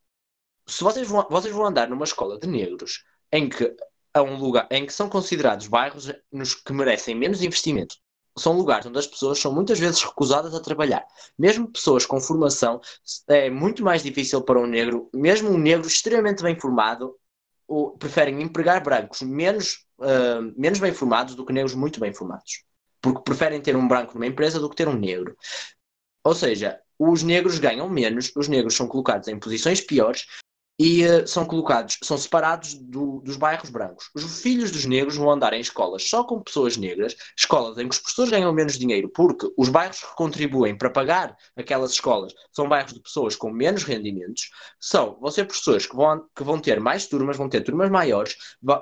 se 0.66 0.82
vocês 0.82 1.06
vão, 1.06 1.26
vocês 1.28 1.54
vão 1.54 1.66
andar 1.66 1.86
numa 1.86 2.04
escola 2.06 2.38
de 2.38 2.46
negros 2.46 3.04
em 3.30 3.50
que 3.50 3.76
um 4.16 4.38
lugar 4.38 4.66
em 4.70 4.86
que 4.86 4.92
são 4.92 5.06
considerados 5.10 5.66
bairros 5.66 6.10
nos 6.32 6.54
que 6.54 6.72
merecem 6.72 7.14
menos 7.14 7.42
investimento, 7.42 7.96
são 8.38 8.56
lugares 8.56 8.86
onde 8.86 8.98
as 8.98 9.06
pessoas 9.06 9.38
são 9.38 9.52
muitas 9.52 9.78
vezes 9.78 10.02
recusadas 10.02 10.54
a 10.54 10.60
trabalhar. 10.60 11.04
Mesmo 11.38 11.70
pessoas 11.70 12.06
com 12.06 12.18
formação, 12.18 12.80
é 13.28 13.50
muito 13.50 13.84
mais 13.84 14.02
difícil 14.02 14.40
para 14.40 14.58
um 14.58 14.66
negro, 14.66 15.10
mesmo 15.12 15.50
um 15.50 15.58
negro 15.58 15.86
extremamente 15.86 16.42
bem 16.42 16.58
formado, 16.58 17.14
preferem 17.98 18.40
empregar 18.40 18.82
brancos 18.82 19.20
menos, 19.20 19.84
uh, 19.98 20.54
menos 20.56 20.78
bem 20.78 20.94
formados 20.94 21.34
do 21.34 21.44
que 21.44 21.52
negros 21.52 21.74
muito 21.74 22.00
bem 22.00 22.14
formados 22.14 22.64
porque 23.04 23.20
preferem 23.22 23.60
ter 23.60 23.76
um 23.76 23.86
branco 23.86 24.14
numa 24.14 24.26
empresa 24.26 24.58
do 24.58 24.70
que 24.70 24.76
ter 24.76 24.88
um 24.88 24.98
negro. 24.98 25.36
Ou 26.24 26.34
seja, 26.34 26.80
os 26.98 27.22
negros 27.22 27.58
ganham 27.58 27.86
menos, 27.86 28.32
os 28.34 28.48
negros 28.48 28.74
são 28.74 28.88
colocados 28.88 29.28
em 29.28 29.38
posições 29.38 29.78
piores 29.82 30.24
e 30.78 31.06
uh, 31.06 31.26
são 31.26 31.44
colocados, 31.44 31.98
são 32.02 32.18
separados 32.18 32.74
do, 32.74 33.20
dos 33.20 33.36
bairros 33.36 33.70
brancos. 33.70 34.10
Os 34.14 34.40
filhos 34.40 34.70
dos 34.70 34.84
negros 34.84 35.16
vão 35.16 35.30
andar 35.30 35.52
em 35.52 35.60
escolas 35.60 36.08
só 36.08 36.24
com 36.24 36.42
pessoas 36.42 36.76
negras, 36.76 37.14
escolas 37.38 37.78
em 37.78 37.88
que 37.88 37.94
os 37.94 38.00
professores 38.00 38.30
ganham 38.30 38.52
menos 38.52 38.78
dinheiro, 38.78 39.08
porque 39.08 39.48
os 39.56 39.68
bairros 39.68 40.00
que 40.00 40.16
contribuem 40.16 40.76
para 40.76 40.90
pagar 40.90 41.36
aquelas 41.56 41.92
escolas 41.92 42.32
são 42.52 42.68
bairros 42.68 42.92
de 42.92 43.00
pessoas 43.00 43.36
com 43.36 43.50
menos 43.50 43.84
rendimentos. 43.84 44.50
São, 44.80 45.16
vão 45.20 45.30
ser 45.30 45.44
professores 45.44 45.86
que 45.86 45.94
vão, 45.94 46.24
que 46.34 46.42
vão 46.42 46.58
ter 46.58 46.80
mais 46.80 47.06
turmas, 47.06 47.36
vão 47.36 47.48
ter 47.48 47.62
turmas 47.62 47.90
maiores, 47.90 48.36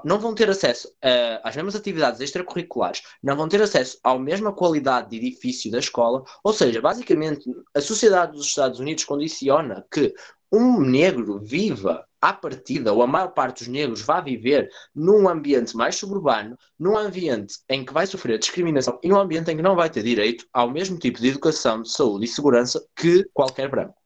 não 0.04 0.18
vão 0.18 0.34
ter 0.34 0.48
acesso 0.48 0.88
uh, 0.88 1.40
às 1.44 1.54
mesmas 1.54 1.76
atividades 1.76 2.20
extracurriculares, 2.20 3.02
não 3.22 3.36
vão 3.36 3.48
ter 3.48 3.60
acesso 3.60 3.98
à 4.02 4.18
mesma 4.18 4.52
qualidade 4.52 5.10
de 5.10 5.16
edifício 5.16 5.70
da 5.70 5.78
escola, 5.78 6.22
ou 6.42 6.52
seja, 6.52 6.80
basicamente 6.80 7.44
a 7.74 7.80
sociedade 7.80 8.32
dos 8.32 8.46
Estados 8.46 8.80
Unidos 8.80 9.04
condiciona 9.04 9.84
que 9.90 10.14
um 10.52 10.80
negro 10.80 11.38
viva 11.40 12.06
à 12.20 12.32
partida, 12.32 12.92
ou 12.92 13.02
a 13.02 13.06
maior 13.06 13.28
parte 13.28 13.60
dos 13.60 13.68
negros 13.68 14.02
vá 14.02 14.20
viver 14.20 14.70
num 14.94 15.28
ambiente 15.28 15.76
mais 15.76 15.96
suburbano, 15.96 16.56
num 16.78 16.96
ambiente 16.96 17.58
em 17.68 17.84
que 17.84 17.92
vai 17.92 18.06
sofrer 18.06 18.38
discriminação 18.38 18.98
e 19.02 19.08
num 19.08 19.18
ambiente 19.18 19.50
em 19.50 19.56
que 19.56 19.62
não 19.62 19.74
vai 19.74 19.90
ter 19.90 20.02
direito 20.02 20.46
ao 20.52 20.70
mesmo 20.70 20.98
tipo 20.98 21.18
de 21.18 21.28
educação, 21.28 21.82
de 21.82 21.90
saúde 21.90 22.26
e 22.26 22.28
segurança 22.28 22.86
que 22.94 23.24
qualquer 23.32 23.68
branco. 23.68 23.96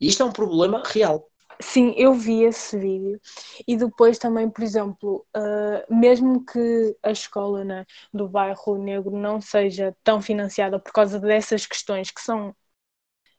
E 0.00 0.08
isto 0.08 0.22
é 0.22 0.26
um 0.26 0.32
problema 0.32 0.82
real. 0.84 1.30
Sim, 1.60 1.94
eu 1.96 2.14
vi 2.14 2.42
esse 2.42 2.76
vídeo. 2.76 3.20
E 3.66 3.76
depois 3.76 4.18
também, 4.18 4.50
por 4.50 4.62
exemplo, 4.64 5.26
uh, 5.36 5.94
mesmo 5.94 6.44
que 6.44 6.96
a 7.02 7.10
escola 7.12 7.64
né, 7.64 7.86
do 8.12 8.28
bairro 8.28 8.76
negro 8.76 9.16
não 9.16 9.40
seja 9.40 9.96
tão 10.02 10.20
financiada 10.20 10.80
por 10.80 10.92
causa 10.92 11.20
dessas 11.20 11.64
questões 11.64 12.10
que 12.10 12.20
são 12.20 12.54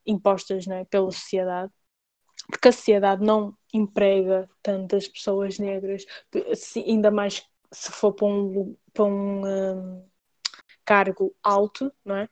impostas 0.06 0.65
né, 0.65 0.86
pela 0.86 1.12
sociedade, 1.12 1.72
porque 2.50 2.68
a 2.68 2.72
sociedade 2.72 3.24
não 3.24 3.56
emprega 3.74 4.50
tantas 4.62 5.08
pessoas 5.08 5.60
negras, 5.60 6.06
ainda 6.76 7.12
mais 7.12 7.46
se 7.72 7.92
for 7.92 8.14
para 8.14 8.28
um, 8.28 8.76
para 8.94 9.04
um, 9.06 9.46
um 9.46 10.10
cargo 10.86 11.36
alto, 11.44 11.92
não 12.04 12.16
é? 12.16 12.30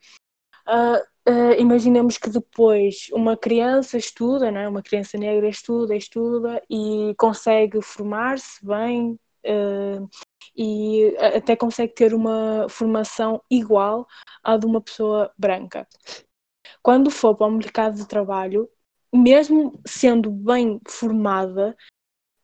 Uh, 0.68 1.32
uh, 1.32 1.54
imaginemos 1.60 2.18
que 2.18 2.30
depois 2.30 3.08
uma 3.12 3.36
criança 3.36 3.98
estuda, 3.98 4.50
não 4.50 4.62
é? 4.62 4.68
uma 4.70 4.82
criança 4.82 5.18
negra 5.18 5.50
estuda, 5.50 5.96
estuda 5.96 6.62
e 6.70 7.14
consegue 7.18 7.82
formar-se 7.82 8.66
bem 8.66 9.20
uh, 9.46 10.10
e 10.56 11.14
até 11.18 11.56
consegue 11.56 11.94
ter 11.94 12.14
uma 12.14 12.68
formação 12.70 13.42
igual 13.50 14.08
à 14.42 14.56
de 14.56 14.66
uma 14.66 14.80
pessoa 14.80 15.34
branca. 15.38 15.88
Quando 16.82 17.12
for 17.12 17.36
para 17.36 17.48
o 17.48 17.52
mercado 17.52 17.96
de 17.96 18.08
trabalho, 18.08 18.70
mesmo 19.14 19.80
sendo 19.86 20.32
bem 20.32 20.82
formada, 20.88 21.76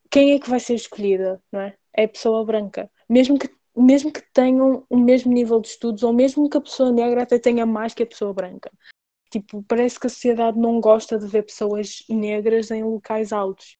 quem 0.09 0.33
é 0.33 0.39
que 0.39 0.49
vai 0.49 0.59
ser 0.59 0.75
escolhida, 0.75 1.41
não 1.51 1.61
é? 1.61 1.77
É 1.95 2.03
a 2.03 2.09
pessoa 2.09 2.45
branca. 2.45 2.89
Mesmo 3.07 3.37
que, 3.37 3.49
mesmo 3.75 4.11
que 4.11 4.21
tenham 4.33 4.85
o 4.89 4.97
mesmo 4.97 5.31
nível 5.33 5.59
de 5.59 5.69
estudos, 5.69 6.03
ou 6.03 6.13
mesmo 6.13 6.49
que 6.49 6.57
a 6.57 6.61
pessoa 6.61 6.91
negra 6.91 7.23
até 7.23 7.39
tenha 7.39 7.65
mais 7.65 7.93
que 7.93 8.03
a 8.03 8.07
pessoa 8.07 8.33
branca. 8.33 8.71
Tipo, 9.31 9.63
parece 9.63 9.99
que 9.99 10.07
a 10.07 10.09
sociedade 10.09 10.57
não 10.57 10.79
gosta 10.79 11.17
de 11.17 11.27
ver 11.27 11.43
pessoas 11.43 12.03
negras 12.09 12.71
em 12.71 12.83
locais 12.83 13.31
altos, 13.31 13.77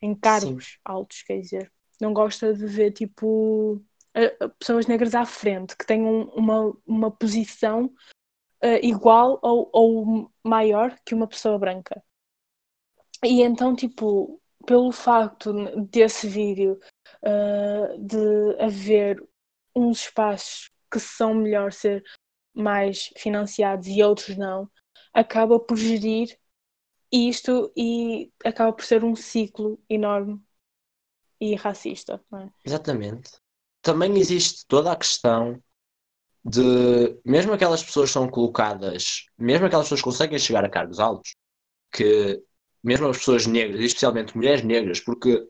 em 0.00 0.14
cargos 0.14 0.64
Sim. 0.64 0.78
altos, 0.84 1.22
quer 1.22 1.40
dizer. 1.40 1.72
Não 2.00 2.12
gosta 2.12 2.54
de 2.54 2.66
ver, 2.66 2.92
tipo, 2.92 3.82
pessoas 4.58 4.86
negras 4.86 5.14
à 5.14 5.24
frente, 5.24 5.76
que 5.76 5.86
tenham 5.86 6.24
uma, 6.34 6.76
uma 6.86 7.10
posição 7.10 7.86
uh, 8.62 8.78
igual 8.82 9.38
ou, 9.42 9.68
ou 9.72 10.32
maior 10.42 10.96
que 11.04 11.14
uma 11.14 11.26
pessoa 11.26 11.58
branca. 11.58 12.02
E 13.24 13.42
então, 13.42 13.74
tipo, 13.74 14.40
pelo 14.66 14.92
facto 14.92 15.52
desse 15.90 16.28
vídeo 16.28 16.78
uh, 17.22 17.98
de 17.98 18.62
haver 18.62 19.22
uns 19.74 20.02
espaços 20.02 20.70
que 20.90 21.00
são 21.00 21.34
melhor 21.34 21.72
ser 21.72 22.04
mais 22.54 23.10
financiados 23.16 23.86
e 23.86 24.02
outros 24.02 24.36
não, 24.36 24.70
acaba 25.12 25.58
por 25.58 25.76
gerir 25.76 26.38
isto 27.10 27.72
e 27.76 28.30
acaba 28.44 28.72
por 28.72 28.84
ser 28.84 29.04
um 29.04 29.14
ciclo 29.14 29.80
enorme 29.88 30.40
e 31.40 31.54
racista, 31.54 32.22
é? 32.34 32.48
Exatamente. 32.64 33.30
Também 33.80 34.16
existe 34.18 34.66
toda 34.66 34.92
a 34.92 34.96
questão 34.96 35.62
de, 36.44 37.18
mesmo 37.24 37.52
aquelas 37.52 37.82
pessoas 37.82 38.10
que 38.10 38.14
são 38.14 38.28
colocadas, 38.28 39.26
mesmo 39.38 39.66
aquelas 39.66 39.86
pessoas 39.86 40.00
que 40.00 40.04
conseguem 40.04 40.38
chegar 40.38 40.64
a 40.64 40.70
cargos 40.70 40.98
altos, 40.98 41.34
que 41.92 42.42
mesmo 42.82 43.08
as 43.08 43.18
pessoas 43.18 43.46
negras, 43.46 43.80
especialmente 43.80 44.36
mulheres 44.36 44.62
negras, 44.62 45.00
porque 45.00 45.46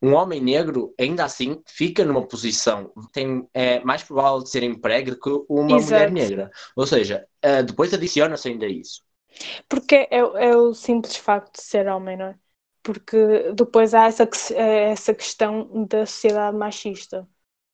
um 0.00 0.14
homem 0.14 0.40
negro, 0.40 0.94
ainda 0.98 1.24
assim, 1.24 1.60
fica 1.66 2.04
numa 2.04 2.26
posição, 2.26 2.92
tem, 3.12 3.48
é 3.52 3.80
mais 3.80 4.02
provável 4.02 4.42
de 4.42 4.50
ser 4.50 4.62
emprego 4.62 5.10
do 5.10 5.20
que 5.20 5.44
uma 5.48 5.76
Exato. 5.76 5.92
mulher 5.92 6.10
negra. 6.12 6.50
Ou 6.76 6.86
seja, 6.86 7.26
uh, 7.44 7.62
depois 7.64 7.92
adiciona-se 7.92 8.48
ainda 8.48 8.66
isso. 8.66 9.02
Porque 9.68 10.08
é, 10.10 10.18
é, 10.18 10.56
o 10.56 10.72
simples 10.72 11.16
facto 11.16 11.56
de 11.56 11.62
ser 11.62 11.88
homem, 11.88 12.16
não 12.16 12.26
é? 12.26 12.34
Porque 12.82 13.52
depois 13.54 13.92
há 13.92 14.06
essa, 14.06 14.28
essa 14.54 15.12
questão 15.12 15.86
da 15.86 16.06
sociedade 16.06 16.56
machista, 16.56 17.28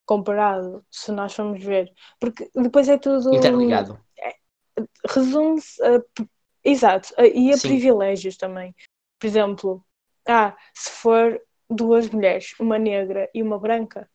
comparado, 0.05 0.83
se 0.91 1.11
nós 1.11 1.33
formos 1.33 1.63
ver. 1.63 1.91
Porque 2.19 2.49
depois 2.53 2.89
é 2.89 2.97
tudo. 2.97 3.33
Interligado. 3.33 3.99
É, 4.19 4.35
Resume-se 5.07 5.81
a. 5.83 6.01
Exato, 6.67 7.13
e 7.21 7.53
a 7.53 7.57
Sim. 7.57 7.67
privilégios 7.67 8.37
também. 8.37 8.75
Por 9.19 9.27
exemplo, 9.27 9.85
ah, 10.27 10.55
se 10.73 10.91
for 10.91 11.41
duas 11.69 12.09
mulheres, 12.09 12.53
uma 12.59 12.77
negra 12.77 13.29
e 13.33 13.41
uma 13.41 13.59
branca, 13.59 14.09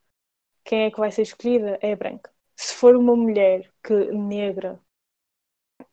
quem 0.65 0.85
é 0.85 0.91
que 0.91 1.01
vai 1.01 1.11
ser 1.11 1.23
escolhida? 1.23 1.79
É 1.83 1.93
a 1.93 1.97
branca. 1.97 2.33
Se 2.57 2.75
for 2.75 2.97
uma 2.97 3.17
mulher 3.17 3.73
que 3.83 3.95
negra 4.13 4.81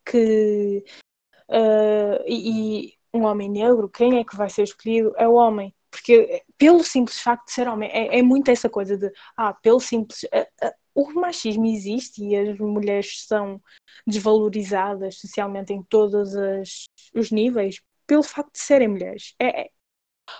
que 0.06 0.84
uh, 1.50 2.24
e, 2.26 2.90
e, 2.90 2.98
um 3.14 3.24
homem 3.26 3.50
negro, 3.50 3.90
quem 3.90 4.20
é 4.20 4.24
que 4.24 4.36
vai 4.36 4.50
ser 4.50 4.64
escolhido? 4.64 5.14
É 5.18 5.28
o 5.28 5.34
homem. 5.34 5.74
Porque 5.90 6.44
pelo 6.58 6.84
simples 6.84 7.22
facto 7.22 7.48
de 7.48 7.54
ser 7.54 7.68
homem, 7.68 7.90
é, 7.92 8.20
é 8.20 8.22
muito 8.22 8.52
essa 8.52 8.70
coisa 8.70 8.98
de 8.98 9.12
ah, 9.38 9.54
pelo 9.54 9.80
simples. 9.80 10.24
Uh, 10.24 10.68
uh, 10.68 10.74
o 10.96 11.14
machismo 11.14 11.66
existe 11.66 12.24
e 12.24 12.36
as 12.36 12.58
mulheres 12.58 13.26
são 13.28 13.62
desvalorizadas 14.06 15.20
socialmente 15.20 15.72
em 15.72 15.84
todos 15.84 16.36
as, 16.36 16.86
os 17.14 17.32
níveis 17.32 17.80
pelo 18.08 18.24
facto 18.24 18.54
de 18.54 18.60
serem 18.60 18.88
mulheres. 18.88 19.36
É, 19.40 19.62
é 19.64 19.70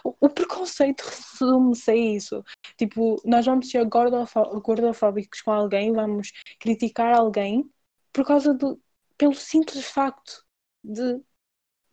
o, 0.04 0.30
preconceito 0.30 1.02
resume-se 1.02 1.92
a 1.92 1.96
isso. 1.96 2.44
Tipo, 2.78 3.22
nós 3.26 3.46
vamos 3.46 3.70
ser 3.70 3.86
gordofóbicos 3.86 5.42
com 5.42 5.52
alguém, 5.52 5.94
vamos 5.94 6.32
criticar 6.60 7.14
alguém 7.14 7.70
por 8.12 8.26
causa 8.26 8.54
do. 8.54 8.82
pelo 9.18 9.34
simples 9.34 9.86
facto 9.86 10.44
de 10.84 11.22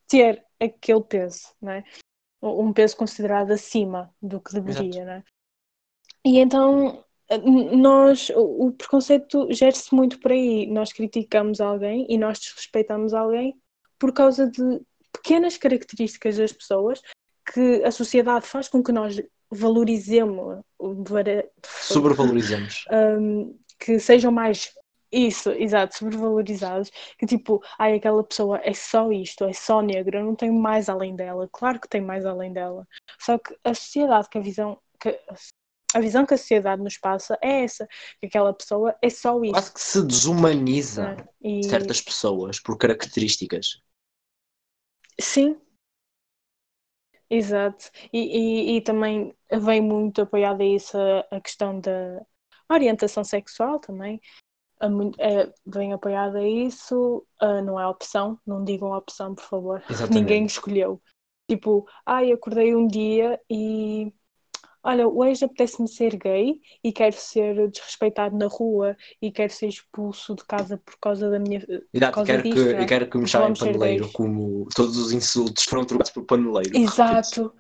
ter 0.09 0.45
aquele 0.61 1.03
peso, 1.03 1.49
né? 1.61 1.85
Um 2.43 2.73
peso 2.73 2.97
considerado 2.97 3.53
acima 3.53 4.15
do 4.21 4.41
que 4.41 4.53
deveria, 4.53 5.05
né? 5.05 5.25
E 6.25 6.39
então 6.39 7.05
nós, 7.73 8.31
o 8.35 8.71
preconceito 8.73 9.51
gera-se 9.51 9.95
muito 9.95 10.21
por 10.21 10.33
aí. 10.33 10.67
Nós 10.67 10.93
criticamos 10.93 11.61
alguém 11.61 12.07
e 12.09 12.19
nós 12.19 12.39
desrespeitamos 12.39 13.15
alguém 13.15 13.59
por 13.99 14.13
causa 14.13 14.51
de 14.51 14.81
pequenas 15.15 15.57
características 15.57 16.37
das 16.37 16.53
pessoas 16.53 17.01
que 17.53 17.83
a 17.85 17.91
sociedade 17.91 18.47
faz 18.47 18.69
com 18.69 18.83
que 18.83 18.93
nós 18.93 19.23
valorizemos, 19.51 20.61
sobrevalorizemos, 21.63 22.85
um, 22.91 23.57
que 23.79 23.99
sejam 23.99 24.33
mais 24.33 24.73
isso, 25.13 25.51
exato, 25.51 25.97
sobrevalorizados, 25.97 26.91
que 27.17 27.27
tipo, 27.27 27.63
ai, 27.79 27.95
aquela 27.95 28.25
pessoa 28.25 28.61
é 28.65 28.75
só 28.75 29.13
isto, 29.13 29.45
é 29.45 29.53
só 29.53 29.81
negra, 29.81 30.25
não 30.25 30.35
tenho 30.35 30.55
mais 30.55 30.89
além 30.89 31.15
dela. 31.15 31.49
Claro 31.53 31.81
que 31.81 31.89
tem 31.89 32.01
mais 32.01 32.27
além 32.27 32.53
dela. 32.53 32.87
Só 33.21 33.39
que 33.39 33.55
a 33.63 33.73
sociedade, 33.75 34.29
que 34.29 34.39
a 34.39 34.41
visão, 34.41 34.79
que 34.99 35.17
a 35.95 36.01
visão 36.01 36.27
que 36.27 36.35
a 36.35 36.39
sociedade 36.39 36.83
nos 36.83 36.99
passa 36.99 37.39
é 37.41 37.63
essa, 37.63 37.87
que 38.21 38.27
aquela 38.27 38.53
pessoa 38.53 38.97
é 39.01 39.09
só 39.09 39.41
isso. 39.43 39.53
Quase 39.53 39.73
que 39.73 39.81
se 39.81 40.03
desumaniza 40.03 41.17
é. 41.43 41.49
e... 41.49 41.63
certas 41.63 42.01
pessoas 42.01 42.59
por 42.59 42.77
características. 42.77 43.81
Sim, 45.21 45.61
Exato, 47.29 47.91
e, 48.13 48.19
e, 48.75 48.77
e, 48.77 48.81
também 48.83 49.35
vem 49.51 49.81
muito 49.81 50.23
apoiada 50.23 50.63
a 50.63 50.67
isso 50.67 50.97
a, 50.99 51.37
a 51.37 51.41
questão 51.41 51.81
da 51.81 52.25
orientação 52.71 53.25
sexual 53.25 53.81
também, 53.81 54.21
a, 54.79 54.87
a, 54.87 55.53
vem 55.67 55.93
apoiada 55.93 56.39
a 56.39 56.49
isso, 56.49 57.27
não 57.65 57.81
é 57.81 57.87
opção, 57.87 58.39
não 58.47 58.63
digam 58.63 58.93
opção, 58.93 59.35
por 59.35 59.45
favor, 59.45 59.83
Exatamente. 59.91 60.15
ninguém 60.15 60.45
escolheu. 60.45 61.03
Tipo, 61.49 61.87
ai, 62.07 62.31
acordei 62.31 62.75
um 62.75 62.87
dia 62.87 63.41
e 63.51 64.13
olha, 64.85 65.09
hoje 65.09 65.45
apetece-me 65.45 65.89
ser 65.89 66.17
gay 66.17 66.61
e 66.83 66.93
quero 66.93 67.17
ser 67.17 67.71
desrespeitado 67.71 68.37
na 68.37 68.47
rua 68.47 68.97
e 69.21 69.33
quero 69.33 69.53
ser 69.53 69.69
expulso 69.69 70.35
de 70.35 70.45
casa 70.45 70.77
por 70.77 70.97
causa 71.01 71.31
da 71.31 71.39
minha. 71.39 71.65
Exato, 71.93 72.25
quero, 72.25 72.43
disto, 72.43 72.63
que, 72.63 72.75
é? 72.75 72.87
quero 72.87 73.11
que 73.11 73.19
me 73.19 73.27
chamem 73.27 73.55
paneleiro, 73.55 74.13
como 74.13 74.69
todos 74.75 74.97
os 74.99 75.13
insultos 75.13 75.65
foram 75.65 75.85
trocados 75.85 76.13
por 76.13 76.25
paneleiro. 76.25 76.77
Exato. 76.77 77.55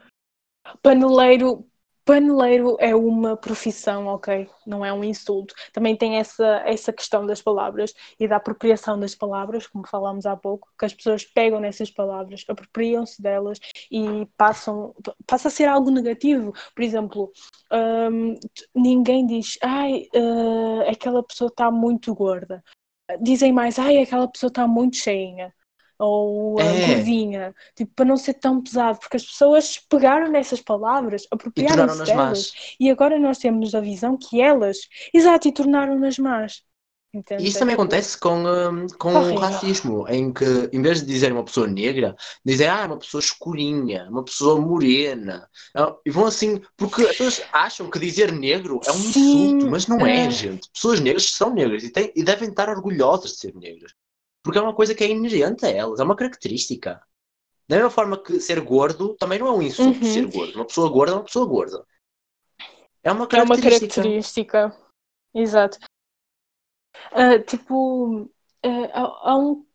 Paneleiro, 0.82 1.66
Paneleiro 2.04 2.76
é 2.78 2.94
uma 2.94 3.34
profissão, 3.36 4.06
ok? 4.06 4.48
Não 4.66 4.84
é 4.84 4.92
um 4.92 5.02
insulto. 5.02 5.54
Também 5.72 5.96
tem 5.96 6.16
essa, 6.16 6.62
essa 6.66 6.92
questão 6.92 7.26
das 7.26 7.40
palavras 7.40 7.94
e 8.20 8.28
da 8.28 8.36
apropriação 8.36 9.00
das 9.00 9.14
palavras, 9.14 9.66
como 9.66 9.86
falámos 9.86 10.26
há 10.26 10.36
pouco, 10.36 10.68
que 10.78 10.84
as 10.84 10.92
pessoas 10.92 11.24
pegam 11.24 11.60
nessas 11.60 11.90
palavras, 11.90 12.44
apropriam-se 12.46 13.22
delas 13.22 13.58
e 13.90 14.26
passam, 14.36 14.94
passa 15.26 15.48
a 15.48 15.50
ser 15.50 15.64
algo 15.64 15.90
negativo. 15.90 16.52
Por 16.74 16.82
exemplo, 16.82 17.32
um, 17.72 18.38
ninguém 18.74 19.26
diz, 19.26 19.56
ai, 19.62 20.06
uh, 20.14 20.90
aquela 20.90 21.22
pessoa 21.22 21.48
está 21.48 21.70
muito 21.70 22.14
gorda. 22.14 22.62
Dizem 23.22 23.52
mais, 23.52 23.78
ai, 23.78 23.98
aquela 23.98 24.28
pessoa 24.28 24.48
está 24.48 24.66
muito 24.66 24.96
cheinha 24.96 25.54
ou 25.98 26.60
a 26.60 26.64
é. 26.64 26.94
gordinha, 26.94 27.54
tipo, 27.74 27.92
para 27.94 28.04
não 28.04 28.16
ser 28.16 28.34
tão 28.34 28.62
pesado, 28.62 28.98
porque 28.98 29.16
as 29.16 29.24
pessoas 29.24 29.78
pegaram 29.88 30.30
nessas 30.30 30.60
palavras, 30.60 31.26
apropriaram-se 31.30 32.04
delas, 32.04 32.52
más. 32.52 32.52
e 32.78 32.90
agora 32.90 33.18
nós 33.18 33.38
temos 33.38 33.74
a 33.74 33.80
visão 33.80 34.16
que 34.16 34.40
elas, 34.40 34.78
exato, 35.12 35.48
e 35.48 35.52
tornaram-nas 35.52 36.18
más. 36.18 36.62
Entende? 37.14 37.46
Isso 37.46 37.60
também 37.60 37.74
acontece 37.74 38.18
com, 38.18 38.44
um, 38.44 38.88
com 38.98 39.12
o 39.12 39.36
racismo, 39.36 40.04
em 40.08 40.32
que 40.32 40.68
em 40.72 40.82
vez 40.82 41.00
de 41.00 41.06
dizer 41.06 41.30
uma 41.30 41.44
pessoa 41.44 41.68
negra, 41.68 42.16
dizem 42.44 42.66
ah, 42.66 42.86
uma 42.86 42.98
pessoa 42.98 43.20
escurinha, 43.20 44.08
uma 44.10 44.24
pessoa 44.24 44.60
morena. 44.60 45.48
Ah, 45.76 45.94
e 46.04 46.10
vão 46.10 46.26
assim, 46.26 46.60
porque 46.76 47.02
as 47.02 47.16
pessoas 47.16 47.42
acham 47.52 47.88
que 47.88 48.00
dizer 48.00 48.32
negro 48.32 48.80
é 48.84 48.90
um 48.90 48.94
Sim, 48.94 49.46
insulto, 49.46 49.70
mas 49.70 49.86
não 49.86 50.04
é, 50.04 50.26
é, 50.26 50.30
gente. 50.30 50.68
Pessoas 50.72 50.98
negras 50.98 51.30
são 51.30 51.54
negras 51.54 51.84
e, 51.84 51.90
têm, 51.90 52.12
e 52.16 52.24
devem 52.24 52.48
estar 52.48 52.68
orgulhosas 52.68 53.30
de 53.32 53.38
ser 53.38 53.54
negras. 53.54 53.92
Porque 54.44 54.58
é 54.58 54.62
uma 54.62 54.74
coisa 54.74 54.94
que 54.94 55.02
é 55.02 55.08
inerente 55.08 55.64
a 55.64 55.70
elas, 55.70 55.98
é 55.98 56.04
uma 56.04 56.14
característica. 56.14 57.02
Da 57.66 57.76
mesma 57.76 57.90
forma 57.90 58.22
que 58.22 58.38
ser 58.38 58.60
gordo 58.60 59.14
também 59.14 59.38
não 59.38 59.46
é 59.46 59.52
um 59.52 59.62
insulto 59.62 60.04
uhum. 60.04 60.12
ser 60.12 60.26
gordo. 60.26 60.54
Uma 60.56 60.66
pessoa 60.66 60.90
gorda 60.90 61.12
é 61.12 61.16
uma 61.16 61.24
pessoa 61.24 61.46
gorda. 61.46 61.86
É 63.02 63.10
uma 63.10 63.26
característica. 63.26 63.38
É 63.38 63.42
uma 63.42 63.56
característica. 63.56 64.76
Exato. 65.34 65.78
Uh, 67.12 67.42
tipo, 67.46 68.20
uh, 68.20 68.28
há, 68.92 69.30
há 69.30 69.36
um, 69.38 69.66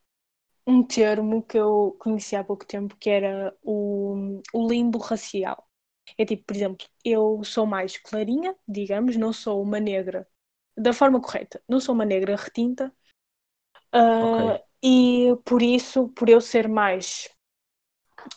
um 0.67 0.83
termo 0.83 1.41
que 1.41 1.57
eu 1.57 1.97
conheci 1.99 2.35
há 2.35 2.43
pouco 2.43 2.65
tempo 2.65 2.95
que 2.95 3.09
era 3.09 3.55
o, 3.63 4.39
o 4.53 4.67
limbo 4.67 4.99
racial. 4.99 5.67
É 6.15 6.25
tipo, 6.25 6.43
por 6.45 6.55
exemplo, 6.55 6.87
eu 7.03 7.43
sou 7.43 7.65
mais 7.65 7.97
clarinha, 7.97 8.55
digamos, 8.67 9.15
não 9.15 9.33
sou 9.33 9.61
uma 9.61 9.79
negra 9.79 10.27
da 10.77 10.93
forma 10.93 11.19
correta. 11.19 11.61
Não 11.67 11.79
sou 11.79 11.95
uma 11.95 12.05
negra 12.05 12.35
retinta, 12.35 12.93
Okay. 13.93 14.63
E 14.81 15.35
por 15.43 15.61
isso, 15.61 16.07
por 16.09 16.29
eu 16.29 16.39
ser 16.39 16.67
mais 16.67 17.29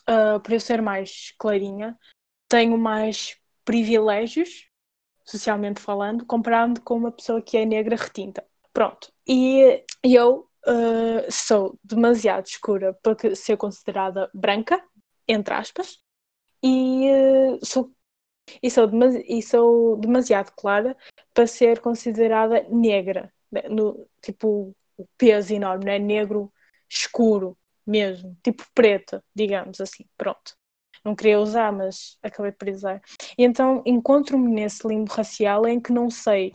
uh, 0.08 0.40
por 0.40 0.52
eu 0.52 0.60
ser 0.60 0.80
mais 0.82 1.32
clarinha, 1.38 1.98
tenho 2.48 2.76
mais 2.76 3.36
privilégios, 3.64 4.68
socialmente 5.24 5.80
falando, 5.80 6.26
comparando 6.26 6.80
com 6.80 6.96
uma 6.96 7.12
pessoa 7.12 7.40
que 7.40 7.56
é 7.56 7.64
negra 7.64 7.96
retinta. 7.96 8.44
Pronto. 8.72 9.12
E 9.26 9.84
eu 10.02 10.48
uh, 10.66 11.30
sou 11.30 11.78
demasiado 11.84 12.46
escura 12.46 12.94
para 13.02 13.34
ser 13.34 13.56
considerada 13.56 14.30
branca, 14.34 14.82
entre 15.28 15.54
aspas, 15.54 15.98
e 16.62 17.08
sou 17.62 17.92
e 18.60 18.70
sou, 18.70 18.90
e 19.28 19.40
sou 19.40 19.96
demasiado 19.96 20.52
clara 20.56 20.96
para 21.32 21.46
ser 21.46 21.80
considerada 21.80 22.66
negra. 22.68 23.32
Né, 23.50 23.62
no, 23.68 24.06
tipo, 24.20 24.74
o 25.02 25.08
peso 25.18 25.52
enorme, 25.54 25.84
não 25.84 25.92
é? 25.92 25.98
Negro 25.98 26.52
escuro 26.88 27.56
mesmo, 27.86 28.36
tipo 28.42 28.64
preto, 28.74 29.22
digamos 29.34 29.80
assim, 29.80 30.04
pronto. 30.16 30.54
Não 31.04 31.16
queria 31.16 31.40
usar, 31.40 31.72
mas 31.72 32.16
acabei 32.22 32.52
por 32.52 32.68
usar. 32.68 33.00
E 33.36 33.44
então 33.44 33.82
encontro-me 33.84 34.48
nesse 34.48 34.86
limbo 34.86 35.12
racial 35.12 35.66
em 35.66 35.80
que 35.80 35.92
não 35.92 36.08
sei 36.10 36.52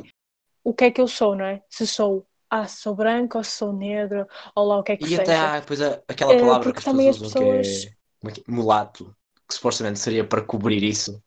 o 0.63 0.73
que 0.73 0.85
é 0.85 0.91
que 0.91 1.01
eu 1.01 1.07
sou, 1.07 1.35
não 1.35 1.45
é? 1.45 1.61
Se 1.69 1.85
sou 1.85 2.25
ah, 2.49 2.67
sou 2.67 2.95
branca 2.95 3.37
ou 3.37 3.43
se 3.43 3.51
sou 3.51 3.73
negra, 3.73 4.25
ou 4.55 4.65
lá 4.65 4.79
o 4.79 4.83
que 4.83 4.93
é 4.93 4.97
que 4.97 5.03
e 5.03 5.07
seja. 5.09 5.21
até 5.21 5.35
há 5.35 5.59
depois 5.59 5.81
aquela 5.81 6.37
palavra 6.37 6.71
que 6.71 6.79
as 6.79 6.85
pessoas, 6.85 7.17
pessoas... 7.17 7.85
Que, 8.21 8.27
é, 8.27 8.29
é 8.29 8.31
que- 8.31 8.43
mulato, 8.51 9.15
que 9.47 9.53
supostamente 9.53 9.99
seria 9.99 10.25
para 10.25 10.41
cobrir 10.41 10.83
isso. 10.83 11.21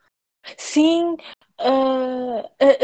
Sim, 0.56 1.16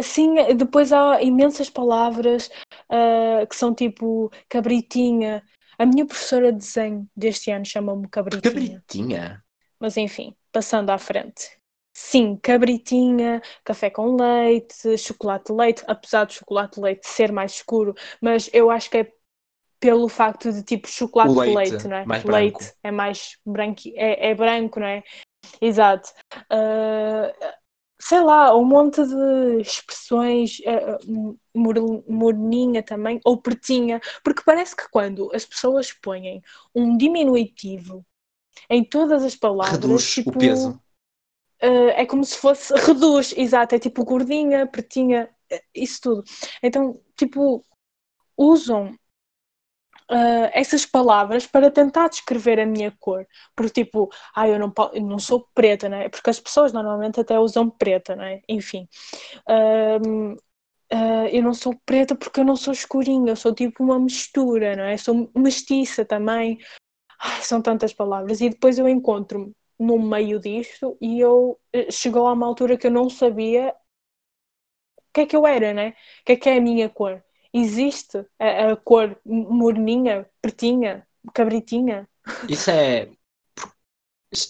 sim, 0.03 0.35
depois 0.57 0.93
há 0.93 1.23
imensas 1.23 1.71
palavras 1.71 2.51
ah, 2.91 3.47
que 3.49 3.57
são 3.57 3.75
tipo 3.75 4.31
cabritinha. 4.49 5.43
A 5.79 5.85
minha 5.85 6.07
professora 6.07 6.53
de 6.53 6.59
desenho 6.59 7.09
deste 7.17 7.51
ano 7.51 7.65
chama-me 7.65 8.09
cabritinha. 8.09 8.53
Cabritinha. 8.53 9.45
Mas 9.79 9.97
enfim, 9.97 10.35
passando 10.53 10.91
à 10.91 10.99
frente. 10.99 11.59
Sim, 11.93 12.37
cabritinha, 12.43 13.41
café 13.65 13.89
com 13.89 14.17
leite, 14.17 14.99
chocolate 14.99 15.47
de 15.47 15.59
leite, 15.59 15.85
apesar 15.87 16.25
do 16.27 16.33
chocolate 16.33 16.77
de 16.77 16.83
leite 16.83 17.07
ser 17.07 17.33
mais 17.33 17.53
escuro, 17.53 17.95
mas 18.21 18.51
eu 18.53 18.71
acho 18.71 18.91
que 18.91 18.99
é 18.99 19.13
pelo 19.81 20.09
facto 20.09 20.53
de 20.53 20.63
tipo 20.63 20.89
chocolate 20.89 21.31
O 21.31 21.35
de 21.35 21.51
leite, 21.55 21.73
leite, 21.73 21.89
não 21.89 21.97
é? 21.97 22.05
mais 22.05 22.25
leite 22.25 22.59
branco. 22.59 22.77
é 22.83 22.91
mais 22.91 23.39
branco, 23.47 23.83
é, 23.95 24.31
é 24.31 24.35
branco, 24.35 24.81
não 24.81 24.87
é? 24.87 25.03
Exato. 25.61 26.11
Ah, 26.51 27.33
sei 27.99 28.21
lá, 28.21 28.57
um 28.57 28.65
monte 28.65 29.03
de 29.07 29.61
expressões, 29.61 30.59
mor- 31.55 32.05
morninha 32.09 32.83
também, 32.83 33.21
ou 33.25 33.41
pretinha, 33.41 34.01
porque 34.23 34.43
parece 34.45 34.77
que 34.77 34.89
quando 34.91 35.31
as 35.35 35.45
pessoas 35.45 35.93
põem 35.93 36.43
um 36.75 36.97
diminutivo 36.97 38.05
em 38.71 38.85
todas 38.85 39.25
as 39.25 39.37
palavras, 39.37 39.81
Reduz 39.83 40.15
tipo, 40.15 40.31
o 40.31 40.39
peso. 40.39 40.81
ah, 41.63 41.67
é 41.97 42.07
como 42.07 42.25
se 42.25 42.37
fosse, 42.39 42.73
reduz, 42.75 43.35
exato, 43.37 43.75
é 43.75 43.79
tipo 43.79 44.05
gordinha, 44.05 44.67
pretinha, 44.67 45.29
isso 45.75 46.01
tudo. 46.03 46.25
Então, 46.63 47.01
tipo, 47.17 47.65
usam 48.37 48.95
ah, 50.11 50.51
essas 50.55 50.87
palavras 50.87 51.47
para 51.47 51.71
tentar 51.71 52.09
descrever 52.09 52.61
a 52.61 52.67
minha 52.67 52.93
cor. 53.01 53.27
Porque, 53.55 53.85
tipo, 53.85 54.11
ah, 54.35 54.49
eu 54.49 54.59
não, 54.59 54.73
eu 54.93 55.03
não 55.03 55.19
sou 55.19 55.49
preta, 55.55 55.89
né? 55.89 56.09
Porque 56.09 56.31
as 56.31 56.41
pessoas 56.41 56.73
normalmente 56.73 57.21
até 57.21 57.39
usam 57.39 57.69
preta, 57.71 58.17
né? 58.17 58.41
Enfim. 58.49 58.89
Ah, 60.91 61.29
eu 61.33 61.43
não 61.43 61.53
sou 61.55 61.75
preta 61.85 62.15
porque 62.15 62.41
eu 62.41 62.45
não 62.45 62.57
sou 62.57 62.73
escurinha, 62.73 63.33
eu 63.33 63.37
sou 63.37 63.55
tipo 63.55 63.83
uma 63.85 63.99
mistura, 63.99 64.77
não 64.77 64.85
é? 64.85 64.97
Sou 64.97 65.31
mestiça 65.37 66.05
também. 66.05 66.59
Ai, 67.21 67.43
são 67.43 67.63
tantas 67.63 67.95
palavras. 67.95 68.41
E 68.41 68.51
depois 68.51 68.79
eu 68.79 68.89
encontro-me 68.89 69.53
no 69.79 69.99
meio 70.01 70.41
disto 70.41 70.97
e 71.01 71.21
eu 71.21 71.59
eh, 71.73 71.91
chegou 71.91 72.27
a 72.29 72.33
uma 72.35 72.47
altura 72.47 72.77
que 72.79 72.87
eu 72.89 72.93
não 72.93 73.11
sabia 73.11 73.75
o 75.09 75.13
que 75.13 75.21
é 75.23 75.27
que 75.27 75.37
eu 75.37 75.47
era, 75.47 75.73
né? 75.75 75.91
O 75.91 76.25
que 76.27 76.33
é 76.33 76.37
que 76.37 76.49
é 76.49 76.57
a 76.59 76.61
minha 76.61 76.89
cor? 76.89 77.23
Existe 77.63 78.19
a, 78.39 78.73
a 78.73 78.77
cor 78.77 79.09
morninha, 79.25 80.29
pretinha, 80.43 81.07
cabritinha? 81.33 82.09
Isso 82.49 82.71
é. 82.71 83.09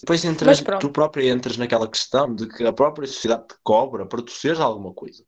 Depois 0.01 0.25
entras, 0.25 0.61
tu 0.79 0.91
próprio 0.91 1.29
entras 1.29 1.55
naquela 1.55 1.89
questão 1.89 2.33
de 2.35 2.47
que 2.47 2.65
a 2.65 2.73
própria 2.73 3.07
sociedade 3.07 3.47
te 3.47 3.55
cobra 3.63 4.05
para 4.05 4.21
tu 4.21 4.31
seres 4.31 4.59
alguma 4.59 4.93
coisa. 4.93 5.23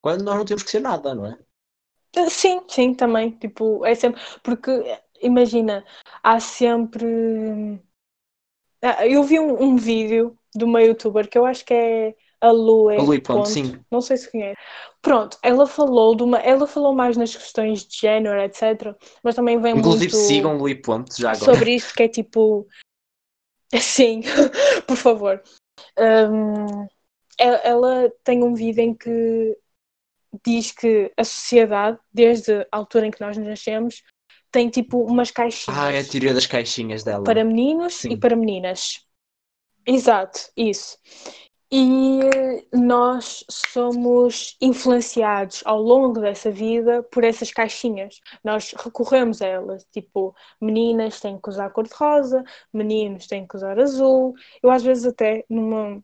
Quando 0.00 0.22
nós 0.24 0.36
não 0.36 0.44
temos 0.44 0.62
que 0.62 0.70
ser 0.70 0.80
nada, 0.80 1.14
não 1.14 1.26
é? 1.26 1.38
Eh, 2.14 2.30
Sim, 2.30 2.62
sim, 2.68 2.94
também. 2.94 3.30
Tipo, 3.38 3.84
é 3.84 3.94
sempre. 3.94 4.20
Porque, 4.42 4.70
imagina, 5.20 5.84
há 6.22 6.38
sempre. 6.40 7.06
Ah, 8.82 9.06
Eu 9.06 9.22
vi 9.24 9.38
um, 9.40 9.62
um 9.62 9.76
vídeo 9.76 10.38
de 10.54 10.64
uma 10.64 10.82
youtuber 10.82 11.28
que 11.28 11.36
eu 11.38 11.44
acho 11.46 11.64
que 11.64 11.74
é 11.74 12.14
a 12.40 12.50
Lu 12.50 12.88
A 12.90 13.02
Lu 13.02 13.14
e 13.14 13.20
Ponto, 13.20 13.38
Ponto, 13.38 13.48
sim. 13.48 13.80
não 13.90 14.00
sei 14.00 14.16
se 14.16 14.30
conhece. 14.30 14.60
Pronto, 15.02 15.38
ela 15.42 15.66
falou 15.66 16.14
de 16.14 16.22
uma. 16.22 16.38
Ela 16.38 16.66
falou 16.66 16.94
mais 16.94 17.16
nas 17.16 17.34
questões 17.34 17.84
de 17.86 17.98
género, 17.98 18.40
etc. 18.40 18.96
Mas 19.22 19.34
também 19.34 19.60
vem 19.60 19.74
Inclusive 19.76 20.12
muito 20.14 20.26
sigam 20.26 20.56
Lui 20.58 20.74
Ponte 20.74 21.20
já 21.20 21.32
agora. 21.32 21.52
sobre 21.54 21.74
isto 21.74 21.94
que 21.94 22.02
é 22.04 22.08
tipo. 22.08 22.66
Sim, 23.80 24.22
por 24.86 24.96
favor. 24.96 25.42
E- 27.38 27.60
ela 27.64 28.10
tem 28.24 28.42
um 28.42 28.54
vídeo 28.54 28.82
em 28.82 28.94
que 28.94 29.56
diz 30.44 30.70
que 30.72 31.12
a 31.16 31.24
sociedade, 31.24 31.98
desde 32.12 32.52
a 32.72 32.76
altura 32.76 33.06
em 33.06 33.10
que 33.10 33.20
nós 33.20 33.36
nascemos, 33.36 34.02
tem 34.50 34.68
tipo 34.70 35.02
umas 35.02 35.30
caixinhas 35.30 35.78
Ah, 35.78 35.92
é 35.92 36.00
a 36.00 36.04
teoria 36.04 36.32
das 36.34 36.46
caixinhas 36.46 37.02
dela. 37.04 37.24
para 37.24 37.44
meninos 37.44 37.94
Sim. 37.94 38.12
e 38.12 38.16
para 38.16 38.36
meninas. 38.36 39.04
Exato, 39.86 40.50
isso. 40.56 40.98
E 41.70 42.66
nós 42.72 43.44
somos 43.50 44.56
influenciados 44.60 45.62
ao 45.64 45.80
longo 45.82 46.20
dessa 46.20 46.50
vida 46.50 47.02
por 47.04 47.24
essas 47.24 47.50
caixinhas. 47.50 48.20
Nós 48.44 48.72
recorremos 48.72 49.42
a 49.42 49.46
elas, 49.46 49.84
tipo, 49.92 50.34
meninas 50.60 51.20
têm 51.20 51.40
que 51.40 51.48
usar 51.48 51.70
cor-de-rosa, 51.70 52.44
meninos 52.72 53.26
têm 53.26 53.46
que 53.46 53.56
usar 53.56 53.78
azul. 53.80 54.34
Eu 54.62 54.70
às 54.70 54.82
vezes 54.84 55.06
até, 55.06 55.44
numa, 55.50 56.02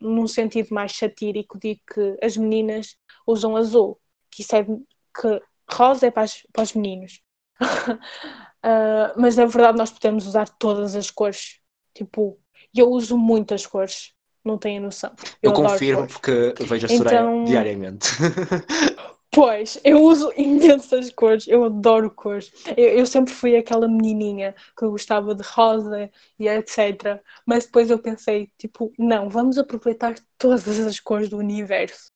num 0.00 0.26
sentido 0.28 0.68
mais 0.74 0.92
satírico, 0.96 1.58
digo 1.58 1.80
que 1.94 2.18
as 2.24 2.36
meninas 2.36 2.96
usam 3.26 3.56
azul, 3.56 4.00
que 4.30 4.42
isso 4.42 4.56
é 4.56 4.64
que 4.64 5.42
rosa 5.72 6.06
é 6.08 6.10
para, 6.10 6.22
as- 6.24 6.42
para 6.52 6.62
os 6.64 6.74
meninos. 6.74 7.20
Ah, 8.62 9.12
mas 9.16 9.36
na 9.36 9.46
verdade 9.46 9.78
nós 9.78 9.90
podemos 9.90 10.26
usar 10.26 10.48
todas 10.58 10.94
as 10.96 11.10
cores. 11.10 11.60
Tipo, 11.94 12.38
eu 12.74 12.90
uso 12.90 13.18
muitas 13.18 13.66
cores, 13.66 14.12
não 14.44 14.58
tenho 14.58 14.82
noção. 14.82 15.12
Eu, 15.42 15.50
adoro 15.52 15.68
confirmo 15.68 16.06
porque 16.06 16.54
vejo 16.60 16.86
a 16.86 16.88
Soraya 16.88 17.20
Então- 17.20 17.44
diariamente. 17.44 18.08
Pois, 19.34 19.80
eu 19.82 20.02
uso 20.02 20.30
imensas 20.36 21.10
cores, 21.10 21.48
eu 21.48 21.64
adoro 21.64 22.10
cores. 22.10 22.52
Eu, 22.76 22.98
eu 22.98 23.06
sempre 23.06 23.32
fui 23.32 23.56
aquela 23.56 23.88
menininha 23.88 24.54
que 24.78 24.86
gostava 24.86 25.34
de 25.34 25.42
rosa 25.42 26.10
e 26.38 26.46
etc. 26.46 27.18
Mas 27.46 27.64
depois 27.64 27.90
eu 27.90 27.98
pensei, 27.98 28.52
tipo, 28.58 28.92
não, 28.98 29.30
vamos 29.30 29.56
aproveitar 29.56 30.14
todas 30.36 30.68
as 30.68 31.00
cores 31.00 31.30
do 31.30 31.38
universo. 31.38 32.08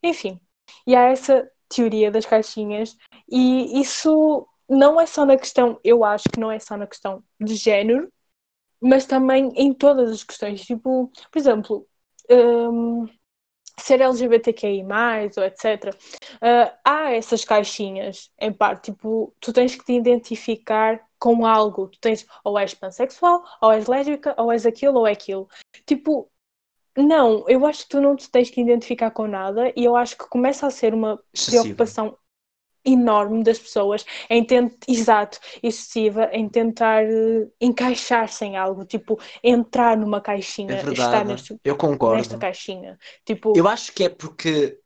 Enfim, 0.00 0.40
e 0.86 0.94
há 0.94 1.08
essa 1.08 1.50
teoria 1.68 2.10
das 2.10 2.24
caixinhas, 2.24 2.96
e 3.28 3.80
isso 3.80 4.46
não 4.68 5.00
é 5.00 5.06
só 5.06 5.26
na 5.26 5.36
questão, 5.36 5.80
eu 5.82 6.04
acho 6.04 6.24
que 6.32 6.38
não 6.38 6.52
é 6.52 6.60
só 6.60 6.76
na 6.76 6.86
questão 6.86 7.24
de 7.40 7.56
género, 7.56 8.08
mas 8.84 9.06
também 9.06 9.50
em 9.56 9.72
todas 9.72 10.10
as 10.10 10.22
questões. 10.22 10.60
Tipo, 10.62 11.10
por 11.32 11.38
exemplo, 11.38 11.86
hum, 12.30 13.08
ser 13.80 14.00
LGBTQI, 14.00 14.84
ou 15.36 15.44
etc. 15.44 15.96
Ah, 16.40 16.78
há 16.84 17.12
essas 17.12 17.44
caixinhas, 17.44 18.30
em 18.38 18.52
parte, 18.52 18.92
tipo, 18.92 19.34
tu 19.40 19.52
tens 19.52 19.74
que 19.74 19.84
te 19.84 19.92
identificar 19.94 21.00
com 21.18 21.46
algo. 21.46 21.88
Tu 21.88 21.98
tens, 22.00 22.26
ou 22.44 22.58
és 22.58 22.74
pansexual, 22.74 23.42
ou 23.60 23.72
és 23.72 23.86
lésbica, 23.86 24.34
ou 24.38 24.52
és 24.52 24.66
aquilo, 24.66 24.98
ou 24.98 25.06
é 25.06 25.12
aquilo. 25.12 25.48
Tipo, 25.86 26.30
não, 26.96 27.48
eu 27.48 27.66
acho 27.66 27.84
que 27.84 27.88
tu 27.88 28.00
não 28.00 28.14
te 28.14 28.30
tens 28.30 28.50
que 28.50 28.60
identificar 28.60 29.10
com 29.10 29.26
nada 29.26 29.72
e 29.74 29.84
eu 29.84 29.96
acho 29.96 30.16
que 30.16 30.28
começa 30.28 30.66
a 30.66 30.70
ser 30.70 30.94
uma 30.94 31.20
Excessiva. 31.32 31.62
preocupação 31.62 32.18
enorme 32.84 33.42
das 33.42 33.58
pessoas 33.58 34.04
em 34.28 34.44
tentar, 34.44 34.76
exato, 34.88 35.38
excessiva, 35.62 36.28
em 36.32 36.48
tentar 36.48 37.04
eh, 37.04 37.48
encaixar-se 37.60 38.44
em 38.44 38.56
algo, 38.56 38.84
tipo, 38.84 39.18
entrar 39.42 39.96
numa 39.96 40.20
caixinha, 40.20 40.72
É 40.72 40.76
estar 40.76 40.86
verdade. 40.86 41.28
neste, 41.28 41.56
Eu 41.64 41.76
concordo. 41.76 42.16
nesta 42.18 42.38
caixinha. 42.38 42.98
Tipo, 43.24 43.52
Eu 43.56 43.68
acho 43.68 43.92
que 43.92 44.04
é 44.04 44.08
porque 44.08 44.78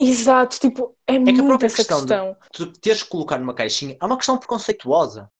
exato, 0.00 0.58
tipo, 0.58 0.96
é, 1.06 1.14
que 1.14 1.18
a 1.18 1.24
muito 1.24 1.46
própria 1.46 1.66
essa 1.66 1.76
questão 1.76 1.98
de- 2.00 2.06
questão. 2.06 2.36
tu 2.52 2.72
teres 2.72 3.02
que 3.02 3.08
colocar 3.08 3.38
numa 3.38 3.54
caixinha 3.54 3.96
é 4.00 4.04
uma 4.04 4.16
questão 4.16 4.36
preconceituosa. 4.38 5.30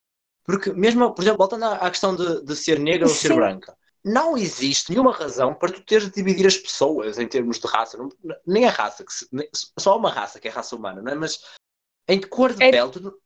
Porque 0.43 0.71
mesmo, 0.73 1.13
por 1.13 1.21
exemplo, 1.21 1.37
voltando 1.37 1.65
à 1.65 1.89
questão 1.89 2.15
de, 2.15 2.43
de 2.43 2.55
ser 2.55 2.79
negra 2.79 3.07
ou 3.07 3.13
ser 3.13 3.33
branca, 3.35 3.75
não 4.03 4.35
existe 4.35 4.89
nenhuma 4.89 5.13
razão 5.13 5.53
para 5.53 5.71
tu 5.71 5.81
teres 5.85 6.05
de 6.05 6.15
dividir 6.15 6.47
as 6.47 6.57
pessoas 6.57 7.19
em 7.19 7.27
termos 7.27 7.59
de 7.59 7.67
raça. 7.67 7.97
Não- 7.97 8.09
nem 8.45 8.65
a 8.65 8.71
raça, 8.71 9.03
que 9.05 9.13
se- 9.13 9.27
nem- 9.31 9.47
só 9.77 9.93
há 9.93 9.95
uma 9.97 10.09
raça, 10.09 10.39
que 10.39 10.47
é 10.47 10.51
a 10.51 10.53
raça 10.55 10.75
humana, 10.75 11.01
não 11.01 11.11
é? 11.11 11.15
Mas 11.15 11.39
em 12.07 12.21
cor 12.21 12.53
de 12.53 12.63
É- 12.63 12.71
pele, 12.71 12.91
tu, 12.91 13.21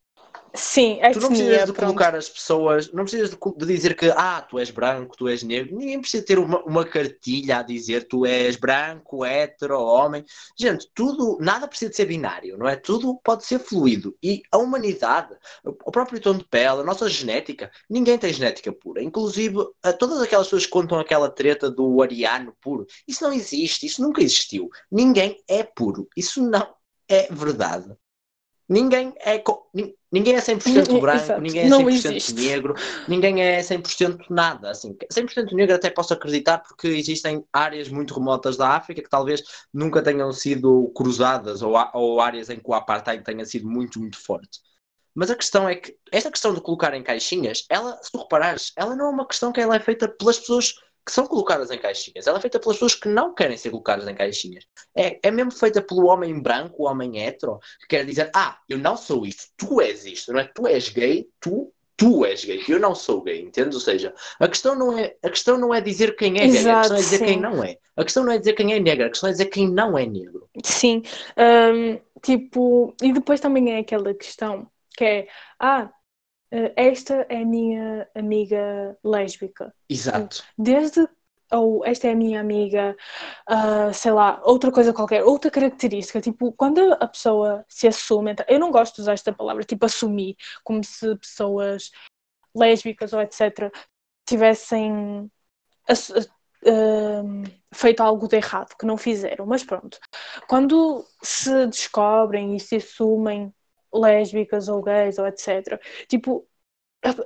Sim, 0.54 1.00
tu 1.12 1.20
não 1.20 1.30
precisas 1.30 1.52
etnia, 1.52 1.66
de 1.66 1.74
pronto. 1.74 1.88
colocar 1.88 2.16
as 2.16 2.30
pessoas, 2.30 2.92
não 2.94 3.04
precisas 3.04 3.30
de, 3.30 3.38
de 3.38 3.66
dizer 3.66 3.96
que 3.96 4.10
ah, 4.16 4.42
tu 4.42 4.58
és 4.58 4.72
branco, 4.72 5.16
tu 5.18 5.28
és 5.28 5.44
negro, 5.44 5.76
ninguém 5.76 6.00
precisa 6.00 6.24
ter 6.26 6.40
uma, 6.40 6.64
uma 6.64 6.86
cartilha 6.86 7.58
a 7.60 7.64
dizer 7.64 8.08
tu 8.08 8.26
és 8.26 8.56
branco, 8.56 9.26
hétero, 9.26 9.78
homem. 9.80 10.24
Gente, 10.58 10.90
tudo, 10.94 11.38
nada 11.42 11.68
precisa 11.68 11.90
de 11.90 11.98
ser 11.98 12.06
binário, 12.06 12.58
não 12.58 12.68
é? 12.68 12.78
Tudo 12.78 13.20
pode 13.22 13.44
ser 13.46 13.60
fluido. 13.60 14.16
E 14.24 14.42
a 14.50 14.58
humanidade, 14.58 15.36
o 15.64 15.92
próprio 15.92 16.22
tom 16.22 16.38
de 16.38 16.46
pele, 16.46 16.80
a 16.80 16.84
nossa 16.84 17.10
genética, 17.10 17.70
ninguém 17.90 18.18
tem 18.18 18.32
genética 18.32 18.72
pura. 18.72 19.04
Inclusive, 19.04 19.58
todas 20.00 20.22
aquelas 20.22 20.48
pessoas 20.48 20.66
que 20.66 20.72
contam 20.72 21.00
aquela 21.00 21.30
treta 21.30 21.70
do 21.70 22.02
ariano 22.02 22.56
puro, 22.62 22.86
isso 23.06 23.24
não 23.24 23.34
existe, 23.34 23.86
isso 23.86 24.02
nunca 24.02 24.22
existiu. 24.22 24.70
Ninguém 24.90 25.38
é 25.50 25.64
puro. 25.64 26.08
Isso 26.16 26.42
não 26.42 26.74
é 27.10 27.28
verdade. 27.32 27.94
Ninguém 28.68 29.14
é, 29.20 29.44
ninguém 30.12 30.36
é 30.36 30.42
100% 30.42 30.90
Hum, 30.94 31.00
branco, 31.00 31.16
exato. 31.18 31.42
ninguém 31.42 31.64
é 31.64 31.70
Não 31.70 31.80
100% 31.84 32.14
existe. 32.14 32.34
negro, 32.34 32.74
ninguém 33.08 33.42
é 33.44 33.62
100% 33.62 34.26
nada. 34.30 34.72
Assim, 34.72 34.96
100% 35.12 35.54
negro 35.56 35.76
até 35.76 35.90
posso 35.92 36.14
acreditar 36.14 36.60
porque 36.60 36.88
existem 36.88 37.46
áreas 37.54 37.90
muito 37.90 38.14
remotas 38.14 38.58
da 38.58 38.70
África 38.70 39.04
que 39.04 39.10
talvez 39.10 39.44
nunca 39.74 40.02
tenham 40.02 40.32
sido 40.32 40.92
cruzadas 40.96 41.62
ou, 41.62 41.76
ou 41.94 42.20
áreas 42.20 42.50
em 42.50 42.58
que 42.60 42.68
o 42.70 42.74
apartheid 42.74 43.24
tenha 43.24 43.46
sido 43.46 43.68
muito, 43.70 44.00
muito 44.00 44.18
forte. 44.20 44.60
Mas 45.14 45.32
a 45.32 45.36
questão 45.36 45.68
é 45.70 45.76
que 45.76 45.98
esta 46.12 46.30
questão 46.32 46.54
de 46.54 46.62
colocar 46.62 46.94
em 46.94 47.04
caixinhas, 47.04 47.66
ela, 47.70 47.98
se 48.04 48.12
tu 48.12 48.18
reparares, 48.20 48.74
ela 48.76 48.96
não 48.96 49.06
é 49.08 49.10
uma 49.10 49.28
questão 49.28 49.52
que 49.52 49.62
ela 49.62 49.76
é 49.76 49.80
feita 49.80 50.08
pelas 50.10 50.40
pessoas 50.40 50.74
que 51.06 51.12
são 51.12 51.28
colocadas 51.28 51.70
em 51.70 51.78
caixinhas. 51.78 52.26
Ela 52.26 52.40
é 52.40 52.42
feita 52.42 52.60
pelas 52.60 52.78
pessoas 52.78 52.96
que 52.96 53.08
não 53.08 53.34
querem 53.34 53.56
ser 53.58 53.70
colocadas 53.70 54.08
em 54.08 54.16
caixinhas. 54.16 54.66
É, 54.96 55.20
é 55.22 55.30
mesmo 55.30 55.52
feita 55.52 55.82
pelo 55.82 56.08
homem 56.08 56.40
branco, 56.42 56.84
o 56.84 56.88
homem 56.88 57.20
hetero, 57.24 57.60
que 57.82 57.90
quer 57.90 58.06
dizer, 58.06 58.32
ah, 58.34 58.58
eu 58.68 58.80
não 58.80 58.98
sou 58.98 59.26
isto, 59.26 59.44
tu 59.56 59.80
és 59.80 60.06
isto, 60.06 60.34
não 60.34 60.40
é? 60.40 60.46
Tu 60.46 60.68
és 60.68 60.90
gay, 60.90 61.30
tu 61.40 61.72
tu 61.98 62.26
és 62.26 62.44
gay, 62.44 62.62
eu 62.68 62.80
não 62.80 62.94
sou 62.94 63.22
gay, 63.22 63.42
entendes? 63.42 63.76
Ou 63.76 63.82
seja, 63.82 64.14
a 64.40 64.48
questão 64.48 64.76
não 64.76 64.98
é, 64.98 65.16
a 65.24 65.30
questão 65.30 65.58
não 65.58 65.74
é 65.74 65.80
dizer 65.80 66.16
quem 66.16 66.38
é 66.40 66.48
gay, 66.48 66.68
a 66.70 66.82
questão 66.82 66.98
é 66.98 67.00
dizer 67.00 67.18
sim. 67.20 67.26
quem 67.26 67.40
não 67.40 67.64
é. 67.64 67.78
A 67.96 68.04
questão 68.04 68.24
não 68.26 68.32
é 68.34 68.38
dizer 68.38 68.54
quem 68.54 68.74
é 68.74 68.80
negro, 68.80 69.06
a 69.06 69.10
questão 69.10 69.30
é 69.30 69.32
dizer 69.32 69.46
quem 69.46 69.70
não 69.70 69.98
é 69.98 70.06
negro. 70.06 70.50
Sim, 70.64 71.04
um, 71.38 71.98
tipo, 72.22 72.94
e 73.02 73.14
depois 73.14 73.40
também 73.40 73.74
é 73.74 73.80
aquela 73.80 74.14
questão 74.14 74.68
que 74.98 75.06
é, 75.06 75.28
ah, 75.60 75.90
esta 76.76 77.26
é 77.30 77.42
a 77.42 77.46
minha 77.46 78.08
amiga 78.16 78.98
lésbica. 79.04 79.74
Exato. 79.90 80.44
Desde 80.58 81.08
ou 81.52 81.86
esta 81.86 82.08
é 82.08 82.12
a 82.12 82.16
minha 82.16 82.40
amiga, 82.40 82.96
uh, 83.50 83.94
sei 83.94 84.12
lá, 84.12 84.42
outra 84.44 84.72
coisa 84.72 84.94
qualquer, 84.94 85.24
outra 85.24 85.52
característica, 85.52 86.20
tipo, 86.20 86.52
quando 86.54 86.94
a 86.94 87.08
pessoa 87.08 87.64
se 87.68 87.88
assume, 87.88 88.32
então, 88.32 88.46
eu 88.50 88.60
não 88.60 88.72
gosto 88.72 88.96
de 88.96 89.02
usar 89.02 89.14
esta 89.14 89.32
palavra, 89.32 89.64
tipo, 89.64 89.86
assumir, 89.86 90.36
como 90.64 90.84
se 90.84 91.16
pessoas 91.18 91.92
lésbicas 92.56 93.14
ou 93.14 93.22
etc. 93.22 93.72
tivessem 94.26 95.30
uh, 95.90 97.44
feito 97.74 98.02
algo 98.02 98.28
de 98.28 98.38
errado, 98.38 98.76
que 98.78 98.86
não 98.86 98.98
fizeram, 98.98 99.46
mas 99.46 99.64
pronto. 99.64 100.00
Quando 100.48 101.06
se 101.22 101.68
descobrem 101.68 102.56
e 102.56 102.60
se 102.60 102.78
assumem 102.78 103.54
lésbicas 104.00 104.68
ou 104.68 104.82
gays 104.82 105.18
ou 105.18 105.28
etc. 105.28 105.80
Tipo, 106.08 106.48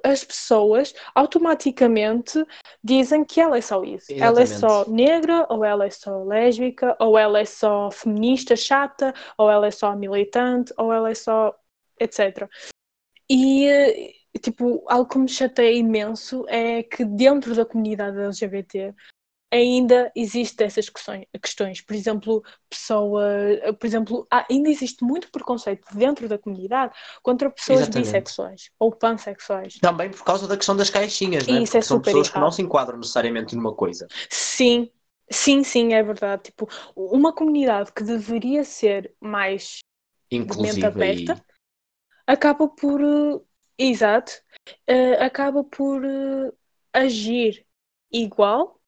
as 0.04 0.24
pessoas 0.24 0.94
automaticamente 1.16 2.44
dizem 2.84 3.24
que 3.24 3.40
ela 3.40 3.58
é 3.58 3.62
só 3.62 3.84
isso. 3.84 4.12
Exatamente. 4.12 4.22
Ela 4.22 4.42
é 4.42 4.46
só 4.46 4.90
negra, 4.90 5.48
ou 5.50 5.64
ela 5.64 5.86
é 5.86 5.90
só 5.90 6.24
lésbica, 6.24 6.98
ou 7.00 7.18
ela 7.18 7.40
é 7.40 7.46
só 7.46 7.90
feminista 7.90 8.56
chata, 8.56 9.14
ou 9.38 9.50
ela 9.50 9.68
é 9.68 9.72
só 9.72 9.96
militante, 9.96 10.74
ou 10.78 10.92
ela 10.92 11.10
é 11.10 11.16
só 11.16 11.56
etc. 12.00 12.50
E 13.30 14.14
tipo, 14.42 14.84
algo 14.88 15.10
que 15.10 15.18
me 15.18 15.28
chateia 15.28 15.78
imenso 15.78 16.46
é 16.48 16.84
que 16.84 17.04
dentro 17.04 17.56
da 17.56 17.66
comunidade 17.66 18.20
LGBT 18.20 18.94
ainda 19.52 20.12
existem 20.16 20.68
essas 20.68 20.90
questões. 20.90 21.82
Por 21.82 21.96
exemplo, 21.96 22.44
pessoa, 22.70 23.24
por 23.80 23.88
exemplo, 23.88 24.28
ainda 24.30 24.70
existe 24.70 25.04
muito 25.04 25.32
preconceito 25.32 25.86
dentro 25.94 26.28
da 26.28 26.38
comunidade 26.38 26.94
contra 27.22 27.50
pessoas 27.50 27.82
Exatamente. 27.82 28.06
bissexuais 28.06 28.70
ou 28.78 28.92
pansexuais. 28.92 29.80
Também 29.80 30.10
por 30.10 30.24
causa 30.24 30.48
da 30.48 30.56
questão 30.56 30.76
das 30.76 30.90
caixinhas, 30.90 31.48
né? 31.48 31.64
Isso 31.64 31.78
é 31.78 31.82
são 31.82 32.00
pessoas 32.00 32.28
errado. 32.28 32.34
que 32.34 32.40
não 32.40 32.52
se 32.52 32.62
enquadram 32.62 32.98
necessariamente 32.98 33.56
numa 33.56 33.74
coisa. 33.74 34.08
Sim, 34.30 34.90
sim, 35.30 35.64
sim, 35.64 35.94
é 35.94 36.04
verdade. 36.04 36.44
Tipo, 36.44 36.70
uma 36.96 37.34
comunidade 37.34 37.92
que 37.92 38.04
deveria 38.04 38.64
ser 38.64 39.14
mais 39.20 39.80
inclusiva 40.32 40.88
aberta 40.88 41.34
e... 41.34 42.32
acaba 42.32 42.68
por, 42.68 43.02
uh, 43.02 43.44
exato, 43.78 44.32
uh, 44.88 45.24
acaba 45.24 45.64
por 45.64 46.04
uh, 46.04 46.54
agir 46.94 47.66
igual 48.12 48.79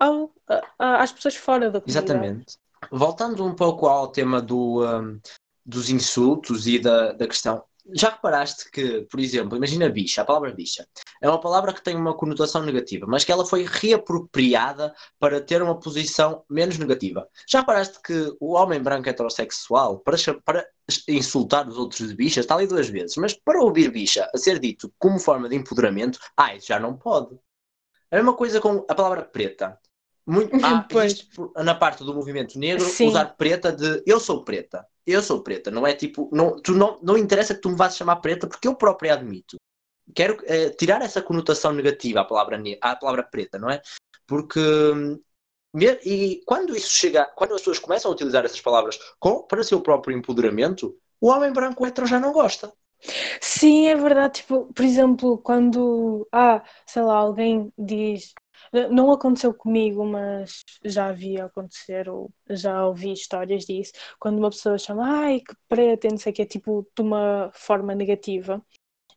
ao, 0.00 0.32
às 0.78 1.12
pessoas 1.12 1.36
fora 1.36 1.70
da 1.70 1.80
comunidade. 1.80 2.10
Exatamente. 2.10 2.58
Voltando 2.90 3.44
um 3.44 3.54
pouco 3.54 3.86
ao 3.86 4.08
tema 4.08 4.40
do, 4.40 4.82
um, 4.84 5.20
dos 5.64 5.90
insultos 5.90 6.66
e 6.66 6.78
da, 6.78 7.12
da 7.12 7.26
questão, 7.26 7.62
já 7.92 8.10
reparaste 8.10 8.70
que, 8.70 9.02
por 9.02 9.20
exemplo, 9.20 9.56
imagina 9.56 9.88
bicha, 9.88 10.22
a 10.22 10.24
palavra 10.24 10.52
bicha, 10.52 10.86
é 11.20 11.28
uma 11.28 11.40
palavra 11.40 11.72
que 11.72 11.82
tem 11.82 11.96
uma 11.96 12.14
conotação 12.14 12.62
negativa, 12.62 13.06
mas 13.06 13.24
que 13.24 13.32
ela 13.32 13.44
foi 13.44 13.66
reapropriada 13.68 14.94
para 15.18 15.40
ter 15.40 15.62
uma 15.62 15.78
posição 15.78 16.44
menos 16.48 16.78
negativa. 16.78 17.28
Já 17.48 17.60
reparaste 17.60 18.00
que 18.02 18.34
o 18.40 18.52
homem 18.54 18.80
branco 18.80 19.08
heterossexual, 19.08 19.98
para, 19.98 20.16
para 20.44 20.66
insultar 21.08 21.68
os 21.68 21.76
outros 21.76 22.08
de 22.08 22.14
bicha, 22.14 22.40
está 22.40 22.54
ali 22.54 22.66
duas 22.66 22.88
vezes, 22.88 23.16
mas 23.16 23.34
para 23.34 23.62
ouvir 23.62 23.90
bicha 23.90 24.28
a 24.32 24.38
ser 24.38 24.58
dito 24.58 24.92
como 24.98 25.18
forma 25.18 25.48
de 25.48 25.56
empoderamento, 25.56 26.18
ah, 26.36 26.54
isso 26.54 26.68
já 26.68 26.78
não 26.78 26.96
pode. 26.96 27.38
É 28.10 28.16
a 28.16 28.18
mesma 28.18 28.34
coisa 28.34 28.60
com 28.60 28.84
a 28.88 28.94
palavra 28.94 29.22
preta. 29.22 29.78
Muito, 30.30 30.54
ah, 30.64 30.86
na 31.64 31.74
parte 31.74 32.04
do 32.04 32.14
movimento 32.14 32.56
negro, 32.56 32.84
Sim. 32.84 33.08
usar 33.08 33.36
preta 33.36 33.72
de 33.72 34.00
eu 34.06 34.20
sou 34.20 34.44
preta, 34.44 34.86
eu 35.04 35.20
sou 35.20 35.42
preta, 35.42 35.72
não 35.72 35.84
é 35.84 35.92
tipo, 35.92 36.30
não, 36.32 36.60
tu 36.60 36.72
não, 36.72 37.00
não 37.02 37.18
interessa 37.18 37.52
que 37.52 37.60
tu 37.60 37.70
me 37.70 37.74
vás 37.74 37.96
chamar 37.96 38.16
preta 38.16 38.46
porque 38.46 38.68
eu 38.68 38.76
próprio 38.76 39.12
admito. 39.12 39.56
Quero 40.14 40.38
é, 40.44 40.70
tirar 40.70 41.02
essa 41.02 41.20
conotação 41.20 41.72
negativa 41.72 42.20
à 42.20 42.24
palavra, 42.24 42.62
à 42.80 42.94
palavra 42.94 43.24
preta, 43.24 43.58
não 43.58 43.68
é? 43.68 43.82
Porque 44.24 44.60
e 46.04 46.42
quando 46.46 46.76
isso 46.76 46.90
chega, 46.90 47.24
quando 47.24 47.54
as 47.54 47.60
pessoas 47.60 47.78
começam 47.80 48.10
a 48.10 48.14
utilizar 48.14 48.44
essas 48.44 48.60
palavras 48.60 48.98
com, 49.18 49.42
para 49.42 49.64
seu 49.64 49.80
próprio 49.80 50.16
empoderamento, 50.16 50.96
o 51.20 51.28
homem 51.28 51.52
branco 51.52 51.84
hetero 51.84 52.06
já 52.06 52.20
não 52.20 52.32
gosta. 52.32 52.72
Sim, 53.40 53.88
é 53.88 53.96
verdade. 53.96 54.40
Tipo, 54.40 54.72
por 54.72 54.84
exemplo, 54.84 55.38
quando, 55.38 56.28
ah, 56.32 56.62
sei 56.86 57.02
lá, 57.02 57.16
alguém 57.16 57.72
diz 57.78 58.34
não 58.90 59.10
aconteceu 59.12 59.52
comigo, 59.52 60.04
mas 60.04 60.62
já 60.84 61.12
vi 61.12 61.40
acontecer, 61.40 62.08
ou 62.08 62.30
já 62.48 62.86
ouvi 62.86 63.12
histórias 63.12 63.64
disso, 63.64 63.92
quando 64.18 64.38
uma 64.38 64.50
pessoa 64.50 64.78
chama, 64.78 65.04
ai, 65.24 65.40
que 65.40 65.54
preta, 65.68 66.08
não 66.08 66.18
sei 66.18 66.32
o 66.32 66.34
que, 66.34 66.46
tipo, 66.46 66.86
de 66.96 67.02
uma 67.02 67.50
forma 67.52 67.94
negativa, 67.94 68.62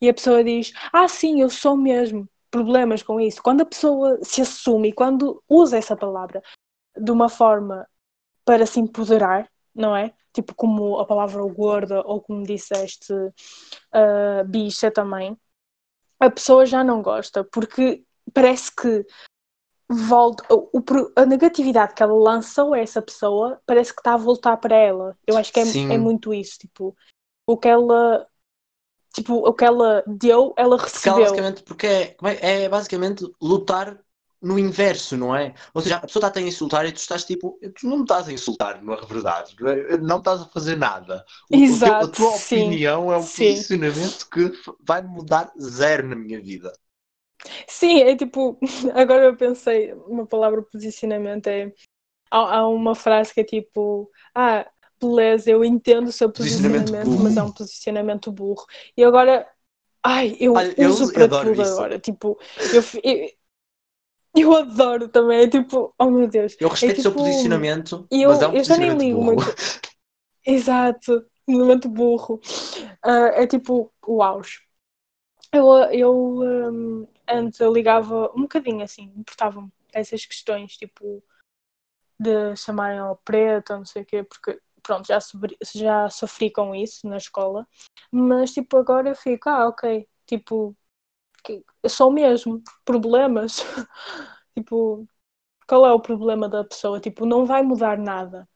e 0.01 0.09
a 0.09 0.13
pessoa 0.13 0.43
diz, 0.43 0.73
ah, 0.91 1.07
sim, 1.07 1.41
eu 1.41 1.49
sou 1.49 1.77
mesmo, 1.77 2.27
problemas 2.51 3.01
com 3.01 3.19
isso. 3.19 3.41
Quando 3.41 3.61
a 3.61 3.65
pessoa 3.65 4.19
se 4.21 4.41
assume, 4.41 4.91
quando 4.91 5.41
usa 5.47 5.77
essa 5.77 5.95
palavra 5.95 6.41
de 6.97 7.11
uma 7.11 7.29
forma 7.29 7.87
para 8.45 8.65
se 8.65 8.79
empoderar, 8.79 9.49
não 9.73 9.95
é? 9.95 10.13
Tipo 10.33 10.53
como 10.55 10.99
a 10.99 11.05
palavra 11.05 11.41
gorda, 11.45 12.01
ou 12.05 12.21
como 12.21 12.43
disseste, 12.43 13.13
uh, 13.13 14.45
bicha 14.45 14.91
também, 14.91 15.37
a 16.19 16.29
pessoa 16.29 16.65
já 16.65 16.83
não 16.83 17.01
gosta, 17.01 17.43
porque 17.43 18.03
parece 18.33 18.75
que 18.75 19.05
volta, 19.89 20.43
o, 20.49 20.71
a 21.15 21.25
negatividade 21.25 21.93
que 21.93 22.03
ela 22.03 22.13
lançou 22.13 22.73
a 22.73 22.79
essa 22.79 23.01
pessoa 23.01 23.59
parece 23.65 23.93
que 23.93 23.99
está 23.99 24.13
a 24.13 24.17
voltar 24.17 24.57
para 24.57 24.75
ela. 24.75 25.17
Eu 25.27 25.37
acho 25.37 25.51
que 25.51 25.59
é, 25.59 25.63
é 25.63 25.97
muito 25.97 26.33
isso, 26.33 26.57
tipo, 26.59 26.95
o 27.47 27.57
que 27.57 27.67
ela 27.67 28.27
tipo, 29.13 29.35
o 29.35 29.53
que 29.53 29.63
ela 29.63 30.03
deu, 30.07 30.53
ela 30.57 30.77
recebeu. 30.77 31.13
Porque 31.13 31.21
basicamente, 31.21 31.63
porque 31.63 31.87
é, 31.87 32.17
é, 32.41 32.63
é 32.63 32.69
basicamente 32.69 33.25
lutar 33.41 33.99
no 34.41 34.59
inverso, 34.59 35.15
não 35.15 35.33
é? 35.33 35.53
Ou 35.73 35.81
seja, 35.81 35.95
a 35.95 36.01
pessoa 36.01 36.27
está 36.27 36.39
a 36.39 36.43
insultar 36.43 36.85
e 36.85 36.91
tu 36.91 36.97
estás 36.97 37.23
tipo, 37.23 37.57
tu 37.79 37.87
não 37.87 37.97
me 37.97 38.03
estás 38.03 38.27
a 38.27 38.33
insultar, 38.33 38.83
não 38.83 38.93
é 38.93 39.05
verdade, 39.05 39.55
não 40.01 40.17
estás 40.17 40.41
a 40.41 40.45
fazer 40.45 40.75
nada. 40.75 41.23
O, 41.49 41.55
Exato, 41.55 42.07
o 42.07 42.09
teu, 42.09 42.27
a 42.27 42.31
tua 42.31 42.37
sim, 42.37 42.67
opinião 42.67 43.13
é 43.13 43.17
um 43.17 43.23
sim. 43.23 43.51
posicionamento 43.51 44.29
que 44.29 44.51
vai 44.85 45.01
mudar 45.01 45.53
zero 45.57 46.09
na 46.09 46.15
minha 46.15 46.41
vida. 46.41 46.73
Sim, 47.67 48.01
é 48.01 48.15
tipo, 48.15 48.57
agora 48.93 49.25
eu 49.25 49.35
pensei, 49.35 49.93
uma 50.07 50.25
palavra 50.25 50.61
posicionamento 50.61 51.47
é. 51.47 51.73
Há, 52.31 52.57
há 52.57 52.67
uma 52.67 52.95
frase 52.95 53.33
que 53.33 53.41
é 53.41 53.43
tipo, 53.43 54.09
ah, 54.33 54.65
beleza, 54.99 55.51
eu 55.51 55.63
entendo 55.63 56.07
o 56.07 56.11
seu 56.11 56.31
posicionamento, 56.31 56.85
posicionamento 56.85 57.23
mas 57.23 57.37
é 57.37 57.43
um 57.43 57.51
posicionamento 57.51 58.31
burro. 58.31 58.65
E 58.97 59.03
agora, 59.03 59.47
ai, 60.01 60.35
eu 60.39 60.53
Olha, 60.53 60.73
uso 60.89 61.05
eu, 61.05 61.13
para 61.13 61.27
tudo 61.27 61.61
isso. 61.61 61.73
agora. 61.73 61.99
Tipo, 61.99 62.39
eu, 62.73 62.83
eu, 63.03 63.29
eu 64.35 64.55
adoro 64.55 65.07
também, 65.09 65.41
é 65.43 65.47
tipo, 65.47 65.93
oh 65.99 66.09
meu 66.09 66.27
Deus. 66.27 66.55
Eu 66.59 66.69
respeito 66.69 66.97
é, 66.97 66.99
o 66.99 67.01
seu 67.03 67.11
tipo, 67.11 67.23
posicionamento, 67.23 68.07
eu, 68.09 68.29
mas 68.29 68.41
é 68.41 68.47
um 68.47 68.55
eu 68.55 68.63
já 68.63 68.77
nem 68.77 68.97
ligo 68.97 69.19
burro. 69.19 69.35
muito. 69.35 69.55
Exato, 70.45 71.25
momento 71.47 71.87
burro. 71.87 72.41
Uh, 73.05 73.31
é 73.35 73.47
tipo 73.47 73.93
auge. 74.07 74.61
Eu, 75.51 75.67
eu 75.91 76.39
um, 76.41 77.07
antes 77.27 77.59
eu 77.59 77.73
ligava 77.73 78.31
um 78.35 78.43
bocadinho 78.43 78.83
assim, 78.83 79.11
importavam 79.15 79.71
essas 79.91 80.25
questões, 80.25 80.75
tipo, 80.77 81.23
de 82.19 82.55
chamarem 82.55 82.99
ao 82.99 83.17
preto, 83.17 83.73
não 83.73 83.85
sei 83.85 84.03
o 84.03 84.05
quê, 84.05 84.23
porque 84.23 84.59
pronto, 84.81 85.07
já, 85.07 85.19
sofri, 85.19 85.57
já 85.73 86.09
sofri 86.09 86.51
com 86.51 86.75
isso 86.75 87.07
na 87.07 87.17
escola, 87.17 87.67
mas 88.11 88.51
tipo, 88.51 88.77
agora 88.77 89.09
eu 89.09 89.15
fico, 89.15 89.49
ah, 89.49 89.67
ok, 89.67 90.07
tipo, 90.25 90.75
eu 91.81 91.89
sou 91.89 92.11
mesmo, 92.11 92.61
problemas, 92.85 93.57
tipo, 94.55 95.07
qual 95.67 95.85
é 95.85 95.91
o 95.91 95.99
problema 95.99 96.47
da 96.49 96.63
pessoa? 96.63 96.99
Tipo, 96.99 97.25
não 97.25 97.45
vai 97.45 97.63
mudar 97.63 97.97
nada 97.97 98.47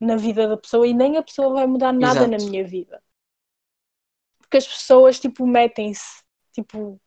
na 0.00 0.16
vida 0.16 0.48
da 0.48 0.56
pessoa 0.56 0.86
e 0.86 0.94
nem 0.94 1.16
a 1.16 1.22
pessoa 1.22 1.52
vai 1.52 1.66
mudar 1.66 1.92
nada 1.92 2.26
Exato. 2.26 2.30
na 2.30 2.36
minha 2.38 2.66
vida. 2.66 3.02
Porque 4.38 4.56
as 4.58 4.66
pessoas, 4.66 5.18
tipo, 5.18 5.46
metem-se, 5.46 6.22
tipo, 6.52 7.00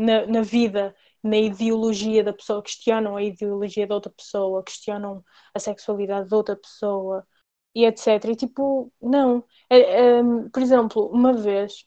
na, 0.00 0.26
na 0.26 0.42
vida, 0.42 0.94
na 1.22 1.36
ideologia 1.38 2.24
da 2.24 2.32
pessoa, 2.32 2.62
questionam 2.62 3.16
a 3.16 3.22
ideologia 3.22 3.86
da 3.86 3.94
outra 3.94 4.12
pessoa, 4.12 4.64
questionam 4.64 5.24
a 5.54 5.58
sexualidade 5.60 6.28
da 6.28 6.36
outra 6.36 6.56
pessoa 6.56 7.26
e 7.74 7.84
etc. 7.84 8.32
E 8.32 8.36
tipo, 8.36 8.92
não. 9.00 9.44
É, 9.70 10.18
é, 10.18 10.22
por 10.52 10.62
exemplo, 10.62 11.06
uma 11.12 11.32
vez 11.34 11.86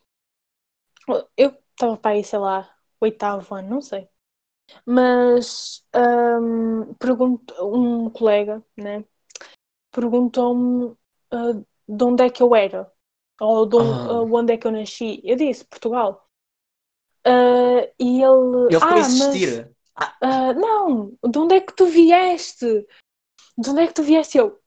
Eu 1.38 1.49
estava 1.72 1.97
para 1.97 2.11
aí, 2.16 2.24
sei 2.24 2.39
lá, 2.39 2.70
oitavo 2.99 3.55
ano, 3.55 3.70
não 3.70 3.82
sei. 3.82 4.07
Mas 4.86 5.86
um, 7.20 7.39
um 8.05 8.09
colega, 8.09 8.64
né, 8.78 9.05
perguntou-me 9.91 10.86
uh, 11.34 11.68
de 11.88 12.05
onde 12.05 12.24
é 12.26 12.30
que 12.30 12.43
eu 12.43 12.55
era, 12.55 12.91
ou 13.41 13.66
de 13.68 13.76
onde, 13.78 14.09
Ah. 14.09 14.22
uh, 14.24 14.36
onde 14.36 14.53
é 14.53 14.57
que 14.57 14.68
eu 14.68 14.72
nasci. 14.72 15.22
Eu 15.24 15.36
disse 15.38 15.66
Portugal. 15.66 16.22
Uh, 17.26 17.89
e 17.99 18.21
ele. 18.21 18.67
Ele 18.69 18.76
ah, 18.82 18.86
a 18.86 18.95
mas 18.95 19.19
insistir. 19.19 19.69
Ah, 19.95 20.17
ah, 20.21 20.53
não, 20.53 21.17
de 21.24 21.38
onde 21.38 21.55
é 21.55 21.61
que 21.61 21.74
tu 21.74 21.86
vieste? 21.86 22.86
De 23.57 23.69
onde 23.69 23.82
é 23.82 23.88
que 23.88 23.93
tu 23.93 24.03
vieste? 24.03 24.38
Eu, 24.38 24.59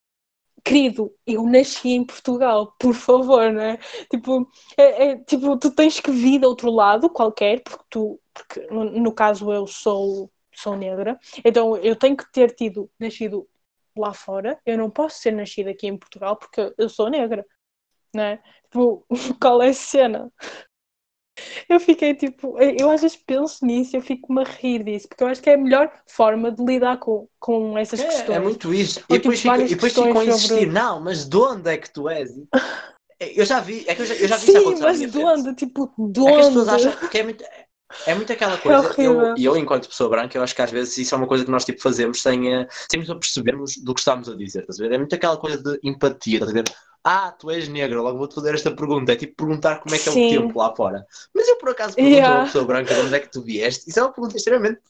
querido, 0.64 1.14
eu 1.26 1.44
nasci 1.44 1.90
em 1.90 2.04
Portugal, 2.04 2.74
por 2.78 2.94
favor, 2.94 3.52
né? 3.52 3.78
Tipo, 4.10 4.48
é, 4.76 5.10
é, 5.10 5.16
tipo, 5.18 5.56
tu 5.58 5.70
tens 5.70 6.00
que 6.00 6.10
vir 6.10 6.40
de 6.40 6.46
outro 6.46 6.70
lado 6.70 7.08
qualquer, 7.08 7.62
porque 7.62 7.84
tu, 7.88 8.20
porque 8.34 8.66
no, 8.68 8.84
no 8.84 9.12
caso 9.12 9.52
eu 9.52 9.66
sou, 9.66 10.30
sou 10.52 10.76
negra, 10.76 11.18
então 11.44 11.76
eu 11.76 11.94
tenho 11.94 12.16
que 12.16 12.30
ter 12.32 12.52
tido 12.54 12.90
nascido 12.98 13.48
lá 13.96 14.12
fora, 14.12 14.60
eu 14.66 14.76
não 14.76 14.90
posso 14.90 15.20
ser 15.20 15.32
nascida 15.32 15.70
aqui 15.70 15.86
em 15.86 15.96
Portugal 15.96 16.36
porque 16.36 16.72
eu 16.76 16.88
sou 16.88 17.08
negra, 17.08 17.46
né? 18.14 18.42
Tipo, 18.64 19.06
qual 19.40 19.62
é 19.62 19.68
a 19.68 19.74
cena? 19.74 20.32
Eu 21.68 21.78
fiquei 21.78 22.14
tipo, 22.14 22.58
eu 22.58 22.90
às 22.90 23.02
vezes 23.02 23.16
penso 23.16 23.64
nisso 23.64 23.94
e 23.94 23.98
eu 23.98 24.02
fico-me 24.02 24.40
a 24.40 24.44
rir 24.44 24.82
disso, 24.84 25.08
porque 25.08 25.22
eu 25.22 25.28
acho 25.28 25.42
que 25.42 25.50
é 25.50 25.54
a 25.54 25.58
melhor 25.58 25.92
forma 26.06 26.50
de 26.50 26.64
lidar 26.64 26.98
com, 26.98 27.28
com 27.38 27.76
essas 27.76 28.00
é, 28.00 28.04
questões. 28.06 28.36
é 28.36 28.40
muito 28.40 28.72
isso. 28.72 29.00
Ou, 29.08 29.16
E 29.16 29.18
depois, 29.18 29.38
tipo, 29.38 29.42
fica, 29.42 29.48
várias 29.48 29.70
e 29.70 29.74
depois 29.74 29.92
ficam 29.92 30.20
a 30.20 30.24
insistir. 30.24 30.48
sobre- 30.48 30.66
Não, 30.66 31.00
mas 31.00 31.28
de 31.28 31.36
onde 31.36 31.70
é 31.70 31.76
que 31.76 31.90
tu 31.90 32.08
és? 32.08 32.30
Eu 33.18 33.46
já 33.46 33.60
vi, 33.60 33.82
é 33.88 33.94
que 33.94 34.02
eu 34.02 34.06
já, 34.06 34.14
eu 34.14 34.28
já 34.28 34.36
vi 34.36 34.44
Sim, 34.44 34.50
isso 34.52 34.58
acontecer 34.58 34.82
mas 34.82 35.00
de 35.10 35.18
onde? 35.18 35.54
Tipo, 35.54 35.90
de 35.98 36.20
É 36.20 36.22
que 36.24 36.28
as 36.28 36.34
onde? 36.36 36.46
pessoas 36.48 36.68
acham 36.68 37.08
que 37.08 37.18
é 37.18 37.22
muito, 37.22 37.44
é 38.06 38.14
muito 38.14 38.32
aquela 38.32 38.58
coisa. 38.58 38.94
eu, 38.98 39.36
e 39.36 39.44
eu, 39.44 39.56
enquanto 39.56 39.88
pessoa 39.88 40.10
branca, 40.10 40.36
eu 40.36 40.42
acho 40.42 40.54
que 40.54 40.62
às 40.62 40.70
vezes 40.70 40.96
isso 40.98 41.14
é 41.14 41.18
uma 41.18 41.26
coisa 41.26 41.44
que 41.44 41.50
nós 41.50 41.64
tipo, 41.64 41.80
fazemos 41.80 42.20
sem, 42.20 42.52
eh, 42.54 42.66
sem 42.90 43.00
nos 43.00 43.10
apercebermos 43.10 43.76
do 43.76 43.94
que 43.94 44.00
estamos 44.00 44.28
a 44.28 44.36
dizer. 44.36 44.60
Estás 44.60 44.80
a 44.80 44.82
ver? 44.82 44.94
É 44.94 44.98
muito 44.98 45.14
aquela 45.14 45.36
coisa 45.36 45.62
de 45.62 45.78
empatia. 45.82 46.34
Estás 46.36 46.50
a 46.50 46.54
ver? 46.54 46.64
Ah, 47.04 47.30
tu 47.30 47.50
és 47.50 47.68
negro, 47.68 48.02
logo 48.02 48.18
vou-te 48.18 48.34
fazer 48.34 48.54
esta 48.54 48.74
pergunta. 48.74 49.12
É 49.12 49.16
tipo 49.16 49.36
perguntar 49.36 49.78
como 49.78 49.94
é 49.94 49.98
que 49.98 50.08
é 50.08 50.12
Sim. 50.12 50.26
o 50.26 50.40
tempo 50.42 50.58
lá 50.58 50.74
fora. 50.74 51.06
Mas 51.32 51.46
eu 51.46 51.56
por 51.58 51.70
acaso 51.70 51.94
pergunto 51.94 52.14
a 52.14 52.16
Yeah. 52.16 52.38
uma 52.38 52.46
pessoa 52.46 52.64
branca 52.64 52.94
de 52.94 53.00
onde 53.00 53.14
é 53.14 53.20
que 53.20 53.30
tu 53.30 53.42
vieste. 53.42 53.88
Isso 53.88 54.00
é 54.00 54.02
uma 54.02 54.12
pergunta 54.12 54.36
extremamente 54.36 54.80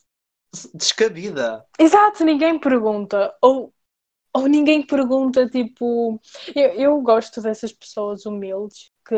descabida. 0.73 1.63
Exato, 1.77 2.23
ninguém 2.23 2.59
pergunta. 2.59 3.33
Ou, 3.41 3.71
ou 4.37 4.47
ninguém 4.47 4.85
pergunta, 4.85 5.47
tipo. 5.49 6.19
Eu, 6.55 6.69
eu 6.73 7.01
gosto 7.01 7.41
dessas 7.41 7.71
pessoas 7.71 8.25
humildes 8.25 8.91
que 9.07 9.15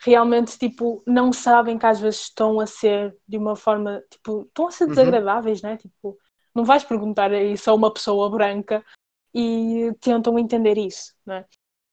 realmente, 0.00 0.58
tipo, 0.58 1.02
não 1.06 1.32
sabem 1.32 1.78
que 1.78 1.86
às 1.86 2.00
vezes 2.00 2.22
estão 2.22 2.60
a 2.60 2.66
ser 2.66 3.16
de 3.26 3.36
uma 3.36 3.54
forma, 3.56 4.02
tipo, 4.10 4.42
estão 4.42 4.66
a 4.66 4.70
ser 4.70 4.84
Uhum. 4.84 4.90
desagradáveis, 4.90 5.62
né? 5.62 5.76
Tipo, 5.76 6.16
não 6.54 6.64
vais 6.64 6.84
perguntar 6.84 7.32
isso 7.32 7.70
a 7.70 7.74
uma 7.74 7.92
pessoa 7.92 8.30
branca 8.30 8.84
e 9.34 9.92
tentam 10.00 10.38
entender 10.38 10.78
isso, 10.78 11.14
né? 11.26 11.44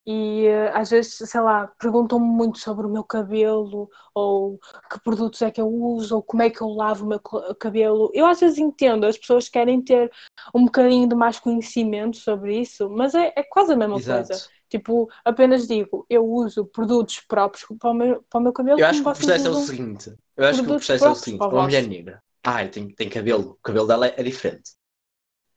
E 0.08 0.46
eh, 0.46 0.72
às 0.74 0.92
vezes, 0.92 1.16
sei 1.16 1.42
lá, 1.42 1.68
perguntam-me 1.80 2.26
muito 2.26 2.60
sobre 2.60 2.86
o 2.86 2.90
meu 2.90 3.04
cabelo, 3.04 3.90
ou 4.14 4.60
que 4.92 5.00
produtos 5.04 5.42
é 5.42 5.50
que 5.50 5.60
eu 5.60 5.68
uso, 5.68 6.18
ou 6.18 6.24
como 6.24 6.44
é 6.44 6.50
que 6.50 6.62
eu 6.62 6.70
lavo 6.70 7.06
o 7.06 7.08
meu 7.08 7.20
cabelo. 7.60 8.12
Eu 8.14 8.28
às 8.28 8.40
vezes 8.40 8.60
entendo, 8.60 9.06
as 9.06 9.18
pessoas 9.18 9.50
querem 9.50 9.82
ter 9.82 10.12
um 10.54 10.66
bocadinho 10.66 11.10
de 11.10 11.16
mais 11.16 11.40
conhecimento 11.40 12.18
sobre 12.18 12.60
isso, 12.60 12.90
mas 12.90 13.16
é, 13.16 13.34
é 13.36 13.44
quase 13.44 13.74
a 13.74 13.78
mesma 13.78 13.96
coisa. 13.96 14.34
Exato. 14.34 14.50
Tipo, 14.70 15.10
apenas 15.24 15.68
digo, 15.68 16.06
eu 16.10 16.26
uso 16.26 16.66
produtos 16.66 17.20
próprios 17.22 17.66
para 17.80 17.90
o 17.90 17.94
meu, 17.94 18.24
para 18.30 18.40
o 18.40 18.44
meu 18.44 18.54
cabelo, 18.54 18.80
Eu 18.80 18.88
acho 18.88 19.02
que 19.02 19.10
o 19.10 19.14
processo 19.14 19.48
é 19.48 19.52
o 19.52 19.56
seguinte. 19.56 20.14
Eu 20.36 20.46
acho 20.46 20.64
que 20.64 20.70
o 20.70 20.76
processo 20.76 21.06
é 21.06 21.10
o 21.10 21.16
seguinte. 21.16 21.40
para 21.40 21.48
Uma 21.50 21.64
mulher 21.64 21.88
negra. 21.88 22.24
Ai, 22.44 22.70
tem, 22.70 22.90
tem 22.90 23.10
cabelo. 23.10 23.52
O 23.52 23.64
cabelo 23.64 23.88
dela 23.88 24.08
é 24.08 24.22
diferente. 24.22 24.72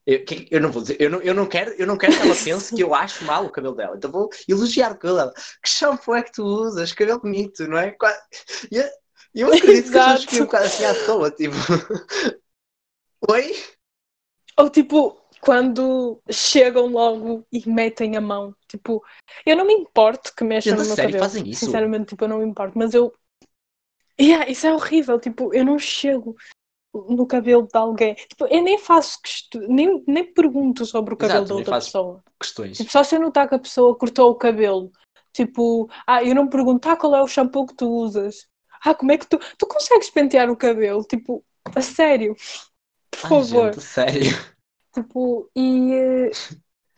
Eu, 0.09 0.25
eu 0.51 0.61
não 0.63 0.73
vou 0.73 0.81
dizer, 0.81 0.97
eu 0.99 1.11
não, 1.11 1.21
eu, 1.21 1.35
não 1.35 1.45
quero, 1.45 1.71
eu 1.73 1.87
não 1.87 1.99
quero 1.99 2.17
que 2.17 2.23
ela 2.23 2.35
pense 2.35 2.75
que 2.75 2.83
eu 2.83 2.95
acho 2.95 3.27
mal 3.27 3.45
o 3.45 3.51
cabelo 3.51 3.75
dela. 3.75 3.95
Então 3.95 4.11
vou 4.11 4.31
elogiar 4.49 4.93
o 4.93 4.97
cabelo 4.97 5.19
dela. 5.19 5.35
Que 5.63 5.69
shampoo 5.69 6.15
é 6.15 6.23
que 6.23 6.33
tu 6.33 6.43
usas? 6.45 6.95
Cabelo 6.95 7.21
bonito, 7.21 7.69
não 7.69 7.77
é? 7.77 7.95
E 8.73 8.79
Eu, 8.79 8.89
eu 9.35 9.49
acredito 9.49 9.91
que 9.91 9.99
as 9.99 10.25
pessoas 10.25 10.41
um 10.41 10.45
bocado 10.47 10.65
assim 10.65 10.85
à 10.87 11.05
toa. 11.05 11.31
Tipo, 11.31 11.55
oi? 13.29 13.55
Ou 14.57 14.71
tipo, 14.71 15.21
quando 15.43 16.23
chegam 16.31 16.87
logo 16.87 17.47
e 17.53 17.69
metem 17.69 18.17
a 18.17 18.21
mão. 18.23 18.57
Tipo, 18.67 19.05
eu 19.45 19.59
não 19.59 19.67
me 19.67 19.75
importo 19.75 20.35
que 20.35 20.43
mexam 20.43 20.73
no 20.73 20.87
meu 20.87 20.97
sério, 20.97 21.13
cabelo. 21.13 21.25
fazem 21.25 21.51
isso? 21.51 21.67
Sinceramente, 21.67 22.07
tipo, 22.07 22.25
eu 22.25 22.29
não 22.29 22.39
me 22.39 22.47
importo. 22.47 22.79
Mas 22.79 22.95
eu. 22.95 23.13
Yeah, 24.19 24.51
isso 24.51 24.67
é 24.67 24.73
horrível. 24.73 25.21
Tipo, 25.21 25.53
eu 25.53 25.67
não 25.67 25.79
chego 25.79 26.35
no 27.09 27.27
cabelo 27.27 27.63
de 27.63 27.79
alguém. 27.79 28.15
Tipo, 28.15 28.47
eu 28.47 28.63
nem 28.63 28.79
faço 28.79 29.19
quest... 29.23 29.55
nem, 29.69 30.03
nem 30.07 30.25
pergunto 30.33 30.85
sobre 30.87 31.15
o 31.15 31.17
cabelo 31.17 31.41
Exato, 31.41 31.49
da 31.49 31.55
outra 31.57 31.79
pessoa. 31.79 32.25
Questões. 32.41 32.77
Tipo, 32.79 32.91
só 32.91 33.03
se 33.05 33.17
eu 33.17 33.21
notar 33.21 33.49
que 33.49 33.55
a 33.55 33.59
pessoa 33.59 33.97
cortou 33.97 34.31
o 34.31 34.35
cabelo. 34.35 34.91
Tipo, 35.33 35.89
ah, 36.07 36.23
eu 36.25 36.35
não 36.35 36.49
pergunto, 36.49 36.89
ah, 36.89 36.97
qual 36.97 37.15
é 37.15 37.23
o 37.23 37.29
shampoo 37.29 37.67
que 37.67 37.75
tu 37.75 37.89
usas? 37.89 38.47
Ah, 38.85 38.95
como 38.95 39.13
é 39.13 39.19
que 39.19 39.27
tu. 39.27 39.39
Tu 39.59 39.67
consegues 39.67 40.11
pentear 40.11 40.51
o 40.51 40.57
cabelo? 40.57 41.05
Tipo, 41.05 41.45
a 41.75 41.81
sério. 41.83 42.35
Por 43.11 43.21
Ai, 43.25 43.29
favor. 43.29 43.73
gente, 43.73 43.81
sério. 43.83 44.31
Tipo, 44.95 45.51
e. 45.55 45.93
eh, 45.95 46.31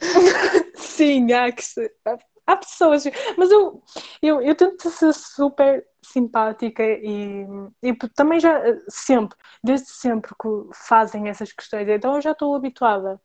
Sim, 0.76 1.32
há 1.32 1.50
que 1.52 1.62
há- 2.04 2.18
Há 2.46 2.56
pessoas, 2.56 3.04
mas 3.36 3.48
eu, 3.48 3.80
eu, 4.20 4.42
eu 4.42 4.56
tento 4.56 4.90
ser 4.90 5.14
super 5.14 5.86
simpática 6.02 6.82
e, 6.82 7.46
e 7.82 7.94
também 8.14 8.40
já 8.40 8.58
eh, 8.66 8.82
sempre, 8.88 9.36
desde 9.62 9.88
sempre 9.90 10.32
que 10.40 10.48
fazem 10.74 11.28
essas 11.28 11.52
questões, 11.52 11.88
então 11.88 12.14
eu 12.16 12.20
já 12.20 12.32
estou 12.32 12.54
habituada. 12.54 13.20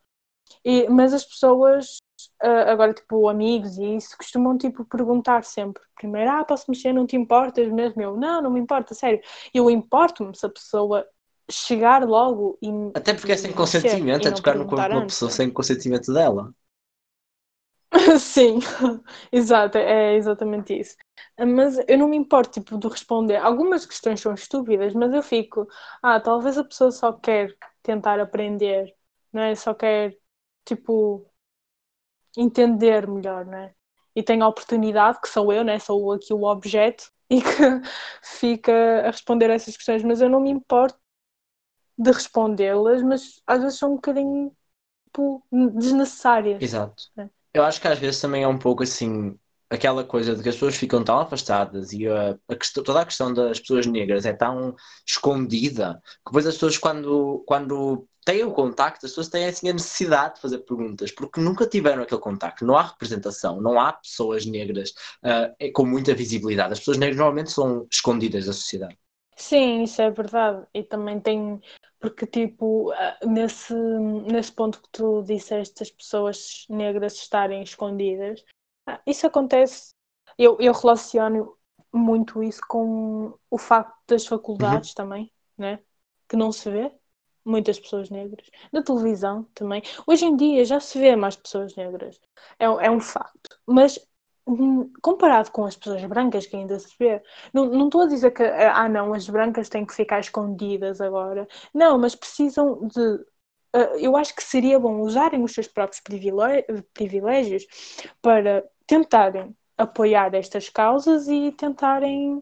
E, 0.63 0.88
mas 0.89 1.13
as 1.13 1.26
pessoas, 1.26 1.97
ah, 2.41 2.71
agora 2.71 2.93
tipo 2.93 3.28
amigos 3.30 3.78
e 3.78 3.95
isso, 3.95 4.17
costumam 4.17 4.57
tipo 4.57 4.86
perguntar 4.86 5.43
sempre. 5.43 5.84
Primeiro, 5.95 6.32
ah, 6.32 6.43
posso 6.43 6.69
mexer, 6.69 6.93
não 6.93 7.05
te 7.05 7.15
importas 7.15 7.71
mesmo? 7.71 8.01
Eu, 8.01 8.17
não, 8.17 8.41
não 8.41 8.51
me 8.51 8.59
importa, 8.59 8.93
sério. 8.93 9.21
Eu 9.53 9.69
importo-me 9.69 10.36
se 10.36 10.45
a 10.45 10.49
pessoa 10.49 11.07
chegar 11.49 12.03
logo 12.07 12.57
e. 12.61 12.69
Até 12.93 13.13
porque 13.13 13.32
é 13.32 13.38
sem 13.38 13.51
consentimento, 13.51 14.28
é 14.28 14.32
tocar 14.32 14.55
no 14.55 14.65
corpo 14.65 14.89
de 14.89 14.95
uma 14.95 15.05
pessoa 15.05 15.32
sem 15.32 15.49
consentimento 15.49 16.13
dela. 16.13 16.53
Sim, 18.20 18.60
exato, 19.32 19.78
é 19.78 20.16
exatamente 20.16 20.78
isso. 20.78 20.95
Mas 21.39 21.78
eu 21.88 21.97
não 21.97 22.08
me 22.08 22.18
importo, 22.18 22.60
tipo, 22.62 22.78
de 22.78 22.88
responder. 22.88 23.38
Algumas 23.38 23.86
questões 23.86 24.20
são 24.22 24.34
estúpidas, 24.34 24.93
mas 24.93 25.14
eu 25.14 25.22
fico, 25.24 25.68
ah, 26.01 26.20
talvez 26.20 26.58
a 26.58 26.64
pessoa 26.64 26.91
só 26.91 27.14
quer 27.14 27.56
tentar 27.82 28.20
aprender, 28.20 28.93
não 29.34 29.41
é? 29.41 29.56
Só 29.56 29.74
quer, 29.74 30.18
tipo, 30.66 31.26
entender 32.38 33.08
melhor, 33.08 33.45
não 33.45 33.58
é? 33.58 33.74
E 34.16 34.24
tem 34.24 34.41
a 34.41 34.47
oportunidade, 34.47 35.20
que 35.22 35.28
sou 35.30 35.51
eu, 35.51 35.64
né? 35.64 35.80
Sou 35.80 36.12
aqui 36.14 36.34
o 36.34 36.43
objeto, 36.43 37.12
e 37.30 37.41
que 37.41 37.47
fica 38.22 38.72
a 39.08 39.12
responder 39.12 39.49
essas 39.49 39.76
questões, 39.76 40.03
mas 40.03 40.22
eu 40.22 40.30
não 40.30 40.39
me 40.39 40.49
importo 40.49 40.99
de 41.97 42.12
respondê-las, 42.12 43.01
mas 43.01 43.41
às 43.47 43.62
vezes 43.62 43.80
são 43.80 43.93
um 43.93 43.95
bocadinho, 43.95 44.56
tipo, 45.06 45.43
desnecessárias. 45.51 46.62
Exato. 46.62 47.03
É. 47.18 47.30
Eu 47.56 47.64
acho 47.64 47.80
que 47.82 47.88
às 47.88 47.99
vezes 47.99 48.20
também 48.22 48.43
é 48.43 48.47
um 48.47 48.58
pouco 48.60 48.84
assim, 48.84 49.38
aquela 49.70 50.03
coisa 50.03 50.36
de 50.36 50.43
que 50.43 50.49
as 50.49 50.56
pessoas 50.56 50.76
ficam 50.76 51.03
tão 51.03 51.20
afastadas 51.20 51.93
e 51.93 52.08
a, 52.08 52.38
a 52.49 52.56
questão- 52.56 52.84
toda 52.84 53.01
a 53.01 53.06
questão 53.06 53.34
das 53.34 53.60
pessoas 53.60 53.86
negras 53.88 54.26
é 54.26 54.34
tão 54.34 54.76
escondida 55.08 56.01
que 56.06 56.26
depois 56.28 56.45
as 56.47 56.56
pessoas 56.56 56.78
quando, 56.78 57.43
quando 57.47 58.08
têm 58.26 58.43
o 58.43 58.51
contacto, 58.51 59.06
as 59.06 59.12
pessoas 59.14 59.30
têm 59.30 59.45
assim 59.47 59.70
a 59.70 59.74
necessidade 59.74 60.36
de 60.36 60.41
fazer 60.41 60.60
perguntas, 60.60 61.12
porque 61.12 61.39
nunca 61.41 61.66
tiveram 61.68 62.03
aquele 62.03 62.22
contacto, 62.22 62.66
não 62.66 62.78
há 62.78 62.84
representação, 62.84 63.62
não 63.62 63.80
há 63.80 63.93
pessoas 63.93 64.45
negras 64.45 64.93
ah, 65.24 65.49
com 65.74 65.86
muita 65.86 66.14
visibilidade. 66.16 66.74
As 66.74 66.80
pessoas 66.80 66.97
negras 66.99 67.18
normalmente 67.18 67.51
são 67.51 67.88
escondidas 67.91 68.47
da 68.47 68.53
sociedade. 68.53 68.97
Sim, 69.38 69.84
isso 69.84 70.01
é 70.01 70.10
verdade. 70.12 70.66
E 70.74 70.84
também 70.84 71.20
tem, 71.20 71.62
porque 72.06 72.28
tipo, 72.28 72.91
ah, 72.91 73.18
nesse, 73.26 73.74
nesse 73.74 74.51
ponto 74.51 74.80
que 74.80 74.89
tu 74.91 75.24
disseste, 75.24 75.82
as 75.82 75.89
pessoas 75.89 76.66
negras 76.70 77.14
estarem 77.16 77.64
escondidas, 77.64 78.43
ah, 78.86 79.01
isso 79.08 79.26
acontece. 79.26 79.93
Eu, 80.38 80.56
eu 80.60 80.72
relaciono 80.72 81.58
muito 81.91 82.43
isso 82.43 82.62
com 82.68 83.34
o 83.49 83.58
facto 83.58 83.95
das 84.08 84.28
faculdades 84.28 84.93
também, 84.93 85.32
né? 85.58 85.80
Que 86.30 86.36
não 86.36 86.51
se 86.51 86.70
vê 86.70 86.91
muitas 87.43 87.80
pessoas 87.80 88.12
negras. 88.12 88.47
Na 88.72 88.84
televisão 88.84 89.43
também. 89.56 89.82
Hoje 90.06 90.26
em 90.26 90.36
dia 90.36 90.64
já 90.64 90.80
se 90.80 90.99
vê 90.99 91.16
mais 91.16 91.36
pessoas 91.36 91.76
negras. 91.76 92.20
É, 92.60 92.70
um- 92.70 92.80
é 92.82 92.91
um 92.91 92.99
facto. 92.99 93.60
Mas 93.66 93.97
comparado 95.02 95.52
com 95.52 95.66
as 95.66 95.76
pessoas 95.76 96.04
brancas 96.06 96.46
que 96.46 96.56
ainda 96.56 96.78
se 96.80 96.93
vê, 97.00 97.22
não 97.54 97.86
estou 97.86 98.02
a 98.02 98.08
dizer 98.08 98.32
que, 98.32 98.43
ah, 98.43 98.88
não, 98.88 99.14
as 99.14 99.28
brancas 99.28 99.70
têm 99.70 99.86
que 99.86 99.93
ficar 99.96 100.20
escondidas 100.20 101.02
agora. 101.02 101.48
Não, 101.74 101.98
mas 101.98 102.16
precisam 102.16 102.88
de. 102.88 103.26
ah, 103.74 103.98
eu 104.00 104.16
acho 104.16 104.36
que 104.36 104.43
seria 104.43 104.80
bom 104.80 105.02
usarem 105.02 105.43
os 105.43 105.54
seus 105.54 105.68
próprios 105.68 106.02
privilégios 106.93 107.66
para 108.22 108.64
tentarem 108.88 109.56
apoiar 109.78 110.34
estas 110.36 110.70
causas 110.70 111.28
e 111.28 111.52
tentarem 111.52 112.41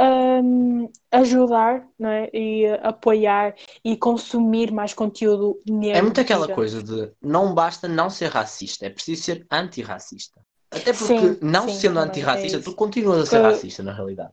um, 0.00 0.90
ajudar 1.12 1.86
não 1.98 2.08
é? 2.08 2.28
e 2.32 2.66
uh, 2.66 2.80
apoiar 2.82 3.54
e 3.84 3.96
consumir 3.96 4.72
mais 4.72 4.92
conteúdo 4.92 5.60
negro. 5.66 5.98
É 5.98 6.02
muito 6.02 6.20
aquela 6.20 6.48
coisa 6.48 6.82
de 6.82 7.12
não 7.22 7.54
basta 7.54 7.86
não 7.86 8.10
ser 8.10 8.30
racista, 8.30 8.86
é 8.86 8.90
preciso 8.90 9.22
ser 9.22 9.46
antirracista. 9.50 10.40
Até 10.74 10.92
porque 10.92 11.14
Sim, 11.14 11.38
não 11.42 11.68
sim, 11.68 11.74
sendo 11.80 11.98
antirracista, 12.00 12.58
é 12.58 12.60
tu 12.62 12.74
continuas 12.74 13.20
a 13.20 13.26
ser 13.26 13.38
Que- 13.38 13.42
racista 13.42 13.82
na 13.82 13.92
realidade. 13.92 14.32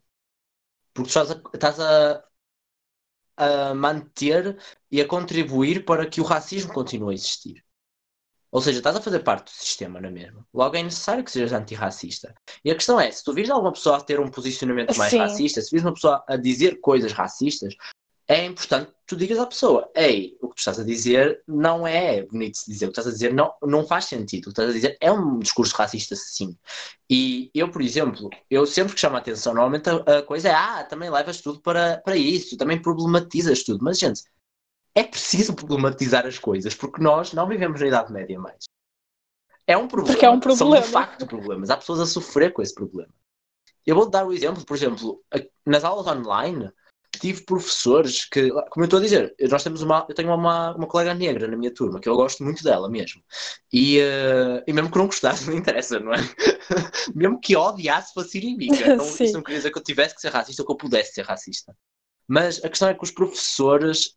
Porque 0.94 1.10
tu 1.12 1.20
estás 1.20 1.32
a, 1.32 1.42
estás 1.54 1.80
a, 1.80 2.24
a 3.38 3.74
manter 3.74 4.58
e 4.92 5.02
a 5.02 5.08
contribuir 5.08 5.86
para 5.86 6.06
que 6.08 6.22
o 6.22 6.24
racismo 6.24 6.74
continue 6.74 7.12
a 7.12 7.16
existir. 7.16 7.64
Ou 8.52 8.62
seja, 8.62 8.80
estás 8.80 8.98
a 8.98 9.02
fazer 9.02 9.20
parte 9.20 9.46
do 9.46 9.52
sistema, 9.52 10.02
não 10.02 10.10
é 10.10 10.12
mesmo? 10.12 10.46
Logo 10.54 10.76
é 10.76 10.84
necessário 10.84 11.24
que 11.24 11.32
sejas 11.32 11.54
antirracista. 11.54 12.36
E 12.66 12.70
a 12.70 12.76
questão 12.76 13.00
é, 13.00 13.10
se 13.10 13.24
tu 13.24 13.34
vires 13.34 13.50
alguma 13.50 13.72
pessoa 13.72 13.98
a 13.98 14.02
ter 14.02 14.20
um 14.20 14.30
posicionamento 14.30 14.98
mais 14.98 15.12
Sim. 15.12 15.20
racista, 15.20 15.62
se 15.62 15.72
vires 15.72 15.86
uma 15.86 15.94
pessoa 15.94 16.22
a 16.28 16.36
dizer 16.36 16.82
coisas 16.82 17.14
racistas, 17.14 17.74
é 18.32 18.46
importante 18.46 18.90
que 18.92 18.96
tu 19.08 19.18
digas 19.18 19.38
à 19.38 19.46
pessoa, 19.46 19.92
ei, 19.94 20.38
o 20.42 20.48
que 20.48 20.56
tu 20.56 20.60
estás 20.60 20.80
a 20.80 20.86
dizer 20.86 21.44
não 21.46 21.86
é 21.86 22.24
bonito 22.24 22.60
de 22.60 22.72
dizer, 22.72 22.86
o 22.86 22.88
que 22.88 22.98
estás 22.98 23.08
a 23.08 23.12
dizer 23.12 23.34
não, 23.34 23.54
não 23.62 23.86
faz 23.86 24.06
sentido, 24.06 24.44
o 24.44 24.44
que 24.46 24.50
estás 24.52 24.70
a 24.70 24.74
dizer 24.74 24.98
é 25.02 25.12
um 25.12 25.40
discurso 25.40 25.76
racista 25.76 26.16
sim. 26.16 26.58
E 27.10 27.52
eu, 27.54 27.70
por 27.70 27.82
exemplo, 27.82 28.30
eu 28.50 28.66
sempre 28.66 28.94
que 28.94 29.02
chamo 29.02 29.18
a 29.18 29.20
atenção, 29.20 29.54
normalmente 29.54 29.90
a, 29.90 30.20
a 30.20 30.24
coisa 30.24 30.48
é, 30.48 30.54
ah, 30.54 30.82
também 30.86 31.10
levas 31.10 31.42
tudo 31.42 31.60
para, 31.60 31.98
para 32.06 32.16
isso, 32.16 32.56
também 32.56 32.82
problematizas 32.82 33.64
tudo, 33.64 33.84
mas 33.84 34.00
gente, 34.00 34.24
é 34.96 35.04
preciso 35.04 35.54
problematizar 35.54 36.26
as 36.26 36.40
coisas, 36.40 36.74
porque 36.74 37.04
nós 37.04 37.34
não 37.34 37.50
vivemos 37.50 37.82
na 37.82 37.88
Idade 37.88 38.14
Média 38.14 38.40
mais. 38.40 38.64
É 39.68 39.76
um 39.76 39.90
problema. 39.90 40.14
Porque 40.14 40.26
é 40.26 40.30
um 40.30 40.42
São 40.56 40.68
problema. 40.70 40.86
de 40.86 40.90
facto 40.90 41.28
problemas. 41.28 41.70
Há 41.70 41.76
pessoas 41.76 42.00
a 42.00 42.06
sofrer 42.06 42.54
com 42.54 42.62
esse 42.62 42.74
problema. 42.74 43.14
Eu 43.86 43.96
vou 43.96 44.10
dar 44.10 44.26
o 44.26 44.32
exemplo, 44.32 44.66
por 44.66 44.78
exemplo, 44.78 45.22
nas 45.66 45.84
aulas 45.84 46.08
online, 46.08 46.72
tive 47.20 47.42
professores 47.44 48.26
que, 48.26 48.50
como 48.50 48.84
eu 48.84 48.86
estou 48.86 49.00
a 49.00 49.02
dizer, 49.02 49.36
nós 49.50 49.64
temos 49.64 49.82
uma, 49.82 50.06
eu 50.10 50.16
tenho 50.16 50.34
uma, 50.34 50.76
uma 50.76 50.88
colega 50.88 51.14
negra 51.14 51.48
na 51.48 51.58
minha 51.58 51.74
turma, 51.74 52.00
que 52.00 52.08
eu 52.10 52.16
gosto 52.16 52.44
muito 52.44 52.64
dela 52.64 52.90
mesmo. 52.90 53.22
E, 53.72 54.00
eh, 54.00 54.64
e 54.68 54.74
mesmo 54.74 54.92
que 54.92 54.98
não 54.98 55.06
gostasse, 55.08 55.46
não 55.50 55.58
interessa, 55.58 56.00
não 56.00 56.14
é? 56.14 56.18
mesmo 57.16 57.40
que 57.40 57.56
odiasse, 57.56 58.14
fosse 58.14 58.38
inimiga. 58.40 58.88
Então, 58.88 59.18
isso 59.22 59.36
não 59.36 59.44
queria 59.44 59.60
dizer 59.60 59.72
que 59.72 59.78
eu 59.80 59.84
tivesse 59.84 60.16
que 60.16 60.22
ser 60.22 60.30
racista 60.32 60.62
ou 60.62 60.66
que 60.66 60.72
eu 60.74 60.78
pudesse 60.78 61.14
ser 61.14 61.24
racista. 61.26 61.76
Mas 62.28 62.64
a 62.64 62.70
questão 62.70 62.88
é 62.90 62.94
que 62.94 63.04
os 63.04 63.12
professores. 63.12 64.16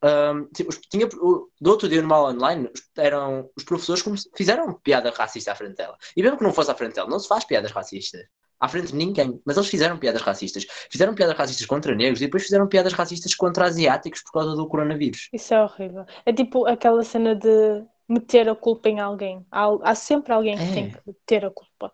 os- 0.68 0.80
tinha, 0.90 1.08
do 1.08 1.70
outro 1.70 1.88
dia 1.88 2.00
numa 2.02 2.16
aula 2.16 2.32
online, 2.32 2.70
eram, 2.96 3.50
os 3.56 3.64
professores 3.64 4.02
come- 4.02 4.18
fizeram 4.36 4.72
piada 4.80 5.10
racista 5.10 5.52
à 5.52 5.54
frente 5.54 5.76
dela. 5.76 5.96
E 6.16 6.22
mesmo 6.22 6.38
que 6.38 6.44
não 6.44 6.52
fosse 6.52 6.70
à 6.70 6.74
frente 6.74 6.94
dela, 6.94 7.08
não 7.08 7.18
se 7.18 7.28
faz 7.28 7.44
piadas 7.44 7.72
racistas. 7.72 8.22
À 8.64 8.68
frente 8.68 8.86
de 8.92 8.96
ninguém. 8.96 9.38
Mas 9.44 9.58
eles 9.58 9.68
fizeram 9.68 9.98
piadas 9.98 10.22
racistas. 10.22 10.66
Fizeram 10.90 11.14
piadas 11.14 11.36
racistas 11.36 11.66
contra 11.66 11.94
negros 11.94 12.22
e 12.22 12.24
depois 12.24 12.44
fizeram 12.44 12.66
piadas 12.66 12.94
racistas 12.94 13.34
contra 13.34 13.66
asiáticos 13.66 14.22
por 14.22 14.32
causa 14.32 14.54
do 14.56 14.66
coronavírus. 14.66 15.28
Isso 15.32 15.52
é 15.52 15.62
horrível. 15.62 16.06
É 16.24 16.32
tipo 16.32 16.66
aquela 16.66 17.04
cena 17.04 17.34
de 17.34 17.84
meter 18.08 18.48
a 18.48 18.54
culpa 18.54 18.88
em 18.88 19.00
alguém. 19.00 19.44
Há, 19.50 19.66
há 19.82 19.94
sempre 19.94 20.32
alguém 20.32 20.56
que 20.56 20.62
É. 20.62 20.72
tem 20.72 20.90
que 20.90 20.98
ter 21.26 21.44
a 21.44 21.50
culpa. 21.50 21.92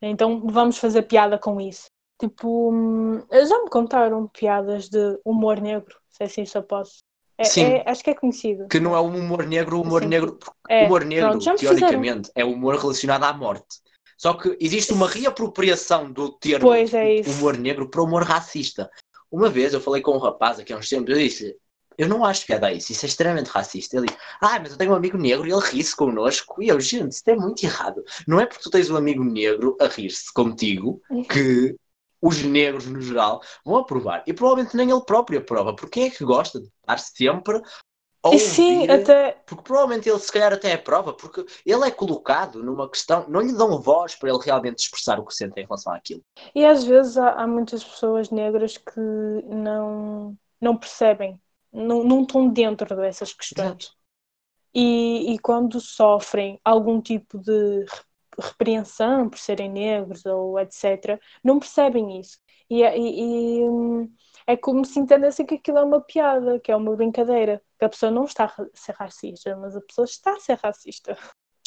Então 0.00 0.46
vamos 0.46 0.78
fazer 0.78 1.02
piada 1.02 1.38
com 1.38 1.60
isso. 1.60 1.86
Tipo, 2.18 2.72
hum, 2.72 3.20
já 3.30 3.62
me 3.62 3.68
contaram 3.68 4.26
piadas 4.28 4.88
de 4.88 5.18
humor 5.22 5.60
negro, 5.60 5.96
se 6.08 6.22
assim 6.24 6.46
só 6.46 6.62
posso. 6.62 7.00
É, 7.36 7.44
Sim. 7.44 7.64
é- 7.64 7.84
acho 7.86 8.02
que 8.02 8.08
é 8.08 8.14
conhecido. 8.14 8.68
Que 8.68 8.80
não 8.80 8.96
é 8.96 9.00
o 9.00 9.04
humor 9.04 9.44
negro, 9.46 9.76
o 9.76 9.82
humor 9.82 10.02
Sim. 10.02 10.08
negro. 10.08 10.38
É, 10.66 10.86
humor 10.86 11.04
negro, 11.04 11.28
pronto, 11.32 11.50
me 11.50 11.58
fizeram. 11.58 11.76
teoricamente, 11.78 12.30
é 12.34 12.42
humor 12.42 12.76
relacionado 12.76 13.24
à 13.24 13.32
morte. 13.34 13.66
Só 14.16 14.34
que 14.34 14.56
existe 14.60 14.92
uma 14.92 15.08
reapropriação 15.08 16.10
do 16.10 16.30
termo 16.32 16.68
Pois 16.68 16.92
é 16.94 17.20
humor 17.26 17.56
negro 17.56 17.88
para 17.88 18.02
humor 18.02 18.22
racista. 18.22 18.90
Uma 19.30 19.48
vez 19.48 19.74
eu 19.74 19.80
falei 19.80 20.00
com 20.00 20.12
um 20.12 20.18
rapaz 20.18 20.58
aqui 20.58 20.72
há 20.72 20.76
uns 20.76 20.88
tempos, 20.88 21.10
eu 21.10 21.18
disse: 21.18 21.56
Eu 21.98 22.08
não 22.08 22.24
acho 22.24 22.46
piada 22.46 22.68
a 22.68 22.72
isso, 22.72 22.92
isso 22.92 23.04
é 23.04 23.08
extremamente 23.08 23.48
racista. 23.48 23.96
Ele 23.96 24.06
disse: 24.06 24.18
Ah, 24.40 24.58
mas 24.58 24.72
eu 24.72 24.78
tenho 24.78 24.92
um 24.92 24.96
amigo 24.96 25.18
negro 25.18 25.46
e 25.46 25.52
ele 25.52 25.60
ri-se 25.60 25.94
connosco. 25.94 26.62
E 26.62 26.68
eu, 26.68 26.80
gente, 26.80 27.12
isso 27.12 27.22
é 27.26 27.36
muito 27.36 27.62
errado. 27.64 28.02
Não 28.26 28.40
é 28.40 28.46
porque 28.46 28.62
tu 28.62 28.70
tens 28.70 28.90
um 28.90 28.96
amigo 28.96 29.22
negro 29.22 29.76
a 29.80 29.86
rir-se 29.86 30.32
contigo 30.32 31.02
que 31.30 31.76
os 32.22 32.42
negros 32.42 32.86
no 32.86 33.00
geral 33.00 33.42
vão 33.64 33.76
aprovar. 33.76 34.24
E 34.26 34.32
provavelmente 34.32 34.76
nem 34.76 34.90
ele 34.90 35.04
próprio 35.04 35.40
aprova. 35.40 35.74
Porque 35.76 36.00
é 36.00 36.10
que 36.10 36.24
gosta 36.24 36.60
de 36.60 36.66
estar 36.66 36.98
sempre 36.98 37.60
E 38.30 38.38
sim, 38.38 38.82
ouvir 38.82 38.90
até 38.90 39.32
porque 39.46 39.62
provavelmente 39.62 40.08
ele 40.08 40.18
se 40.18 40.32
calhar 40.32 40.52
até 40.52 40.72
é 40.72 40.76
prova, 40.76 41.12
porque 41.12 41.44
ele 41.64 41.86
é 41.86 41.90
colocado 41.90 42.62
numa 42.62 42.88
questão, 42.90 43.24
não 43.28 43.40
lhe 43.40 43.52
dão 43.52 43.80
voz 43.80 44.14
para 44.14 44.28
ele 44.30 44.38
realmente 44.44 44.80
expressar 44.80 45.20
o 45.20 45.24
que 45.24 45.34
sente 45.34 45.60
em 45.60 45.64
relação 45.64 45.92
àquilo. 45.92 46.22
E 46.54 46.64
às 46.64 46.84
vezes 46.84 47.16
há, 47.16 47.30
há 47.42 47.46
muitas 47.46 47.84
pessoas 47.84 48.30
negras 48.30 48.76
que 48.76 49.00
não, 49.44 50.36
não 50.60 50.76
percebem, 50.76 51.40
não, 51.72 52.02
não 52.02 52.22
estão 52.22 52.48
dentro 52.48 52.96
dessas 52.96 53.32
questões. 53.32 53.92
E, 54.74 55.32
e 55.34 55.38
quando 55.38 55.80
sofrem 55.80 56.60
algum 56.64 57.00
tipo 57.00 57.38
de 57.38 57.80
re- 57.84 57.86
repreensão 58.38 59.28
por 59.30 59.38
serem 59.38 59.70
negros 59.70 60.26
ou 60.26 60.58
etc., 60.60 61.18
não 61.42 61.58
percebem 61.58 62.20
isso. 62.20 62.38
E, 62.68 62.82
é- 62.82 62.98
e- 62.98 63.60
e, 63.60 63.68
hum, 63.68 64.12
é 64.46 64.56
como 64.56 64.84
se 64.84 64.98
entendessem 64.98 65.44
que 65.44 65.56
aquilo 65.56 65.78
é 65.78 65.82
uma 65.82 66.00
piada, 66.00 66.60
que 66.60 66.70
é 66.70 66.76
uma 66.76 66.94
brincadeira, 66.94 67.60
que 67.78 67.84
a 67.84 67.88
pessoa 67.88 68.12
não 68.12 68.24
está 68.24 68.44
a 68.44 68.66
ser 68.74 68.94
racista, 68.94 69.56
mas 69.56 69.76
a 69.76 69.80
pessoa 69.80 70.04
está 70.04 70.34
a 70.34 70.40
ser 70.40 70.58
racista. 70.62 71.16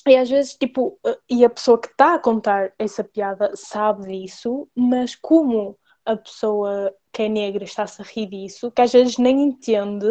E 0.07 0.15
às 0.15 0.29
vezes, 0.29 0.55
tipo, 0.55 0.97
eh, 1.05 1.19
e 1.29 1.45
a 1.45 1.49
pessoa 1.49 1.79
que 1.79 1.87
está 1.87 2.15
a 2.15 2.19
contar 2.19 2.73
essa 2.79 3.03
piada 3.03 3.51
sabe 3.55 4.07
disso, 4.07 4.69
mas 4.75 5.15
como 5.15 5.77
a 6.05 6.15
pessoa 6.15 6.95
que 7.11 7.23
é 7.23 7.29
negra 7.29 7.63
está-se 7.63 8.01
a 8.01 8.05
rir 8.05 8.27
disso, 8.27 8.71
que 8.71 8.81
às 8.81 8.91
vezes 8.91 9.17
nem 9.17 9.41
entende 9.41 10.07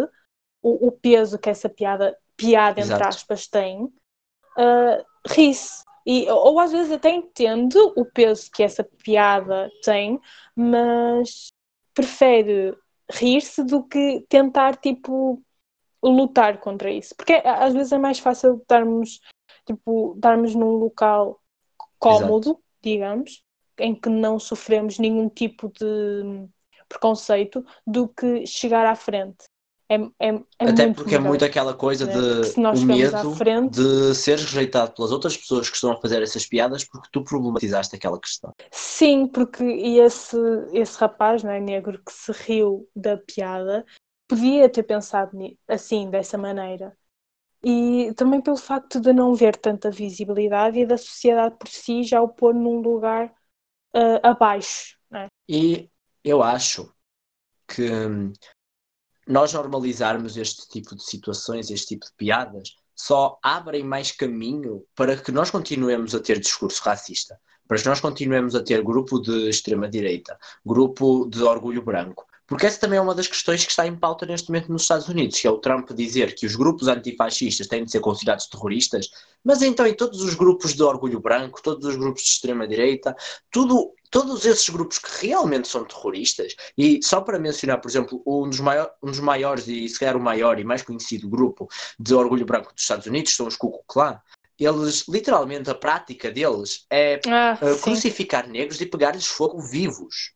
o, 0.62 0.88
o 0.88 0.92
peso 0.92 1.38
que 1.38 1.48
essa 1.48 1.68
piada, 1.68 2.16
piada 2.36 2.80
entre 2.80 2.94
Exato. 2.94 3.08
aspas, 3.08 3.46
tem, 3.48 3.88
ah, 4.56 5.04
ri-se. 5.26 5.82
E, 6.06 6.30
ou 6.30 6.58
às 6.58 6.72
vezes 6.72 6.92
até 6.92 7.10
entende 7.10 7.76
o 7.78 8.04
peso 8.04 8.50
que 8.50 8.62
essa 8.62 8.82
piada 8.82 9.70
tem, 9.82 10.18
mas 10.56 11.48
prefere 11.98 12.76
rir-se 13.10 13.64
do 13.64 13.82
que 13.82 14.24
tentar, 14.28 14.76
tipo, 14.76 15.42
lutar 16.00 16.60
contra 16.60 16.88
isso. 16.92 17.12
Porque 17.16 17.32
a- 17.32 17.64
às 17.64 17.74
vezes 17.74 17.90
é 17.90 17.98
mais 17.98 18.20
fácil 18.20 18.58
estarmos, 18.58 19.20
tipo, 19.66 20.14
estarmos 20.14 20.54
num 20.54 20.76
local 20.76 21.40
cómodo, 21.98 22.60
digamos, 22.80 23.42
em 23.78 23.96
que 23.96 24.08
não 24.08 24.38
sofremos 24.38 24.96
nenhum 25.00 25.28
tipo 25.28 25.68
de 25.70 26.48
preconceito, 26.88 27.66
do 27.84 28.06
que 28.08 28.46
chegar 28.46 28.86
à 28.86 28.94
frente. 28.94 29.44
É, 29.90 29.94
é, 29.96 30.28
é 30.60 30.66
Até 30.70 30.86
porque 30.88 31.14
é 31.14 31.18
muito 31.18 31.44
aquela 31.44 31.74
coisa 31.74 32.06
né? 32.06 32.12
de 32.14 32.66
o 32.72 32.80
medo 32.80 33.34
frente- 33.34 33.80
de 33.80 34.14
seres 34.14 34.44
rejeitado 34.44 34.92
pelas 34.94 35.12
outras 35.12 35.36
pessoas 35.36 35.68
que 35.68 35.74
estão 35.76 35.92
a 35.92 36.00
fazer 36.00 36.22
essas 36.22 36.46
piadas 36.46 36.84
porque 36.84 37.08
tu 37.12 37.22
problematizaste 37.24 37.94
aquela 37.96 38.20
questão. 38.20 38.52
Sim, 38.70 39.26
porque 39.26 39.62
esse, 39.64 40.36
esse 40.72 40.98
rapaz 40.98 41.42
não 41.42 41.50
é, 41.50 41.60
negro 41.60 42.02
que 42.04 42.12
se 42.12 42.32
riu 42.32 42.88
da 42.94 43.16
piada 43.16 43.84
podia 44.26 44.68
ter 44.68 44.82
pensado 44.82 45.30
assim, 45.66 46.10
dessa 46.10 46.36
maneira. 46.36 46.96
E 47.64 48.12
também 48.14 48.40
pelo 48.40 48.56
facto 48.56 49.00
de 49.00 49.12
não 49.12 49.34
ver 49.34 49.56
tanta 49.56 49.90
visibilidade 49.90 50.78
e 50.80 50.86
da 50.86 50.98
sociedade 50.98 51.56
por 51.58 51.68
si 51.68 52.04
já 52.04 52.22
o 52.22 52.28
pôr 52.28 52.54
num 52.54 52.80
lugar 52.80 53.32
ah, 53.94 54.30
abaixo. 54.30 54.96
não 55.10 55.20
é? 55.20 55.28
E 55.48 55.90
eu 56.24 56.42
acho 56.42 56.92
que 57.68 57.90
hum, 57.90 58.32
nós 59.28 59.52
normalizarmos 59.52 60.36
este 60.36 60.68
tipo 60.68 60.96
de 60.96 61.02
situações, 61.04 61.70
este 61.70 61.88
tipo 61.88 62.06
de 62.06 62.12
piadas, 62.16 62.76
só 62.96 63.38
abrem 63.42 63.84
mais 63.84 64.10
caminho 64.10 64.84
para 64.96 65.16
que 65.16 65.30
nós 65.30 65.50
continuemos 65.50 66.14
a 66.14 66.20
ter 66.20 66.40
discurso 66.40 66.82
racista, 66.82 67.38
para 67.68 67.78
que 67.78 67.86
nós 67.86 68.00
continuemos 68.00 68.54
a 68.56 68.62
ter 68.62 68.82
grupo 68.82 69.20
de 69.20 69.48
extrema-direita, 69.48 70.36
grupo 70.64 71.28
de 71.28 71.42
orgulho 71.42 71.82
branco. 71.82 72.26
Porque 72.48 72.64
essa 72.64 72.80
também 72.80 72.98
é 72.98 73.00
uma 73.02 73.14
das 73.14 73.26
questões 73.26 73.62
que 73.62 73.70
está 73.70 73.86
em 73.86 73.94
pauta 73.94 74.24
neste 74.24 74.48
momento 74.48 74.72
nos 74.72 74.82
Estados 74.82 75.06
Unidos, 75.06 75.38
que 75.38 75.46
é 75.46 75.50
o 75.50 75.58
Trump 75.58 75.90
dizer 75.92 76.34
que 76.34 76.46
os 76.46 76.56
grupos 76.56 76.88
antifascistas 76.88 77.66
têm 77.66 77.84
de 77.84 77.90
ser 77.90 78.00
considerados 78.00 78.46
terroristas, 78.46 79.10
mas 79.44 79.60
então 79.60 79.86
em 79.86 79.92
todos 79.92 80.22
os 80.22 80.34
grupos 80.34 80.72
de 80.72 80.82
orgulho 80.82 81.20
branco, 81.20 81.62
todos 81.62 81.84
os 81.84 81.96
grupos 81.96 82.22
de 82.22 82.30
extrema-direita, 82.30 83.14
tudo, 83.50 83.92
todos 84.10 84.46
esses 84.46 84.66
grupos 84.70 84.98
que 84.98 85.26
realmente 85.26 85.68
são 85.68 85.84
terroristas, 85.84 86.56
e 86.76 86.98
só 87.04 87.20
para 87.20 87.38
mencionar, 87.38 87.82
por 87.82 87.90
exemplo, 87.90 88.22
um 88.26 88.48
dos, 88.48 88.60
maior, 88.60 88.90
um 89.02 89.10
dos 89.10 89.20
maiores 89.20 89.68
e 89.68 89.86
se 89.86 89.98
calhar 89.98 90.16
o 90.16 90.20
maior 90.20 90.58
e 90.58 90.64
mais 90.64 90.80
conhecido 90.82 91.28
grupo 91.28 91.68
de 92.00 92.14
orgulho 92.14 92.46
branco 92.46 92.72
dos 92.72 92.82
Estados 92.82 93.06
Unidos, 93.06 93.36
são 93.36 93.46
os 93.46 93.56
Ku 93.56 93.70
Klux 93.70 93.84
Klan, 93.86 94.18
eles, 94.58 95.04
literalmente, 95.06 95.70
a 95.70 95.74
prática 95.74 96.30
deles 96.30 96.86
é 96.90 97.20
Ah, 97.28 97.58
uh, 97.62 97.78
crucificar 97.78 98.48
negros 98.48 98.80
e 98.80 98.86
pegar-lhes 98.86 99.26
fogo 99.26 99.60
vivos. 99.60 100.32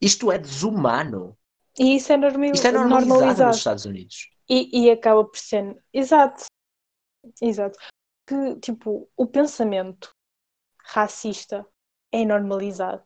Isto 0.00 0.30
é 0.30 0.38
desumano. 0.38 1.36
E 1.78 1.96
isso 1.96 2.12
é, 2.12 2.16
normi- 2.16 2.52
Isto 2.52 2.66
é 2.68 2.72
normalizado, 2.72 3.18
normalizado. 3.18 3.48
nos 3.48 3.56
Estados 3.56 3.84
Unidos. 3.84 4.30
E, 4.48 4.84
e 4.86 4.90
acaba 4.90 5.24
por 5.24 5.36
ser. 5.38 5.76
Exato. 5.92 6.44
Exato. 7.40 7.78
Que, 8.26 8.56
tipo, 8.60 9.08
o 9.16 9.26
pensamento 9.26 10.14
racista 10.78 11.66
é 12.12 12.24
normalizado. 12.24 13.02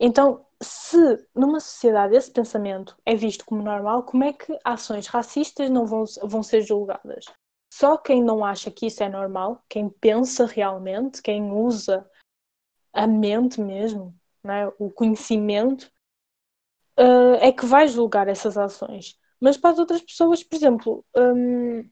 Então, 0.00 0.46
se 0.62 0.96
numa 1.34 1.60
sociedade 1.60 2.14
esse 2.16 2.30
pensamento 2.30 2.96
é 3.04 3.14
visto 3.14 3.44
como 3.44 3.62
normal, 3.62 4.04
como 4.04 4.24
é 4.24 4.32
que 4.32 4.56
ações 4.64 5.06
racistas 5.06 5.68
não 5.68 5.86
vão, 5.86 6.04
vão 6.22 6.42
ser 6.42 6.62
julgadas? 6.62 7.24
Só 7.72 7.98
quem 7.98 8.22
não 8.22 8.44
acha 8.44 8.70
que 8.70 8.86
isso 8.86 9.02
é 9.02 9.08
normal, 9.08 9.62
quem 9.68 9.88
pensa 9.88 10.46
realmente, 10.46 11.20
quem 11.20 11.50
usa 11.50 12.08
a 12.92 13.06
mente 13.06 13.60
mesmo, 13.60 14.16
né, 14.42 14.66
o 14.78 14.90
conhecimento, 14.90 15.90
uh, 16.98 17.34
é 17.40 17.52
que 17.52 17.66
vai 17.66 17.88
julgar 17.88 18.28
essas 18.28 18.58
ações. 18.58 19.16
Mas 19.40 19.56
para 19.56 19.70
as 19.70 19.78
outras 19.78 20.02
pessoas, 20.02 20.42
por 20.42 20.56
exemplo, 20.56 21.04
um, 21.16 21.88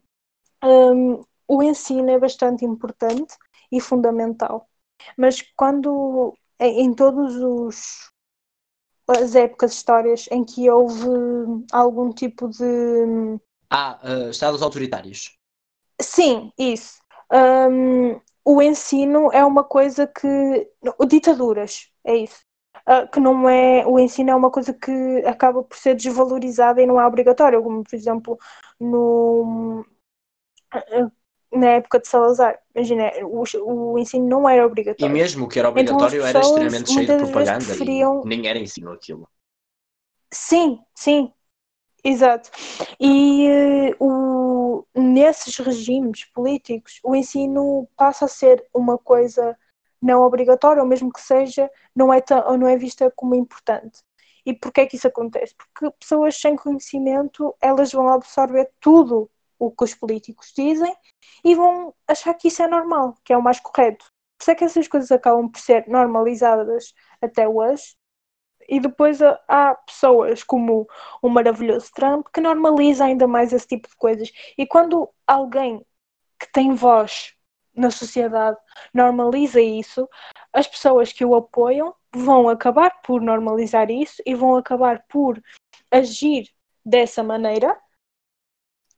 um, 0.65 1.25
o 1.47 1.63
ensino 1.63 2.11
é 2.11 2.19
bastante 2.19 2.65
importante 2.65 3.35
e 3.71 3.81
fundamental. 3.81 4.69
Mas 5.17 5.43
quando 5.57 6.35
em 6.59 6.93
todos 6.95 7.37
os 7.37 8.11
as 9.09 9.37
épocas 9.37 9.73
histórias 9.73 10.27
em 10.33 10.45
que 10.45 10.69
houve 10.69 11.07
algum 11.73 12.13
tipo 12.13 12.49
de 12.49 13.39
ah 13.71 13.99
uh, 14.03 14.31
estados 14.31 14.63
autoritários 14.63 15.39
sim 16.01 16.51
isso 16.59 17.01
um, 17.33 18.21
o 18.45 18.61
ensino 18.61 19.31
é 19.33 19.45
uma 19.45 19.63
coisa 19.63 20.09
que 20.09 20.69
ditaduras 21.07 21.89
é 22.05 22.17
isso 22.17 22.46
uh, 22.87 23.11
que 23.11 23.21
não 23.21 23.49
é 23.49 23.87
o 23.87 23.99
ensino 23.99 24.31
é 24.31 24.35
uma 24.35 24.51
coisa 24.51 24.73
que 24.73 24.91
acaba 25.27 25.63
por 25.63 25.77
ser 25.77 25.95
desvalorizada 25.95 26.81
e 26.81 26.87
não 26.87 27.01
é 27.01 27.07
obrigatório 27.07 27.63
como 27.63 27.83
por 27.85 27.95
exemplo 27.95 28.39
no 28.81 29.85
na 31.53 31.71
época 31.73 32.01
de 32.01 32.09
Salazar. 32.09 32.59
Imagina, 32.75 33.11
o, 33.23 33.45
o 33.93 33.99
ensino 33.99 34.27
não 34.27 34.49
era 34.49 34.67
obrigatório. 34.67 35.11
E 35.11 35.19
mesmo 35.19 35.49
que 35.49 35.59
era 35.59 35.69
então, 35.69 35.97
obrigatório, 35.97 36.19
então, 36.19 36.29
era 36.29 36.41
extremamente 36.41 36.93
cheio 36.93 37.07
de 37.07 37.17
propaganda 37.17 37.65
preferiam... 37.65 38.23
e 38.25 38.29
nem 38.29 38.47
era 38.47 38.59
ensino 38.59 38.93
aquilo. 38.93 39.29
Sim, 40.33 40.81
sim, 40.95 41.33
exato. 42.05 42.51
E 43.01 43.49
uh, 44.01 44.05
o, 44.05 44.87
nesses 44.95 45.57
regimes 45.59 46.25
políticos, 46.27 47.01
o 47.03 47.15
ensino 47.15 47.89
passa 47.97 48.27
a 48.27 48.29
ser 48.29 48.67
uma 48.75 48.99
coisa 48.99 49.57
não 50.01 50.23
obrigatória, 50.23 50.83
ou 50.83 50.89
mesmo 50.89 51.13
que 51.13 51.21
seja, 51.21 51.71
não 51.95 52.13
é, 52.13 52.23
ou 52.47 52.59
não 52.59 52.69
é 52.69 52.77
vista 52.77 53.11
como 53.17 53.35
importante. 53.35 54.01
E 54.45 54.55
porquê 54.55 54.83
é 54.83 54.87
que 54.87 54.97
isso 54.97 55.09
acontece? 55.09 55.55
Porque 55.57 55.91
pessoas 55.99 56.37
sem 56.37 56.55
conhecimento, 56.57 57.55
elas 57.61 57.93
vão 57.93 58.09
absorver 58.09 58.71
tudo 58.81 59.31
o 59.59 59.71
que 59.71 59.85
os 59.85 59.95
políticos 59.95 60.53
dizem 60.55 60.95
e 61.45 61.55
vão 61.55 61.95
achar 62.07 62.35
que 62.35 62.49
isso 62.49 62.63
é 62.63 62.69
normal, 62.69 63.17
que 63.25 63.33
é 63.33 63.37
o 63.37 63.43
mais 63.43 63.59
correto. 63.61 64.05
Por 64.39 64.43
isso 64.45 64.51
é 64.51 64.55
que 64.55 64.65
essas 64.65 64.87
coisas 64.89 65.11
acabam 65.11 65.49
por 65.51 65.59
ser 65.61 65.87
normalizadas 65.89 66.95
até 67.21 67.49
hoje. 67.49 67.97
E 68.69 68.81
depois 68.81 69.21
há 69.23 69.75
pessoas 69.87 70.43
como 70.43 70.87
o 71.23 71.29
maravilhoso 71.29 71.91
Trump 71.95 72.27
que 72.33 72.41
normaliza 72.41 73.05
ainda 73.05 73.27
mais 73.27 73.53
esse 73.53 73.67
tipo 73.67 73.89
de 73.89 73.97
coisas. 73.97 74.31
E 74.59 74.67
quando 74.67 75.09
alguém 75.27 75.85
que 76.39 76.51
tem 76.53 76.75
voz 76.75 77.36
na 77.77 77.91
sociedade 77.91 78.57
normaliza 78.93 79.61
isso, 79.61 80.09
as 80.53 80.67
pessoas 80.67 81.13
que 81.13 81.25
o 81.25 81.35
apoiam 81.35 81.95
vão 82.15 82.49
acabar 82.49 83.03
por 83.03 83.21
normalizar 83.21 83.91
isso 83.91 84.23
e 84.25 84.35
vão 84.35 84.57
acabar 84.57 85.05
por 85.09 85.41
agir 85.91 86.49
dessa 86.85 87.23
maneira 87.23 87.77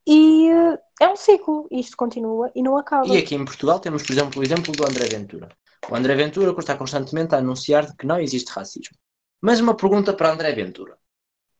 e 0.07 0.51
uh, 0.51 0.79
é 1.01 1.09
um 1.09 1.17
ciclo, 1.17 1.69
isto 1.71 1.95
continua 1.95 2.51
e 2.55 2.63
não 2.63 2.79
acaba. 2.79 3.07
E 3.07 3.19
aqui 3.19 3.35
em 3.35 3.45
Portugal 3.45 3.79
temos, 3.79 4.03
por 4.03 4.13
exemplo, 4.13 4.41
o 4.41 4.43
exemplo 4.43 4.73
do 4.73 4.87
André 4.87 5.07
Ventura. 5.07 5.49
O 5.91 5.95
André 5.95 6.15
Ventura 6.15 6.59
está 6.59 6.77
constantemente 6.79 7.35
a 7.35 7.39
anunciar 7.39 7.95
que 7.95 8.07
não 8.07 8.19
existe 8.19 8.51
racismo. 8.51 8.97
Mas 9.39 9.61
uma 9.61 9.77
pergunta 9.77 10.15
para 10.15 10.33
André 10.33 10.53
Ventura. 10.53 10.97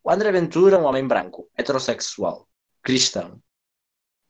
O 0.03 0.11
André 0.11 0.33
Ventura 0.33 0.77
é 0.77 0.79
um 0.81 0.85
homem 0.85 1.07
branco, 1.07 1.51
heterossexual, 1.55 2.49
cristão, 2.83 3.39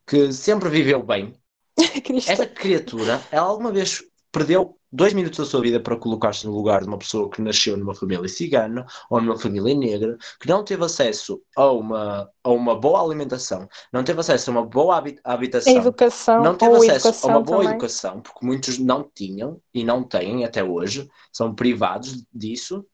que 0.05 0.33
sempre 0.33 0.69
viveu 0.69 1.01
bem. 1.01 1.33
Esta 2.27 2.47
criatura, 2.47 3.23
ela 3.31 3.47
alguma 3.47 3.73
vez 3.73 4.03
perdeu 4.33 4.79
dois 4.91 5.13
minutos 5.13 5.39
da 5.39 5.45
sua 5.45 5.61
vida 5.61 5.81
para 5.81 5.97
colocar-se 5.97 6.47
no 6.47 6.53
lugar 6.53 6.83
de 6.83 6.89
uma 6.89 6.99
pessoa 6.99 7.31
que 7.31 7.43
nasceu 7.43 7.77
numa 7.77 7.95
família 7.95 8.29
cigana 8.29 8.87
ou 9.11 9.21
numa 9.21 9.39
família 9.39 9.75
negra, 9.75 10.17
que 10.41 10.49
não 10.49 10.65
teve 10.65 10.85
acesso 10.85 11.43
a 11.57 11.71
uma, 11.71 12.31
a 12.43 12.51
uma 12.51 12.79
boa 12.79 13.03
alimentação, 13.03 13.69
não 13.93 14.03
teve 14.03 14.21
acesso 14.21 14.51
a 14.51 14.55
uma 14.55 14.67
boa 14.67 15.03
habitação, 15.25 15.77
educação, 15.77 16.43
não 16.43 16.57
teve 16.57 16.91
acesso 16.91 17.27
a 17.27 17.31
uma 17.31 17.43
boa 17.43 17.59
também. 17.59 17.71
educação, 17.73 18.21
porque 18.21 18.45
muitos 18.45 18.79
não 18.79 19.11
tinham 19.15 19.61
e 19.73 19.85
não 19.85 20.03
têm 20.03 20.45
até 20.45 20.65
hoje, 20.65 21.09
são 21.33 21.55
privados 21.55 22.25
disso, 22.33 22.85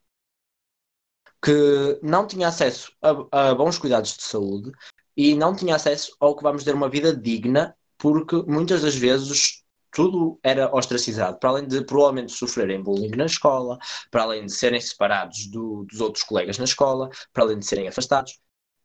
que 1.41 1.99
não 2.01 2.25
tinha 2.25 2.47
acesso 2.47 2.91
a, 3.01 3.49
a 3.49 3.55
bons 3.55 3.77
cuidados 3.77 4.17
de 4.17 4.23
saúde 4.23 4.71
e 5.15 5.35
não 5.35 5.55
tinha 5.55 5.75
acesso 5.75 6.15
ao 6.19 6.35
que 6.35 6.43
vamos 6.43 6.63
dizer 6.63 6.75
uma 6.75 6.89
vida 6.89 7.15
digna, 7.15 7.75
porque 8.05 8.35
muitas 8.43 8.83
das 8.83 8.93
vezes 8.93 9.63
tudo 9.91 10.39
era 10.43 10.71
ostracizado, 10.75 11.39
para 11.39 11.49
além 11.49 11.67
de 11.67 11.83
provavelmente 11.83 12.33
sofrerem 12.33 12.83
bullying 12.83 13.15
na 13.15 13.25
escola, 13.25 13.79
para 14.11 14.21
além 14.21 14.45
de 14.45 14.51
serem 14.53 14.79
separados 14.79 15.47
do, 15.47 15.85
dos 15.85 15.99
outros 16.01 16.23
colegas 16.23 16.59
na 16.59 16.65
escola, 16.65 17.09
para 17.33 17.43
além 17.43 17.57
de 17.57 17.65
serem 17.65 17.87
afastados. 17.87 18.39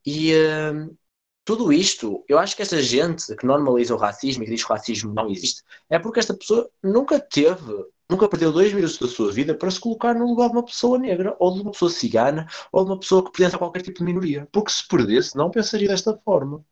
E 0.07 0.33
uh, 0.33 0.97
tudo 1.45 1.71
isto, 1.71 2.25
eu 2.27 2.39
acho 2.39 2.57
que 2.57 2.63
esta 2.63 2.81
gente 2.81 3.37
que 3.37 3.45
normaliza 3.45 3.95
o 3.95 3.99
racismo 3.99 4.43
e 4.43 4.47
que 4.47 4.53
diz 4.53 4.65
que 4.65 4.73
o 4.73 4.75
racismo 4.75 5.13
não 5.13 5.31
existe, 5.31 5.63
é 5.91 5.99
porque 5.99 6.21
esta 6.21 6.33
pessoa 6.33 6.71
nunca 6.83 7.21
teve, 7.21 7.75
nunca 8.09 8.27
perdeu 8.27 8.51
dois 8.51 8.73
minutos 8.73 8.97
da 8.99 9.07
sua 9.07 9.31
vida 9.31 9.55
para 9.55 9.71
se 9.71 9.79
colocar 9.79 10.15
no 10.15 10.27
lugar 10.27 10.49
de 10.49 10.57
uma 10.57 10.65
pessoa 10.65 10.99
negra, 10.99 11.37
ou 11.39 11.53
de 11.53 11.61
uma 11.61 11.73
pessoa 11.73 11.91
cigana, 11.91 12.49
ou 12.73 12.85
de 12.87 12.91
uma 12.93 12.99
pessoa 12.99 13.23
que 13.23 13.33
pertence 13.33 13.55
a 13.55 13.59
qualquer 13.59 13.83
tipo 13.83 13.99
de 13.99 14.05
minoria. 14.05 14.49
Porque 14.51 14.73
se 14.73 14.89
perdesse, 14.89 15.37
não 15.37 15.51
pensaria 15.51 15.89
desta 15.89 16.17
forma. 16.25 16.65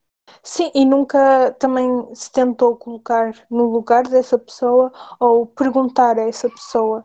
Sim, 0.43 0.70
e 0.74 0.84
nunca 0.84 1.53
também 1.59 1.89
se 2.14 2.30
tentou 2.30 2.76
colocar 2.76 3.32
no 3.51 3.64
lugar 3.64 4.05
dessa 4.05 4.39
pessoa 4.39 4.93
ou 5.18 5.47
perguntar 5.47 6.18
a 6.18 6.28
essa 6.28 6.49
pessoa. 6.49 7.05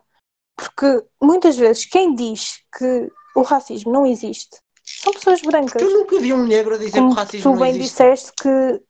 Porque 0.56 1.04
muitas 1.20 1.56
vezes 1.56 1.84
quem 1.84 2.14
diz 2.14 2.62
que 2.76 3.10
o 3.34 3.42
racismo 3.42 3.92
não 3.92 4.06
existe 4.06 4.58
são 4.84 5.12
pessoas 5.12 5.40
brancas. 5.40 5.80
Eu 5.80 5.90
nunca 5.90 6.18
vi 6.18 6.32
um 6.32 6.44
negro 6.44 6.78
dizer 6.78 6.98
Como 6.98 7.08
que 7.08 7.14
o 7.14 7.18
racismo 7.18 7.56
não 7.56 7.66
existe. 7.66 7.96
Tu 7.96 8.02
bem 8.02 8.12
disseste 8.12 8.32
que. 8.40 8.82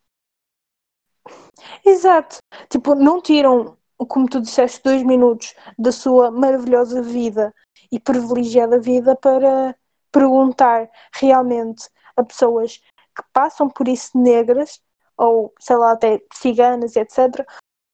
Exato. 1.85 2.39
Tipo, 2.69 2.95
não 2.95 3.21
tiram, 3.21 3.77
como 4.09 4.29
tu 4.29 4.41
disseste, 4.41 4.83
dois 4.83 5.03
minutos 5.03 5.55
da 5.79 5.93
sua 5.93 6.31
maravilhosa 6.31 7.01
vida 7.01 7.55
e 7.91 8.01
privilegiada 8.01 8.79
vida 8.81 9.15
para 9.17 9.77
perguntar 10.11 10.91
realmente 11.13 11.89
a 12.17 12.25
pessoas 12.25 12.81
que 13.15 13.23
passam 13.33 13.69
por 13.69 13.89
isso 13.89 14.19
negras, 14.19 14.81
ou 15.17 15.55
sei 15.61 15.77
lá, 15.77 15.93
até 15.93 16.21
ciganas, 16.33 16.97
etc., 16.97 17.47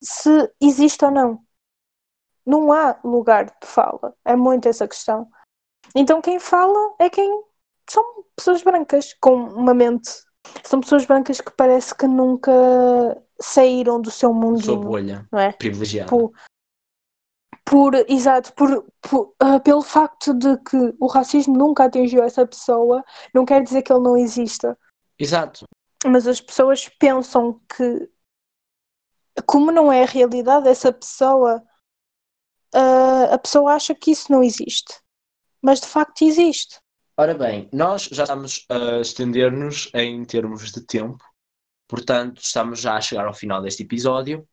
se 0.03 0.51
existe 0.61 1.05
ou 1.05 1.11
não. 1.11 1.41
Não 2.47 2.73
há 2.73 2.99
lugar 3.05 3.45
de 3.47 3.67
fala. 3.67 4.15
É 4.25 4.35
muito 4.35 4.69
essa 4.69 4.89
questão. 4.89 5.29
Então 5.95 6.21
quem 6.21 6.39
fala 6.39 6.95
é 6.99 7.11
quem 7.11 7.45
são 7.89 8.25
pessoas 8.37 8.63
brancas 8.63 9.15
com 9.21 9.35
uma 9.35 9.75
mente. 9.75 10.11
São 10.65 10.81
pessoas 10.81 11.05
brancas 11.05 11.41
que 11.41 11.51
parece 11.51 11.95
que 11.95 12.07
nunca 12.07 12.53
saíram 13.41 14.01
do 14.01 14.11
seu 14.11 14.33
mundo. 14.33 14.65
Sua 14.65 14.77
bolha 14.77 15.29
não 15.31 15.39
é? 15.39 15.53
privilegiada. 15.53 16.09
Por, 16.09 16.33
por 17.65 17.95
exato, 18.09 18.53
por, 18.55 18.85
por 19.01 19.35
uh, 19.43 19.61
pelo 19.63 19.83
facto 19.83 20.33
de 20.35 20.57
que 20.59 20.95
o 20.99 21.07
racismo 21.07 21.57
nunca 21.57 21.85
atingiu 21.85 22.23
essa 22.23 22.47
pessoa, 22.47 23.05
não 23.35 23.45
quer 23.45 23.63
dizer 23.63 23.83
que 23.83 23.93
ele 23.93 24.03
não 24.03 24.17
exista. 24.17 24.79
Exato. 25.21 25.67
Mas 26.07 26.27
as 26.27 26.41
pessoas 26.41 26.89
pensam 26.99 27.61
que, 27.77 28.11
como 29.47 29.71
não 29.71 29.93
é 29.93 30.03
a 30.03 30.07
realidade 30.07 30.65
dessa 30.65 30.91
pessoa, 30.91 31.63
uh, 32.75 33.35
a 33.35 33.39
pessoa 33.39 33.75
acha 33.75 33.95
que 33.95 34.11
isso 34.11 34.33
não 34.33 34.43
existe. 34.43 34.99
Mas 35.61 35.81
de 35.81 35.87
facto 35.87 36.23
existe. 36.23 36.81
Ora 37.19 37.35
bem, 37.35 37.69
nós 37.71 38.05
já 38.05 38.23
estamos 38.23 38.65
a 38.71 39.01
estender-nos 39.01 39.91
em 39.93 40.25
termos 40.25 40.73
de 40.73 40.81
tempo, 40.87 41.23
portanto, 41.87 42.41
estamos 42.41 42.81
já 42.81 42.97
a 42.97 43.01
chegar 43.03 43.27
ao 43.27 43.35
final 43.35 43.61
deste 43.61 43.83
episódio. 43.83 44.49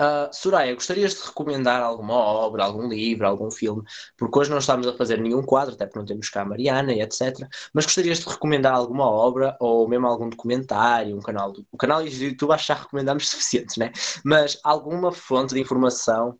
Uh, 0.00 0.32
Soraya, 0.32 0.74
gostarias 0.74 1.14
de 1.14 1.26
recomendar 1.26 1.82
alguma 1.82 2.14
obra, 2.14 2.64
algum 2.64 2.88
livro, 2.88 3.26
algum 3.26 3.50
filme? 3.50 3.82
Porque 4.16 4.38
hoje 4.38 4.50
não 4.50 4.58
estamos 4.58 4.86
a 4.86 4.96
fazer 4.96 5.18
nenhum 5.20 5.42
quadro, 5.42 5.74
até 5.74 5.84
porque 5.86 5.98
não 5.98 6.06
temos 6.06 6.28
cá 6.30 6.42
a 6.42 6.44
Mariana 6.44 6.92
e 6.92 7.00
etc. 7.00 7.46
Mas 7.72 7.84
gostarias 7.84 8.20
de 8.20 8.28
recomendar 8.28 8.74
alguma 8.74 9.10
obra 9.10 9.56
ou 9.60 9.88
mesmo 9.88 10.06
algum 10.06 10.28
documentário, 10.28 11.16
um 11.16 11.20
canal 11.20 11.52
do 11.52 11.66
o 11.70 11.76
canal 11.76 12.02
do 12.02 12.08
YouTube 12.08 12.52
acho 12.52 12.66
que 12.66 12.72
já 12.72 12.78
recomendamos 12.78 13.28
suficientes, 13.30 13.76
né? 13.76 13.92
Mas 14.24 14.58
alguma 14.64 15.12
fonte 15.12 15.54
de 15.54 15.60
informação, 15.60 16.38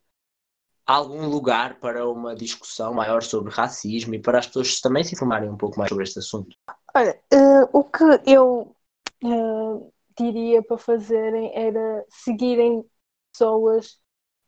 algum 0.86 1.26
lugar 1.26 1.78
para 1.80 2.09
uma 2.09 2.34
discussão 2.34 2.93
maior 2.93 3.22
sobre 3.22 3.53
racismo 3.53 4.14
e 4.14 4.18
para 4.18 4.38
as 4.38 4.47
pessoas 4.47 4.80
também 4.80 5.05
se 5.05 5.14
informarem 5.14 5.49
um 5.49 5.57
pouco 5.57 5.78
mais 5.78 5.88
sobre 5.88 6.05
este 6.05 6.18
assunto? 6.18 6.57
Olha, 6.95 7.18
uh, 7.32 7.68
o 7.72 7.84
que 7.84 8.05
eu 8.26 8.74
uh, 9.22 9.93
diria 10.18 10.62
para 10.62 10.78
fazerem 10.78 11.53
era 11.55 12.05
seguirem 12.09 12.84
pessoas 13.33 13.99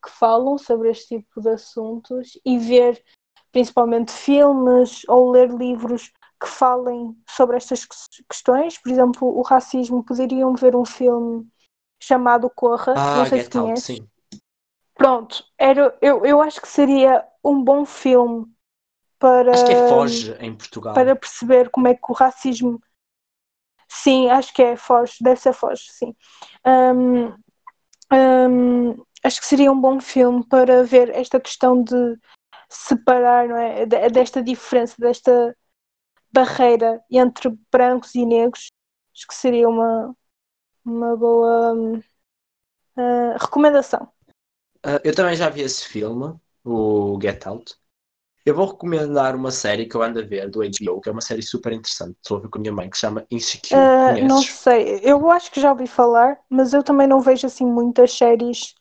que 0.02 0.10
falam 0.10 0.58
sobre 0.58 0.90
este 0.90 1.18
tipo 1.18 1.40
de 1.40 1.50
assuntos 1.50 2.38
e 2.44 2.58
ver 2.58 3.02
principalmente 3.52 4.10
filmes 4.10 5.02
ou 5.08 5.30
ler 5.30 5.50
livros 5.50 6.10
que 6.40 6.48
falem 6.48 7.16
sobre 7.28 7.56
estas 7.56 7.86
questões. 8.28 8.78
Por 8.78 8.90
exemplo, 8.90 9.28
o 9.28 9.42
racismo, 9.42 10.02
poderiam 10.02 10.54
ver 10.54 10.74
um 10.74 10.84
filme 10.84 11.46
chamado 12.00 12.50
Corra, 12.50 12.94
ah, 12.96 13.16
não 13.18 13.26
sei 13.26 13.38
se 13.40 13.44
Out, 13.44 13.62
conhece. 13.62 13.96
sim. 13.96 14.08
Pronto, 14.94 15.44
era, 15.56 15.96
eu, 16.02 16.24
eu 16.26 16.40
acho 16.42 16.60
que 16.60 16.68
seria 16.68 17.24
um 17.44 17.62
bom 17.62 17.84
filme 17.84 18.46
para, 19.18 19.52
Acho 19.52 19.64
que 19.66 19.72
é 19.72 19.88
Foge 19.88 20.36
em 20.40 20.54
Portugal. 20.54 20.94
para 20.94 21.14
perceber 21.14 21.70
como 21.70 21.88
é 21.88 21.94
que 21.94 22.02
o 22.08 22.12
racismo. 22.12 22.80
Sim, 23.88 24.28
acho 24.30 24.52
que 24.52 24.62
é 24.62 24.76
Foge, 24.76 25.14
deve 25.20 25.40
ser 25.40 25.52
Foge, 25.52 25.84
sim. 25.90 26.14
Um, 26.66 27.32
acho 29.22 29.40
que 29.40 29.46
seria 29.46 29.72
um 29.72 29.80
bom 29.80 30.00
filme 30.00 30.44
para 30.46 30.84
ver 30.84 31.10
esta 31.10 31.40
questão 31.40 31.82
de 31.82 32.18
separar, 32.68 33.48
não 33.48 33.56
é? 33.56 33.86
Desta 33.86 34.42
diferença, 34.42 34.94
desta 34.98 35.56
barreira 36.32 37.02
entre 37.10 37.50
brancos 37.70 38.14
e 38.14 38.24
negros. 38.24 38.68
Acho 39.14 39.26
que 39.26 39.34
seria 39.34 39.68
uma, 39.68 40.16
uma 40.84 41.16
boa 41.16 41.74
uh, 42.96 43.38
recomendação. 43.38 44.10
Uh, 44.84 44.98
eu 45.04 45.14
também 45.14 45.36
já 45.36 45.48
vi 45.48 45.60
esse 45.60 45.86
filme, 45.86 46.34
o 46.64 47.18
Get 47.20 47.46
Out. 47.46 47.76
Eu 48.44 48.54
vou 48.54 48.66
recomendar 48.66 49.36
uma 49.36 49.52
série 49.52 49.86
que 49.86 49.94
eu 49.94 50.02
ando 50.02 50.18
a 50.18 50.22
ver 50.22 50.50
do 50.50 50.60
HBO, 50.60 51.00
que 51.00 51.08
é 51.08 51.12
uma 51.12 51.20
série 51.20 51.42
super 51.42 51.72
interessante. 51.72 52.16
Estou 52.20 52.38
a 52.38 52.40
ver 52.40 52.48
com 52.48 52.58
a 52.58 52.60
minha 52.60 52.72
mãe, 52.72 52.90
que 52.90 52.96
se 52.96 53.02
chama 53.02 53.24
Insecure. 53.30 53.80
Uh, 53.80 54.26
não 54.26 54.42
sei, 54.42 55.00
eu 55.02 55.30
acho 55.30 55.50
que 55.52 55.60
já 55.60 55.70
ouvi 55.70 55.86
falar, 55.86 56.38
mas 56.50 56.72
eu 56.72 56.82
também 56.82 57.06
não 57.06 57.20
vejo 57.20 57.46
assim 57.46 57.64
muitas 57.64 58.12
séries. 58.12 58.74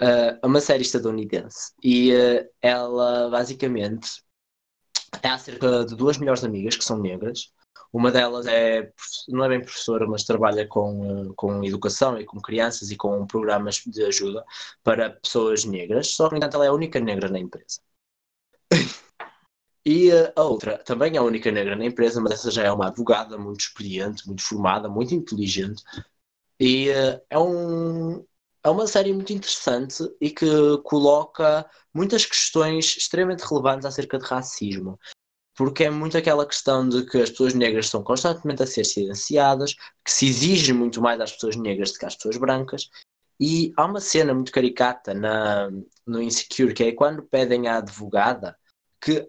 Uh, 0.00 0.38
é 0.42 0.46
uma 0.46 0.60
série 0.60 0.82
estadunidense 0.82 1.72
e 1.82 2.12
uh, 2.12 2.48
ela 2.60 3.30
basicamente 3.30 4.24
é 5.22 5.28
acerca 5.28 5.84
de 5.84 5.94
duas 5.94 6.18
melhores 6.18 6.42
amigas 6.42 6.76
que 6.76 6.84
são 6.84 6.98
negras. 6.98 7.52
Uma 7.92 8.10
delas 8.10 8.46
é, 8.46 8.92
não 9.28 9.44
é 9.44 9.48
bem 9.48 9.60
professora, 9.60 10.04
mas 10.04 10.24
trabalha 10.24 10.66
com, 10.66 11.32
com 11.36 11.62
educação 11.62 12.18
e 12.18 12.24
com 12.24 12.40
crianças 12.40 12.90
e 12.90 12.96
com 12.96 13.24
programas 13.24 13.82
de 13.86 14.04
ajuda 14.04 14.44
para 14.82 15.10
pessoas 15.10 15.64
negras. 15.64 16.08
Só 16.08 16.26
que, 16.26 16.32
no 16.32 16.38
entanto, 16.38 16.56
ela 16.56 16.64
é 16.64 16.68
a 16.68 16.72
única 16.72 16.98
negra 16.98 17.28
na 17.28 17.38
empresa. 17.38 17.80
E 19.86 20.10
a 20.34 20.42
outra 20.42 20.78
também 20.78 21.14
é 21.14 21.18
a 21.18 21.22
única 21.22 21.52
negra 21.52 21.76
na 21.76 21.84
empresa, 21.84 22.18
mas 22.18 22.32
essa 22.32 22.50
já 22.50 22.62
é 22.62 22.72
uma 22.72 22.86
advogada 22.86 23.36
muito 23.36 23.60
experiente, 23.60 24.26
muito 24.26 24.42
formada, 24.42 24.88
muito 24.88 25.14
inteligente. 25.14 25.82
E 26.58 26.88
uh, 26.88 27.20
é, 27.28 27.38
um, 27.38 28.24
é 28.62 28.70
uma 28.70 28.86
série 28.86 29.12
muito 29.12 29.32
interessante 29.32 30.02
e 30.18 30.30
que 30.30 30.46
coloca 30.84 31.68
muitas 31.92 32.24
questões 32.24 32.96
extremamente 32.96 33.44
relevantes 33.44 33.84
acerca 33.84 34.18
de 34.18 34.24
racismo. 34.24 34.98
Porque 35.54 35.84
é 35.84 35.90
muito 35.90 36.16
aquela 36.16 36.46
questão 36.46 36.88
de 36.88 37.04
que 37.06 37.18
as 37.18 37.30
pessoas 37.30 37.54
negras 37.54 37.88
são 37.88 38.02
constantemente 38.02 38.62
a 38.62 38.66
ser 38.66 38.84
silenciadas, 38.84 39.74
que 40.04 40.10
se 40.10 40.26
exige 40.26 40.72
muito 40.72 41.00
mais 41.00 41.20
às 41.20 41.32
pessoas 41.32 41.56
negras 41.56 41.92
do 41.92 41.98
que 41.98 42.06
às 42.06 42.16
pessoas 42.16 42.38
brancas. 42.38 42.88
E 43.40 43.72
há 43.76 43.84
uma 43.84 44.00
cena 44.00 44.32
muito 44.32 44.52
caricata 44.52 45.12
na, 45.12 45.68
no 46.06 46.22
Insecure, 46.22 46.74
que 46.74 46.84
é 46.84 46.92
quando 46.92 47.22
pedem 47.22 47.68
à 47.68 47.78
advogada 47.78 48.56
que 49.00 49.28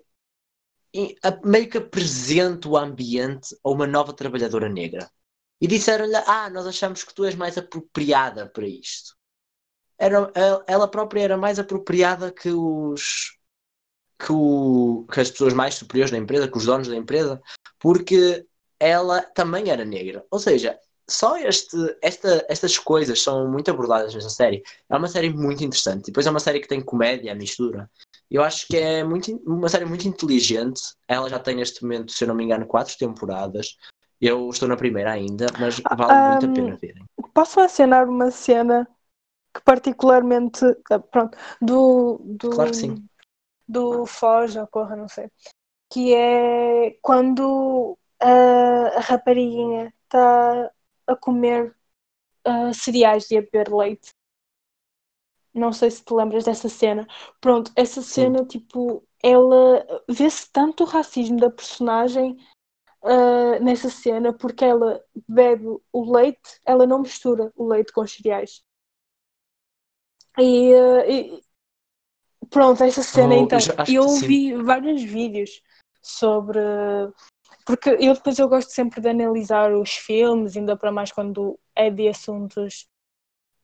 meio 1.44 1.70
que 1.70 1.78
apresente 1.78 2.68
o 2.68 2.78
ambiente 2.78 3.56
a 3.64 3.70
uma 3.70 3.86
nova 3.86 4.14
trabalhadora 4.14 4.70
negra. 4.70 5.10
E 5.60 5.68
disseram-lhe: 5.68 6.16
Ah, 6.16 6.50
nós 6.50 6.66
achamos 6.66 7.04
que 7.04 7.14
tu 7.14 7.26
és 7.26 7.36
mais 7.36 7.58
apropriada 7.58 8.50
para 8.50 8.68
isto. 8.68 9.16
Era, 9.98 10.32
ela 10.68 10.88
própria 10.88 11.22
era 11.22 11.38
mais 11.38 11.60
apropriada 11.60 12.32
que 12.32 12.50
os. 12.50 13.36
Que, 14.18 14.32
o, 14.32 15.06
que 15.12 15.20
as 15.20 15.30
pessoas 15.30 15.54
mais 15.54 15.76
superiores 15.76 16.10
da 16.10 16.18
empresa, 16.18 16.48
que 16.48 16.58
os 16.58 16.66
donos 16.66 16.88
da 16.88 16.96
empresa, 16.96 17.42
porque 17.78 18.48
ela 18.80 19.22
também 19.22 19.70
era 19.70 19.84
negra. 19.84 20.26
Ou 20.32 20.40
seja, 20.40 20.80
só 21.10 21.38
este, 21.38 21.78
esta, 22.02 22.46
estas 22.50 22.78
coisas 22.78 23.22
são 23.22 23.50
muito 23.50 23.70
abordadas 23.70 24.14
nesta 24.14 24.30
série. 24.30 24.64
É 24.90 24.96
uma 24.96 25.08
série 25.08 25.30
muito 25.30 25.64
interessante. 25.64 26.08
Depois 26.08 26.26
é 26.26 26.32
uma 26.32 26.40
série 26.40 26.60
que 26.60 26.68
tem 26.68 26.82
comédia, 26.82 27.36
mistura. 27.36 27.90
Eu 28.30 28.44
acho 28.44 28.68
que 28.68 28.78
é 28.78 29.04
muito, 29.04 29.32
uma 29.46 29.70
série 29.70 29.86
muito 29.86 30.08
inteligente. 30.08 30.82
Ela 31.08 31.30
já 31.30 31.40
tem 31.40 31.56
neste 31.56 31.84
momento, 31.84 32.12
se 32.12 32.24
eu 32.24 32.28
não 32.28 32.36
me 32.36 32.44
engano, 32.44 32.66
quatro 32.66 32.98
temporadas. 32.98 33.78
Eu 34.20 34.50
estou 34.50 34.68
na 34.68 34.78
primeira 34.78 35.12
ainda, 35.12 35.46
mas 35.60 35.80
vale 35.80 36.14
um, 36.14 36.32
muito 36.32 36.46
a 36.46 36.54
pena 36.54 36.78
verem. 36.78 37.04
Posso 37.34 37.60
mencionar 37.60 38.08
uma 38.08 38.32
cena 38.32 38.88
que 39.54 39.62
particularmente 39.62 40.66
ah, 40.90 41.00
pronto, 41.00 41.38
do, 41.62 42.20
do, 42.24 42.50
claro 42.50 42.72
que 42.72 42.78
sim. 42.78 43.08
do 43.68 44.06
Foz, 44.06 44.58
a 44.58 44.66
porra, 44.66 44.96
não 44.96 45.08
sei. 45.08 45.30
Que 45.92 46.14
é 46.14 46.98
quando 47.02 47.98
a, 48.20 48.98
a 48.98 49.00
rapariguinha 49.02 49.94
está 50.04 50.72
a 51.08 51.16
comer 51.16 51.76
uh, 52.48 52.74
cereais 52.74 53.30
e 53.32 53.38
a 53.38 53.42
beber 53.42 53.74
leite. 53.74 54.10
Não 55.54 55.72
sei 55.72 55.90
se 55.90 56.04
te 56.04 56.14
lembras 56.14 56.44
dessa 56.44 56.68
cena. 56.68 57.08
Pronto, 57.40 57.72
essa 57.76 58.02
cena, 58.02 58.40
Sim. 58.40 58.46
tipo, 58.46 59.08
ela 59.24 60.04
vê-se 60.10 60.52
tanto 60.52 60.84
o 60.84 60.88
racismo 60.88 61.40
da 61.40 61.50
personagem 61.50 62.38
uh, 63.02 63.64
nessa 63.64 63.90
cena 63.90 64.34
porque 64.34 64.66
ela 64.66 65.02
bebe 65.28 65.66
o 65.94 66.14
leite, 66.14 66.60
ela 66.66 66.86
não 66.86 67.02
mistura 67.02 67.52
o 67.56 67.68
leite 67.68 67.94
com 67.94 68.02
os 68.02 68.12
cereais. 68.12 68.64
E, 70.38 70.74
uh, 70.74 71.10
e 71.10 71.42
pronto, 72.50 72.84
essa 72.84 73.02
cena 73.02 73.36
oh, 73.36 73.38
então. 73.38 73.60
Eu 73.88 74.08
vi 74.18 74.54
vários 74.56 75.02
vídeos 75.02 75.62
sobre 76.02 76.60
porque 77.66 77.90
eu 77.90 78.14
depois 78.14 78.38
eu 78.38 78.48
gosto 78.48 78.70
sempre 78.72 79.02
de 79.02 79.10
analisar 79.10 79.74
os 79.74 79.92
filmes, 79.92 80.56
ainda 80.56 80.78
para 80.78 80.92
mais 80.92 81.12
quando 81.12 81.60
é 81.76 81.90
de 81.90 82.08
assuntos 82.08 82.88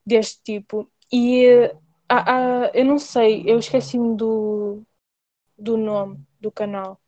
deste 0.06 0.42
tipo. 0.44 0.92
E 1.14 1.72
há, 2.10 2.66
há, 2.66 2.72
eu 2.74 2.86
não 2.86 2.98
sei, 2.98 3.44
eu 3.46 3.60
esqueci-me 3.60 4.16
do, 4.18 4.84
do 5.58 5.78
nome 5.78 6.20
do 6.40 6.52
canal. 6.52 7.00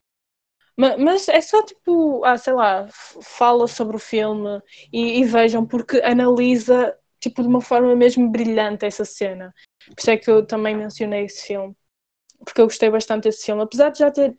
Mas, 0.78 1.00
mas, 1.00 1.28
é 1.30 1.42
só 1.42 1.64
tipo, 1.64 2.24
ah, 2.26 2.38
sei 2.38 2.54
lá, 2.54 2.88
fala 3.22 3.68
sobre 3.68 3.96
o 3.96 4.00
filme 4.00 4.62
e, 4.92 5.20
e, 5.20 5.24
vejam, 5.26 5.66
porque 5.66 5.98
analisa 6.04 6.98
tipo 7.20 7.42
de 7.42 7.48
uma 7.48 7.62
forma 7.62 7.96
mesmo 7.96 8.30
brilhante 8.30 8.86
essa 8.86 9.06
cena. 9.06 9.54
Por 9.88 10.00
isso 10.00 10.12
é 10.12 10.18
que 10.18 10.30
eu 10.30 10.46
também 10.46 10.76
mencionei 10.76 11.26
esse 11.26 11.48
filme. 11.48 11.76
Porque 12.40 12.62
eu 12.62 12.66
gostei 12.66 12.90
bastante 12.90 13.24
desse 13.26 13.46
filme. 13.46 13.62
Apesar 13.62 13.90
de 13.92 14.00
já 14.00 14.12
ter 14.12 14.38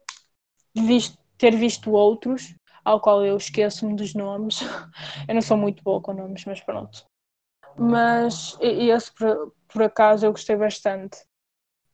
visto 0.74 1.18
ter 1.44 1.56
visto 1.56 1.92
outros, 1.92 2.54
ao 2.82 2.98
qual 2.98 3.22
eu 3.22 3.36
esqueço-me 3.36 3.94
dos 3.94 4.14
nomes. 4.14 4.60
Eu 5.28 5.34
não 5.34 5.42
sou 5.42 5.58
muito 5.58 5.82
boa 5.82 6.00
com 6.00 6.14
nomes, 6.14 6.42
mas 6.46 6.58
pronto. 6.62 7.04
Mas 7.76 8.56
esse, 8.60 9.12
por, 9.12 9.52
por 9.68 9.82
acaso, 9.82 10.24
eu 10.24 10.30
gostei 10.30 10.56
bastante. 10.56 11.18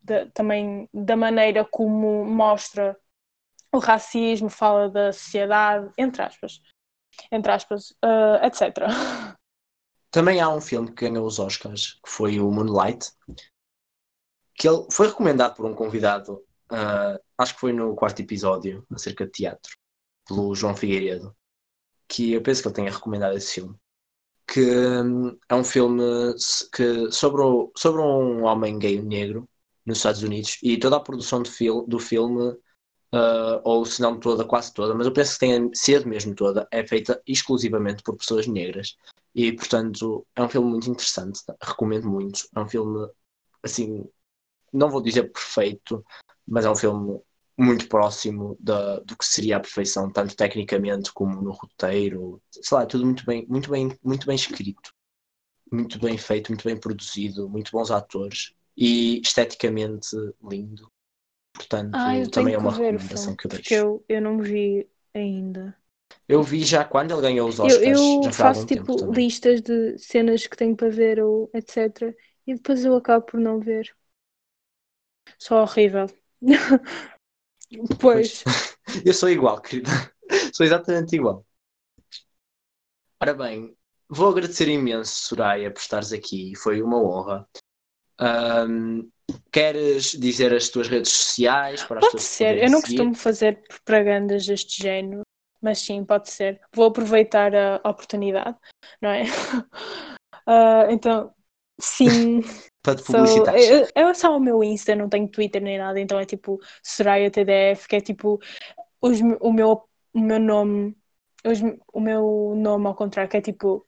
De, 0.02 0.27
também 0.27 0.89
da 0.93 1.16
maneira 1.16 1.64
como 1.64 2.24
mostra 2.24 2.97
o 3.72 3.78
racismo, 3.78 4.51
fala 4.51 4.89
da 4.89 5.12
sociedade, 5.12 5.90
entre 5.98 6.22
aspas. 6.22 6.60
Entre 7.32 7.51
aspas, 7.51 7.90
uh, 8.05 8.44
etc. 8.44 8.86
Também 10.12 10.40
há 10.40 10.48
um 10.48 10.60
filme 10.60 10.93
que 10.93 11.09
ganhou 11.09 11.27
os 11.27 11.39
Oscars, 11.39 11.94
que 12.05 12.10
foi 12.10 12.40
o 12.40 12.51
Moonlight, 12.51 13.10
que 14.55 14.68
ele 14.68 14.86
foi 14.90 15.09
recomendado 15.09 15.55
por 15.56 15.66
um 15.66 15.74
convidado 15.74 16.44
uh, 16.70 17.20
acho 17.38 17.55
que 17.55 17.60
foi 17.60 17.72
no 17.72 17.94
quarto 17.94 18.20
episódio, 18.20 18.84
acerca 18.92 19.24
de 19.26 19.32
teatro, 19.32 19.72
pelo 20.26 20.55
João 20.55 20.76
Figueiredo, 20.76 21.34
que 22.09 22.32
eu 22.32 22.42
penso 22.42 22.62
que 22.62 22.68
ele 22.68 22.74
tenha 22.74 22.90
recomendado 22.90 23.36
esse 23.36 23.55
filme. 23.55 23.76
Que 24.47 24.60
um, 24.60 25.38
é 25.48 25.55
um 25.55 25.64
filme 25.64 26.02
que, 26.74 27.10
sobre, 27.12 27.40
o, 27.42 27.72
sobre 27.76 28.01
um 28.02 28.44
homem 28.44 28.78
gay 28.78 29.01
negro 29.01 29.48
nos 29.86 29.98
Estados 29.98 30.22
Unidos 30.22 30.59
e 30.62 30.76
toda 30.78 30.97
a 30.97 31.01
produção 31.01 31.42
do, 31.42 31.51
fil, 31.51 31.86
do 31.86 31.98
filme, 31.98 32.48
uh, 33.14 33.60
ou 33.64 33.84
se 33.84 34.01
não 34.02 34.18
toda, 34.18 34.44
quase 34.44 34.72
toda, 34.74 34.94
mas 34.94 35.06
eu 35.06 35.12
penso 35.12 35.34
que 35.34 35.40
tenha 35.40 35.70
sido 35.74 36.09
mesmo 36.09 36.34
toda, 36.34 36.66
é 36.70 36.86
feita 36.86 37.22
exclusivamente 37.26 38.02
por 38.02 38.16
pessoas 38.16 38.47
negras. 38.47 38.97
E 39.34 39.52
portanto 39.52 40.26
é 40.34 40.42
um 40.42 40.48
filme 40.48 40.68
muito 40.68 40.90
interessante, 40.90 41.40
recomendo 41.62 42.09
muito. 42.09 42.48
É 42.55 42.60
um 42.60 42.68
filme 42.68 43.09
assim, 43.62 44.05
não 44.72 44.90
vou 44.90 45.01
dizer 45.01 45.30
perfeito, 45.32 46.05
mas 46.46 46.64
é 46.64 46.70
um 46.70 46.76
filme 46.76 47.20
muito 47.58 47.88
próximo 47.88 48.56
da, 48.60 49.00
do 49.00 49.16
que 49.16 49.24
seria 49.24 49.56
a 49.58 49.60
perfeição, 49.60 50.10
tanto 50.10 50.34
tecnicamente 50.34 51.12
como 51.12 51.40
no 51.42 51.52
roteiro, 51.52 52.40
sei 52.50 52.78
lá, 52.78 52.86
tudo 52.86 53.04
muito 53.04 53.24
bem, 53.26 53.46
muito 53.48 53.70
bem, 53.70 53.96
muito 54.02 54.26
bem 54.26 54.34
escrito, 54.36 54.92
muito 55.70 55.98
bem 55.98 56.16
feito, 56.18 56.48
muito 56.50 56.64
bem 56.64 56.78
produzido, 56.78 57.48
muito 57.48 57.70
bons 57.72 57.90
atores 57.90 58.54
e 58.76 59.20
esteticamente 59.20 60.16
lindo. 60.42 60.90
Portanto, 61.52 61.98
ah, 61.98 62.12
também 62.32 62.54
é 62.54 62.58
uma 62.58 62.72
recomendação 62.72 63.36
que 63.36 63.46
eu 63.46 63.50
deixo. 63.50 63.62
Porque 63.62 63.74
eu, 63.74 64.04
eu 64.08 64.22
não 64.22 64.38
vi 64.38 64.88
ainda. 65.14 65.76
Eu 66.28 66.42
vi 66.42 66.64
já 66.64 66.84
quando 66.84 67.12
ele 67.12 67.20
ganhou 67.22 67.48
os 67.48 67.60
Oscars. 67.60 67.84
Eu, 67.84 68.24
eu 68.24 68.32
faço 68.32 68.66
tipo 68.66 69.12
listas 69.12 69.60
de 69.60 69.98
cenas 69.98 70.46
que 70.46 70.56
tenho 70.56 70.76
para 70.76 70.88
ver 70.88 71.20
ou 71.22 71.50
etc. 71.52 72.16
E 72.46 72.54
depois 72.54 72.84
eu 72.84 72.96
acabo 72.96 73.24
por 73.26 73.40
não 73.40 73.60
ver. 73.60 73.94
Só 75.38 75.62
horrível. 75.62 76.06
Pois. 78.00 78.42
Eu 79.04 79.14
sou 79.14 79.28
igual, 79.28 79.60
querida. 79.60 79.90
Sou 80.52 80.66
exatamente 80.66 81.14
igual. 81.14 81.46
Ora 83.22 83.34
bem, 83.34 83.76
vou 84.08 84.28
agradecer 84.30 84.68
imenso, 84.68 85.28
Soraya, 85.28 85.70
por 85.70 85.80
estares 85.80 86.12
aqui. 86.12 86.56
Foi 86.56 86.82
uma 86.82 87.00
honra. 87.00 87.48
Um, 88.20 89.08
queres 89.52 90.10
dizer 90.12 90.52
as 90.52 90.68
tuas 90.68 90.88
redes 90.88 91.12
sociais 91.12 91.82
para 91.84 92.00
Pode 92.00 92.22
ser. 92.22 92.58
Eu 92.58 92.70
não 92.70 92.80
seguir? 92.80 92.96
costumo 92.96 93.14
fazer 93.14 93.62
propagandas 93.68 94.46
deste 94.46 94.82
género, 94.82 95.22
mas 95.62 95.78
sim, 95.78 96.04
pode 96.04 96.30
ser. 96.30 96.60
Vou 96.74 96.86
aproveitar 96.86 97.54
a 97.54 97.76
oportunidade, 97.88 98.56
não 99.00 99.10
é? 99.10 99.24
Ah, 100.46 100.86
então, 100.90 101.32
sim. 101.78 102.40
para 102.82 102.97
te 102.97 103.02
publicitar. 103.05 103.57
eu, 103.57 103.89
eu 103.97 104.15
só 104.15 104.36
o 104.36 104.40
meu 104.40 104.62
Insta, 104.62 104.94
não 104.94 105.09
tenho 105.09 105.28
Twitter 105.28 105.61
nem 105.62 105.78
nada, 105.78 105.98
então 106.01 106.19
é 106.19 106.24
tipo 106.24 106.61
Soraya 106.82 107.31
TDF, 107.31 107.89
que 107.89 107.97
é 107.97 108.01
tipo 108.01 108.39
os 109.02 109.20
o, 109.40 109.52
meu, 109.52 109.89
o 110.15 110.20
meu 110.20 110.40
nome, 110.40 110.97
os 111.47 111.61
o 111.93 112.01
meu 112.01 112.55
nome 112.57 112.86
ao 112.89 112.94
contrário, 112.97 113.31
que 113.31 113.36
é 113.39 113.43
tipo. 113.43 113.86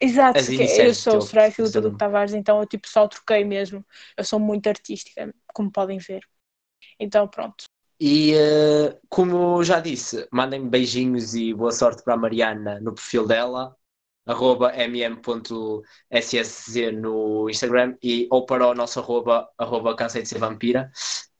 Exato, 0.00 0.52
é- 0.56 0.86
eu 0.88 0.94
do 0.94 0.94
sou 0.94 1.20
Soraya 1.20 1.50
do 1.72 1.80
Filipe 1.80 1.80
nome. 1.82 1.98
Tavares, 1.98 2.32
então 2.34 2.60
eu 2.60 2.66
tipo 2.66 2.86
só 2.88 3.08
troquei 3.08 3.44
mesmo. 3.44 3.84
Eu 4.16 4.24
sou 4.24 4.38
muito 4.38 4.68
artística, 4.68 5.34
como 5.54 5.72
podem 5.72 5.98
ver. 5.98 6.22
Então 7.00 7.28
pronto. 7.28 7.64
E 8.00 8.32
eh, 8.34 9.00
como 9.08 9.62
já 9.64 9.80
disse, 9.80 10.28
mandem 10.32 10.68
beijinhos 10.68 11.34
e 11.34 11.52
boa 11.54 11.72
sorte 11.72 12.02
para 12.04 12.14
a 12.14 12.16
Mariana 12.16 12.80
no 12.80 12.94
perfil 12.94 13.26
dela, 13.26 13.76
arroba 14.28 14.72
mm.ssz 14.72 16.22
no 16.92 17.48
Instagram 17.48 17.96
e, 18.02 18.28
ou 18.30 18.44
para 18.44 18.68
o 18.68 18.74
nosso 18.74 19.00
arroba, 19.00 19.48
arroba 19.56 19.96
cansei 19.96 20.22
de 20.22 20.28
ser 20.28 20.38
vampira. 20.38 20.90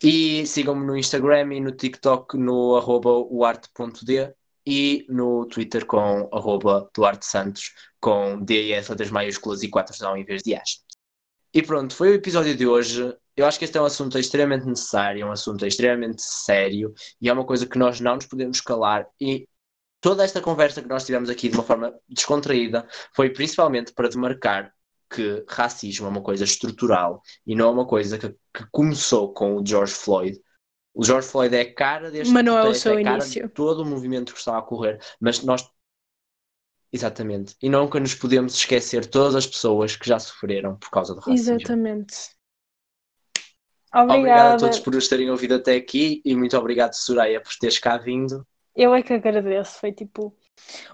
E 0.02 0.46
sigam-me 0.46 0.86
no 0.86 0.96
Instagram 0.96 1.54
e 1.54 1.60
no 1.60 1.72
TikTok 1.72 2.36
no 2.38 2.76
arroba 2.76 3.10
uarte.d 3.10 4.32
e 4.66 5.06
no 5.08 5.46
Twitter 5.46 5.84
com 5.86 6.28
arroba 6.32 6.88
Duarte 6.94 7.26
Santos 7.26 7.72
com 8.00 8.42
D 8.42 8.68
e 8.68 8.72
S 8.72 8.90
letras 8.90 9.10
maiúsculas 9.10 9.62
e 9.62 9.68
4 9.68 9.94
não 10.00 10.16
em 10.16 10.24
vez 10.24 10.42
de 10.42 10.54
As. 10.54 10.82
E 11.52 11.62
pronto, 11.62 11.94
foi 11.94 12.10
o 12.10 12.14
episódio 12.14 12.56
de 12.56 12.66
hoje. 12.66 13.14
Eu 13.36 13.46
acho 13.46 13.58
que 13.58 13.64
este 13.64 13.76
é 13.78 13.80
um 13.80 13.84
assunto 13.84 14.18
extremamente 14.18 14.66
necessário, 14.66 15.22
é 15.22 15.26
um 15.26 15.32
assunto 15.32 15.64
extremamente 15.66 16.22
sério 16.22 16.92
e 17.20 17.28
é 17.28 17.32
uma 17.32 17.44
coisa 17.44 17.66
que 17.66 17.78
nós 17.78 18.00
não 18.00 18.16
nos 18.16 18.26
podemos 18.26 18.60
calar. 18.60 19.06
E 19.20 19.46
toda 20.00 20.24
esta 20.24 20.40
conversa 20.40 20.82
que 20.82 20.88
nós 20.88 21.04
tivemos 21.04 21.30
aqui 21.30 21.48
de 21.48 21.56
uma 21.56 21.64
forma 21.64 21.94
descontraída 22.08 22.86
foi 23.14 23.30
principalmente 23.30 23.92
para 23.92 24.08
demarcar 24.08 24.72
que 25.10 25.44
racismo 25.48 26.06
é 26.06 26.10
uma 26.10 26.22
coisa 26.22 26.44
estrutural 26.44 27.22
e 27.46 27.54
não 27.54 27.68
é 27.68 27.70
uma 27.70 27.86
coisa 27.86 28.18
que, 28.18 28.28
que 28.28 28.66
começou 28.70 29.32
com 29.32 29.56
o 29.56 29.66
George 29.66 29.92
Floyd. 29.94 30.38
O 30.94 31.04
George 31.04 31.28
Floyd 31.28 31.54
é 31.54 31.60
a 31.62 31.74
cara 31.74 32.10
deste 32.10 32.32
Mas 32.32 32.44
não 32.44 32.56
é 32.56 32.60
o 32.60 32.64
protesto, 32.64 32.82
seu 32.82 32.98
a 32.98 33.02
cara 33.02 33.16
início. 33.16 33.48
de 33.48 33.54
todo 33.54 33.82
o 33.82 33.86
movimento 33.86 34.32
que 34.32 34.38
está 34.38 34.54
a 34.54 34.58
ocorrer, 34.58 35.00
mas 35.20 35.42
nós 35.42 35.68
Exatamente. 36.90 37.54
E 37.62 37.68
nunca 37.68 38.00
nos 38.00 38.14
podemos 38.14 38.54
esquecer 38.54 39.04
todas 39.06 39.34
as 39.34 39.46
pessoas 39.46 39.94
que 39.94 40.08
já 40.08 40.18
sofreram 40.18 40.76
por 40.76 40.90
causa 40.90 41.14
do 41.14 41.20
racismo. 41.20 41.54
Exatamente. 41.54 42.14
Obrigado 43.92 44.10
a 44.10 44.14
Obrigada. 44.14 44.58
todos 44.58 44.80
por 44.80 44.94
nos 44.94 45.08
terem 45.08 45.30
ouvido 45.30 45.54
até 45.54 45.76
aqui 45.76 46.22
e 46.24 46.34
muito 46.34 46.56
obrigado, 46.56 46.94
Soraya, 46.94 47.40
por 47.40 47.52
teres 47.56 47.78
cá 47.78 47.98
vindo. 47.98 48.46
Eu 48.78 48.94
é 48.94 49.02
que 49.02 49.12
agradeço. 49.12 49.80
Foi 49.80 49.92
tipo 49.92 50.32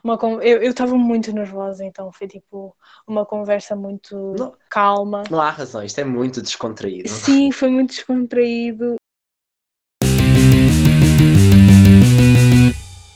uma 0.02 0.16
con- 0.18 0.40
eu 0.40 0.62
estava 0.62 0.96
muito 0.96 1.32
nervosa, 1.32 1.84
então 1.84 2.10
foi 2.10 2.26
tipo 2.26 2.74
uma 3.06 3.26
conversa 3.26 3.76
muito 3.76 4.32
Não. 4.38 4.56
calma. 4.70 5.22
Não 5.30 5.40
há 5.40 5.50
razão, 5.50 5.82
isto 5.82 6.00
é 6.00 6.04
muito 6.04 6.40
descontraído. 6.42 7.08
Sim, 7.08 7.52
foi 7.52 7.68
muito 7.68 7.90
descontraído 7.90 8.96